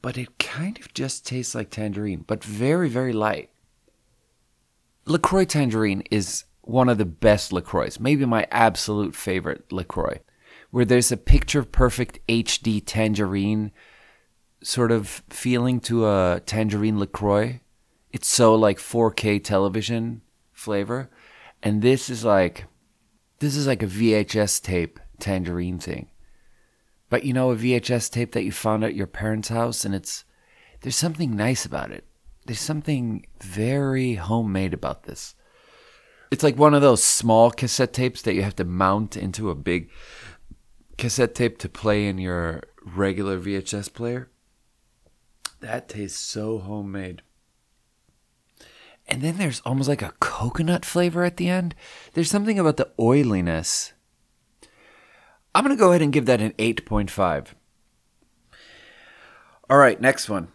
but 0.00 0.16
it 0.16 0.38
kind 0.38 0.78
of 0.78 0.94
just 0.94 1.26
tastes 1.26 1.54
like 1.54 1.70
tangerine, 1.70 2.24
but 2.26 2.44
very, 2.44 2.88
very 2.88 3.12
light. 3.12 3.50
LaCroix 5.04 5.44
Tangerine 5.44 6.02
is 6.10 6.44
one 6.62 6.88
of 6.88 6.98
the 6.98 7.04
best 7.04 7.52
LaCroix, 7.52 7.90
maybe 7.98 8.24
my 8.24 8.46
absolute 8.50 9.16
favorite 9.16 9.72
LaCroix, 9.72 10.20
where 10.70 10.84
there's 10.84 11.10
a 11.10 11.16
picture 11.16 11.64
perfect 11.64 12.20
HD 12.28 12.82
tangerine 12.84 13.72
sort 14.62 14.92
of 14.92 15.22
feeling 15.28 15.80
to 15.80 16.06
a 16.06 16.40
tangerine 16.46 17.00
LaCroix. 17.00 17.60
It's 18.12 18.28
so 18.28 18.54
like 18.54 18.78
4K 18.78 19.42
television 19.42 20.22
flavor. 20.52 21.10
And 21.62 21.82
this 21.82 22.08
is 22.08 22.24
like 22.24 22.66
this 23.40 23.56
is 23.56 23.66
like 23.66 23.82
a 23.82 23.86
VHS 23.86 24.62
tape 24.62 25.00
tangerine 25.18 25.78
thing. 25.78 26.08
But 27.08 27.24
you 27.24 27.32
know 27.32 27.50
a 27.50 27.56
VHS 27.56 28.10
tape 28.10 28.32
that 28.32 28.44
you 28.44 28.52
found 28.52 28.84
at 28.84 28.94
your 28.94 29.08
parents' 29.08 29.48
house 29.48 29.84
and 29.84 29.94
it's 29.94 30.24
there's 30.80 30.96
something 30.96 31.34
nice 31.34 31.64
about 31.64 31.90
it. 31.90 32.04
There's 32.46 32.60
something 32.60 33.26
very 33.40 34.14
homemade 34.14 34.74
about 34.74 35.04
this. 35.04 35.34
It's 36.30 36.42
like 36.42 36.56
one 36.56 36.74
of 36.74 36.82
those 36.82 37.04
small 37.04 37.50
cassette 37.50 37.92
tapes 37.92 38.22
that 38.22 38.34
you 38.34 38.42
have 38.42 38.56
to 38.56 38.64
mount 38.64 39.16
into 39.16 39.50
a 39.50 39.54
big 39.54 39.90
cassette 40.98 41.34
tape 41.34 41.58
to 41.58 41.68
play 41.68 42.06
in 42.06 42.18
your 42.18 42.62
regular 42.84 43.38
VHS 43.38 43.92
player. 43.92 44.30
That 45.60 45.88
tastes 45.88 46.18
so 46.18 46.58
homemade. 46.58 47.22
And 49.06 49.22
then 49.22 49.36
there's 49.36 49.60
almost 49.64 49.88
like 49.88 50.02
a 50.02 50.14
coconut 50.20 50.84
flavor 50.84 51.22
at 51.24 51.36
the 51.36 51.48
end. 51.48 51.74
There's 52.14 52.30
something 52.30 52.58
about 52.58 52.76
the 52.76 52.90
oiliness. 52.98 53.92
I'm 55.54 55.64
going 55.64 55.76
to 55.76 55.80
go 55.80 55.90
ahead 55.90 56.02
and 56.02 56.12
give 56.12 56.26
that 56.26 56.40
an 56.40 56.52
8.5. 56.52 57.48
All 59.68 59.76
right, 59.76 60.00
next 60.00 60.28
one. 60.28 60.48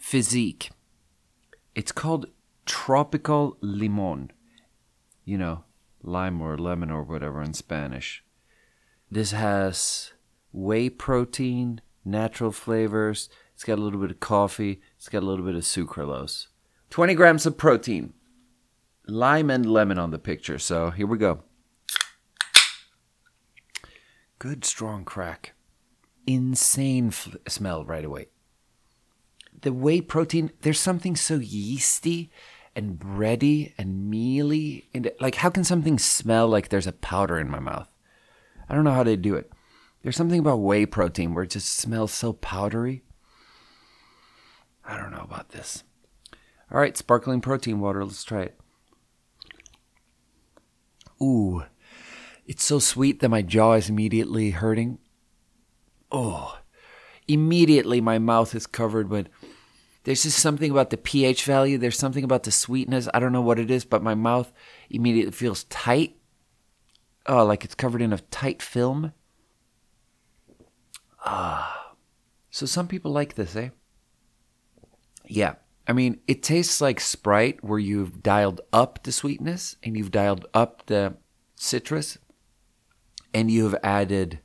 Fizzique. 0.00 0.70
It's 1.74 1.92
called 1.92 2.26
Tropical 2.66 3.56
Limon. 3.60 4.30
You 5.24 5.38
know, 5.38 5.64
lime 6.02 6.40
or 6.40 6.56
lemon 6.58 6.90
or 6.90 7.02
whatever 7.02 7.42
in 7.42 7.54
Spanish. 7.54 8.22
This 9.10 9.32
has 9.32 10.12
whey 10.52 10.88
protein, 10.88 11.80
natural 12.04 12.52
flavors, 12.52 13.28
it's 13.54 13.64
got 13.64 13.78
a 13.78 13.82
little 13.82 14.00
bit 14.00 14.10
of 14.10 14.20
coffee. 14.20 14.80
It's 14.96 15.08
got 15.08 15.22
a 15.22 15.26
little 15.26 15.44
bit 15.44 15.54
of 15.54 15.62
sucralose. 15.62 16.48
20 16.90 17.14
grams 17.14 17.46
of 17.46 17.56
protein. 17.56 18.12
Lime 19.06 19.50
and 19.50 19.64
lemon 19.64 19.98
on 19.98 20.10
the 20.10 20.18
picture. 20.18 20.58
So 20.58 20.90
here 20.90 21.06
we 21.06 21.18
go. 21.18 21.44
Good 24.38 24.64
strong 24.64 25.04
crack. 25.04 25.54
Insane 26.26 27.10
fl- 27.10 27.36
smell 27.46 27.84
right 27.84 28.04
away. 28.04 28.26
The 29.64 29.72
whey 29.72 30.02
protein, 30.02 30.50
there's 30.60 30.78
something 30.78 31.16
so 31.16 31.36
yeasty 31.36 32.30
and 32.76 32.98
bready 32.98 33.72
and 33.78 34.10
mealy. 34.10 34.90
And 34.92 35.10
like, 35.20 35.36
how 35.36 35.48
can 35.48 35.64
something 35.64 35.98
smell 35.98 36.46
like 36.46 36.68
there's 36.68 36.86
a 36.86 36.92
powder 36.92 37.38
in 37.38 37.48
my 37.48 37.60
mouth? 37.60 37.88
I 38.68 38.74
don't 38.74 38.84
know 38.84 38.92
how 38.92 39.04
they 39.04 39.16
do 39.16 39.34
it. 39.36 39.50
There's 40.02 40.16
something 40.16 40.38
about 40.38 40.60
whey 40.60 40.84
protein 40.84 41.32
where 41.32 41.44
it 41.44 41.50
just 41.50 41.74
smells 41.74 42.12
so 42.12 42.34
powdery. 42.34 43.04
I 44.84 44.98
don't 44.98 45.12
know 45.12 45.24
about 45.24 45.48
this. 45.48 45.82
All 46.70 46.78
right, 46.78 46.94
sparkling 46.94 47.40
protein 47.40 47.80
water. 47.80 48.04
Let's 48.04 48.22
try 48.22 48.42
it. 48.42 48.60
Ooh, 51.22 51.64
it's 52.44 52.64
so 52.64 52.78
sweet 52.78 53.20
that 53.20 53.30
my 53.30 53.40
jaw 53.40 53.72
is 53.72 53.88
immediately 53.88 54.50
hurting. 54.50 54.98
Oh, 56.12 56.58
immediately 57.26 58.02
my 58.02 58.18
mouth 58.18 58.54
is 58.54 58.66
covered 58.66 59.08
with. 59.08 59.28
There's 60.04 60.22
just 60.22 60.38
something 60.38 60.70
about 60.70 60.90
the 60.90 60.96
pH 60.96 61.44
value. 61.44 61.78
There's 61.78 61.98
something 61.98 62.24
about 62.24 62.42
the 62.42 62.50
sweetness. 62.50 63.08
I 63.12 63.20
don't 63.20 63.32
know 63.32 63.40
what 63.40 63.58
it 63.58 63.70
is, 63.70 63.84
but 63.84 64.02
my 64.02 64.14
mouth 64.14 64.52
immediately 64.90 65.32
feels 65.32 65.64
tight. 65.64 66.18
Oh, 67.26 67.44
like 67.44 67.64
it's 67.64 67.74
covered 67.74 68.02
in 68.02 68.12
a 68.12 68.18
tight 68.18 68.60
film. 68.62 69.12
Ah. 71.24 71.94
So 72.50 72.66
some 72.66 72.86
people 72.86 73.10
like 73.10 73.34
this, 73.34 73.56
eh? 73.56 73.70
Yeah. 75.26 75.54
I 75.88 75.92
mean, 75.92 76.20
it 76.28 76.42
tastes 76.42 76.80
like 76.80 77.00
Sprite 77.00 77.64
where 77.64 77.78
you've 77.78 78.22
dialed 78.22 78.60
up 78.72 79.02
the 79.02 79.12
sweetness 79.12 79.76
and 79.82 79.96
you've 79.96 80.10
dialed 80.10 80.46
up 80.54 80.86
the 80.86 81.16
citrus 81.56 82.18
and 83.32 83.50
you've 83.50 83.74
added 83.82 84.40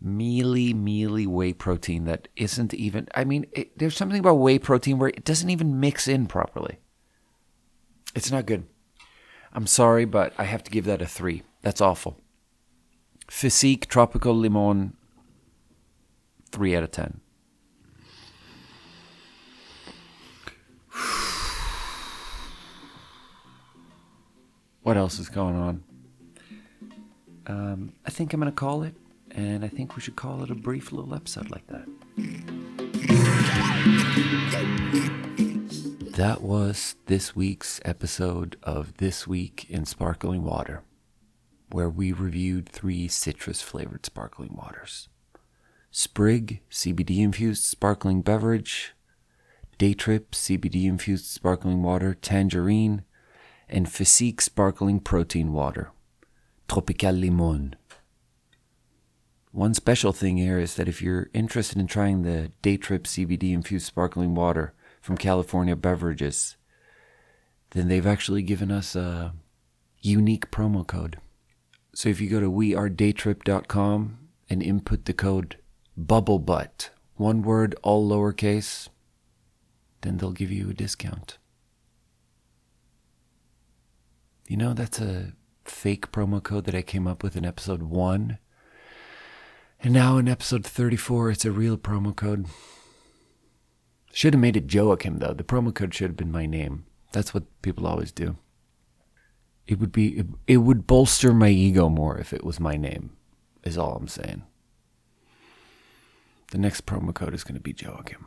mealy, 0.00 0.74
mealy 0.74 1.26
whey 1.26 1.52
protein 1.52 2.04
that 2.04 2.28
isn't 2.36 2.74
even, 2.74 3.08
I 3.14 3.24
mean, 3.24 3.46
it, 3.52 3.78
there's 3.78 3.96
something 3.96 4.20
about 4.20 4.34
whey 4.34 4.58
protein 4.58 4.98
where 4.98 5.08
it 5.08 5.24
doesn't 5.24 5.50
even 5.50 5.80
mix 5.80 6.08
in 6.08 6.26
properly. 6.26 6.78
It's 8.14 8.30
not 8.30 8.46
good. 8.46 8.66
I'm 9.52 9.66
sorry, 9.66 10.04
but 10.04 10.32
I 10.36 10.44
have 10.44 10.62
to 10.64 10.70
give 10.70 10.84
that 10.84 11.02
a 11.02 11.06
three. 11.06 11.42
That's 11.62 11.80
awful. 11.80 12.20
Fizzique 13.28 13.86
Tropical 13.86 14.34
Limon, 14.34 14.94
three 16.50 16.76
out 16.76 16.82
of 16.82 16.90
10. 16.90 17.20
what 24.82 24.96
else 24.96 25.18
is 25.18 25.28
going 25.28 25.56
on? 25.56 25.84
Um, 27.46 27.92
I 28.06 28.10
think 28.10 28.32
I'm 28.32 28.40
going 28.40 28.50
to 28.50 28.56
call 28.56 28.82
it, 28.82 28.94
and 29.34 29.64
I 29.64 29.68
think 29.68 29.96
we 29.96 30.02
should 30.02 30.16
call 30.16 30.42
it 30.42 30.50
a 30.50 30.54
brief 30.54 30.92
little 30.92 31.14
episode 31.14 31.50
like 31.50 31.66
that. 31.66 31.86
That 36.16 36.42
was 36.42 36.94
this 37.06 37.34
week's 37.34 37.80
episode 37.84 38.56
of 38.62 38.98
This 38.98 39.26
Week 39.26 39.66
in 39.68 39.84
Sparkling 39.84 40.44
Water, 40.44 40.82
where 41.70 41.88
we 41.90 42.12
reviewed 42.12 42.68
three 42.68 43.08
citrus 43.08 43.60
flavored 43.60 44.06
sparkling 44.06 44.54
waters 44.54 45.08
Sprig 45.90 46.60
CBD 46.70 47.18
infused 47.18 47.64
sparkling 47.64 48.22
beverage, 48.22 48.94
Daytrip 49.78 50.30
CBD 50.32 50.86
infused 50.86 51.26
sparkling 51.26 51.82
water, 51.82 52.14
Tangerine, 52.14 53.04
and 53.68 53.86
Fizzique 53.86 54.40
sparkling 54.40 55.00
protein 55.00 55.52
water, 55.52 55.90
Tropical 56.68 57.12
Limon. 57.12 57.76
One 59.54 59.72
special 59.72 60.12
thing 60.12 60.36
here 60.36 60.58
is 60.58 60.74
that 60.74 60.88
if 60.88 61.00
you're 61.00 61.30
interested 61.32 61.78
in 61.78 61.86
trying 61.86 62.22
the 62.22 62.50
Daytrip 62.64 63.04
CBD 63.04 63.52
infused 63.52 63.86
sparkling 63.86 64.34
water 64.34 64.74
from 65.00 65.16
California 65.16 65.76
Beverages, 65.76 66.56
then 67.70 67.86
they've 67.86 68.04
actually 68.04 68.42
given 68.42 68.72
us 68.72 68.96
a 68.96 69.32
unique 70.00 70.50
promo 70.50 70.84
code. 70.84 71.20
So 71.94 72.08
if 72.08 72.20
you 72.20 72.28
go 72.28 72.40
to 72.40 72.50
wearedaytrip.com 72.50 74.18
and 74.50 74.60
input 74.60 75.04
the 75.04 75.12
code 75.12 75.58
BUBBLEBUTT, 75.96 76.90
one 77.14 77.42
word, 77.42 77.76
all 77.84 78.10
lowercase, 78.10 78.88
then 80.00 80.16
they'll 80.16 80.32
give 80.32 80.50
you 80.50 80.70
a 80.70 80.74
discount. 80.74 81.38
You 84.48 84.56
know, 84.56 84.74
that's 84.74 85.00
a 85.00 85.34
fake 85.64 86.10
promo 86.10 86.42
code 86.42 86.64
that 86.64 86.74
I 86.74 86.82
came 86.82 87.06
up 87.06 87.22
with 87.22 87.36
in 87.36 87.44
episode 87.44 87.84
one. 87.84 88.38
And 89.84 89.92
now 89.92 90.16
in 90.16 90.28
episode 90.28 90.64
34, 90.64 91.30
it's 91.30 91.44
a 91.44 91.50
real 91.50 91.76
promo 91.76 92.16
code. 92.16 92.46
Should 94.14 94.32
have 94.32 94.40
made 94.40 94.56
it 94.56 94.66
Joakim, 94.66 95.18
though. 95.18 95.34
The 95.34 95.44
promo 95.44 95.74
code 95.74 95.92
should 95.92 96.08
have 96.08 96.16
been 96.16 96.32
my 96.32 96.46
name. 96.46 96.86
That's 97.12 97.34
what 97.34 97.44
people 97.60 97.86
always 97.86 98.10
do. 98.10 98.38
It 99.66 99.78
would 99.78 99.92
be, 99.92 100.24
it, 100.46 100.56
would 100.56 100.86
bolster 100.86 101.34
my 101.34 101.50
ego 101.50 101.90
more 101.90 102.16
if 102.16 102.32
it 102.32 102.44
was 102.44 102.58
my 102.58 102.78
name, 102.78 103.10
is 103.62 103.76
all 103.76 103.96
I'm 103.96 104.08
saying. 104.08 104.44
The 106.50 106.58
next 106.58 106.86
promo 106.86 107.12
code 107.12 107.34
is 107.34 107.44
going 107.44 107.56
to 107.56 107.60
be 107.60 107.74
Joakim. 107.74 108.24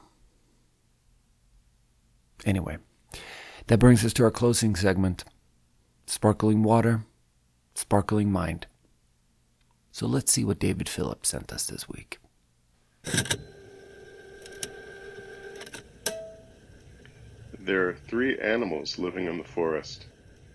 Anyway, 2.46 2.78
That 3.66 3.80
brings 3.80 4.06
us 4.06 4.14
to 4.14 4.24
our 4.26 4.32
closing 4.32 4.76
segment 4.76 5.24
Sparkling 6.06 6.62
Water, 6.62 7.06
Sparkling 7.74 8.32
Mind. 8.32 8.68
So 9.98 10.06
let's 10.06 10.32
see 10.32 10.46
what 10.46 10.60
David 10.60 10.88
Phillips 10.88 11.30
sent 11.30 11.52
us 11.52 11.66
this 11.66 11.90
week. 11.90 12.20
There 17.58 17.90
are 17.90 17.98
three 18.08 18.38
animals 18.38 19.00
living 19.00 19.26
in 19.26 19.40
the 19.40 19.44
forest 19.44 20.06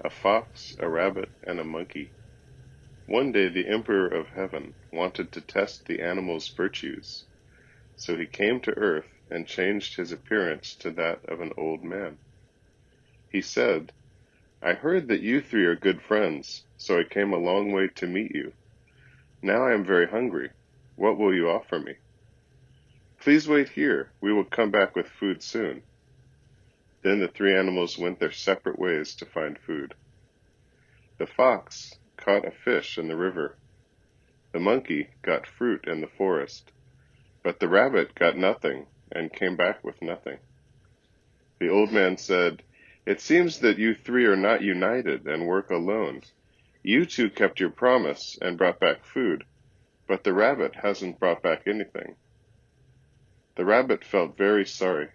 a 0.01 0.11
fox, 0.11 0.77
a 0.79 0.89
rabbit, 0.89 1.29
and 1.43 1.59
a 1.59 1.65
monkey. 1.65 2.13
One 3.09 3.33
day 3.33 3.49
the 3.49 3.67
Emperor 3.67 4.07
of 4.07 4.29
Heaven 4.29 4.75
wanted 4.93 5.33
to 5.33 5.41
test 5.41 5.87
the 5.87 6.01
animals' 6.01 6.47
virtues, 6.47 7.25
so 7.97 8.17
he 8.17 8.27
came 8.27 8.61
to 8.61 8.79
earth 8.79 9.11
and 9.29 9.45
changed 9.45 9.97
his 9.97 10.13
appearance 10.13 10.77
to 10.77 10.93
that 10.93 11.25
of 11.25 11.41
an 11.41 11.51
old 11.57 11.83
man. 11.83 12.17
He 13.29 13.41
said, 13.41 13.91
I 14.63 14.75
heard 14.75 15.09
that 15.09 15.21
you 15.21 15.41
three 15.41 15.65
are 15.65 15.75
good 15.75 16.01
friends, 16.01 16.63
so 16.77 17.01
I 17.01 17.03
came 17.03 17.33
a 17.33 17.39
long 17.39 17.73
way 17.73 17.89
to 17.97 18.07
meet 18.07 18.37
you. 18.37 18.53
Now 19.43 19.67
I 19.67 19.73
am 19.73 19.85
very 19.85 20.07
hungry. 20.07 20.51
What 20.95 21.19
will 21.19 21.35
you 21.35 21.51
offer 21.51 21.81
me? 21.81 21.97
Please 23.19 23.49
wait 23.49 23.69
here. 23.69 24.13
We 24.21 24.33
will 24.33 24.45
come 24.45 24.71
back 24.71 24.95
with 24.95 25.09
food 25.09 25.43
soon. 25.43 25.83
Then 27.03 27.19
the 27.19 27.27
three 27.27 27.57
animals 27.57 27.99
went 27.99 28.21
their 28.21 28.31
separate 28.31 28.79
ways 28.79 29.17
to 29.17 29.27
find 29.27 29.59
food. 29.59 29.95
The 31.19 31.27
fox 31.27 31.99
caught 32.17 32.47
a 32.47 32.53
fish 32.53 32.99
in 32.99 33.09
the 33.09 33.17
river. 33.17 33.57
The 34.53 34.61
monkey 34.61 35.09
got 35.23 35.47
fruit 35.47 35.89
in 35.89 36.01
the 36.01 36.07
forest. 36.07 36.71
But 37.43 37.59
the 37.59 37.69
rabbit 37.69 38.15
got 38.15 38.37
nothing 38.37 38.87
and 39.11 39.33
came 39.33 39.57
back 39.57 39.83
with 39.83 40.01
nothing. 40.01 40.39
The 41.59 41.69
old 41.69 41.91
man 41.91 42.17
said, 42.17 42.63
It 43.05 43.21
seems 43.21 43.59
that 43.61 43.79
you 43.79 43.95
three 43.95 44.27
are 44.27 44.37
not 44.37 44.63
united 44.63 45.27
and 45.27 45.49
work 45.49 45.71
alone. 45.71 46.23
You 46.85 47.07
two 47.07 47.31
kept 47.31 47.61
your 47.61 47.71
promise 47.71 48.37
and 48.43 48.59
brought 48.59 48.81
back 48.81 49.05
food, 49.05 49.45
but 50.09 50.25
the 50.25 50.33
rabbit 50.33 50.75
hasn't 50.75 51.21
brought 51.21 51.41
back 51.41 51.69
anything. 51.69 52.17
The 53.55 53.65
rabbit 53.65 54.05
felt 54.05 54.37
very 54.37 54.67
sorry. 54.67 55.11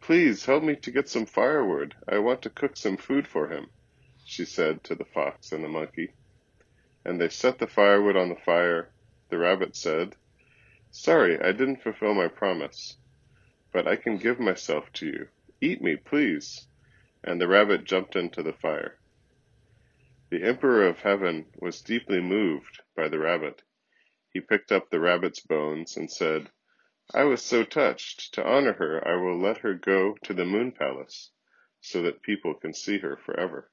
Please 0.00 0.46
help 0.46 0.64
me 0.64 0.74
to 0.74 0.90
get 0.90 1.08
some 1.08 1.26
firewood. 1.26 1.94
I 2.08 2.18
want 2.18 2.42
to 2.42 2.50
cook 2.50 2.76
some 2.76 2.96
food 2.96 3.28
for 3.28 3.48
him, 3.48 3.70
she 4.24 4.44
said 4.44 4.82
to 4.84 4.96
the 4.96 5.04
fox 5.04 5.52
and 5.52 5.62
the 5.62 5.68
monkey. 5.68 6.12
And 7.04 7.20
they 7.20 7.28
set 7.28 7.58
the 7.58 7.68
firewood 7.68 8.16
on 8.16 8.28
the 8.28 8.34
fire. 8.34 8.90
The 9.28 9.38
rabbit 9.38 9.76
said, 9.76 10.16
Sorry, 10.90 11.40
I 11.40 11.52
didn't 11.52 11.82
fulfill 11.82 12.14
my 12.14 12.26
promise, 12.26 12.96
but 13.72 13.86
I 13.86 13.94
can 13.94 14.16
give 14.16 14.40
myself 14.40 14.92
to 14.94 15.06
you. 15.06 15.28
Eat 15.60 15.80
me, 15.82 15.94
please. 15.94 16.66
And 17.22 17.40
the 17.40 17.46
rabbit 17.46 17.84
jumped 17.84 18.16
into 18.16 18.42
the 18.42 18.54
fire. 18.54 18.96
The 20.30 20.44
Emperor 20.44 20.86
of 20.86 21.00
Heaven 21.00 21.46
was 21.56 21.82
deeply 21.82 22.20
moved 22.20 22.82
by 22.94 23.08
the 23.08 23.18
rabbit. 23.18 23.64
He 24.32 24.40
picked 24.40 24.70
up 24.70 24.88
the 24.88 25.00
rabbit's 25.00 25.40
bones 25.40 25.96
and 25.96 26.08
said, 26.08 26.52
I 27.12 27.24
was 27.24 27.42
so 27.42 27.64
touched. 27.64 28.32
To 28.34 28.46
honor 28.46 28.74
her, 28.74 29.04
I 29.04 29.16
will 29.16 29.36
let 29.40 29.58
her 29.58 29.74
go 29.74 30.16
to 30.22 30.32
the 30.32 30.44
moon 30.44 30.70
palace, 30.70 31.32
so 31.80 32.00
that 32.02 32.22
people 32.22 32.54
can 32.54 32.72
see 32.74 32.98
her 32.98 33.16
forever. 33.16 33.72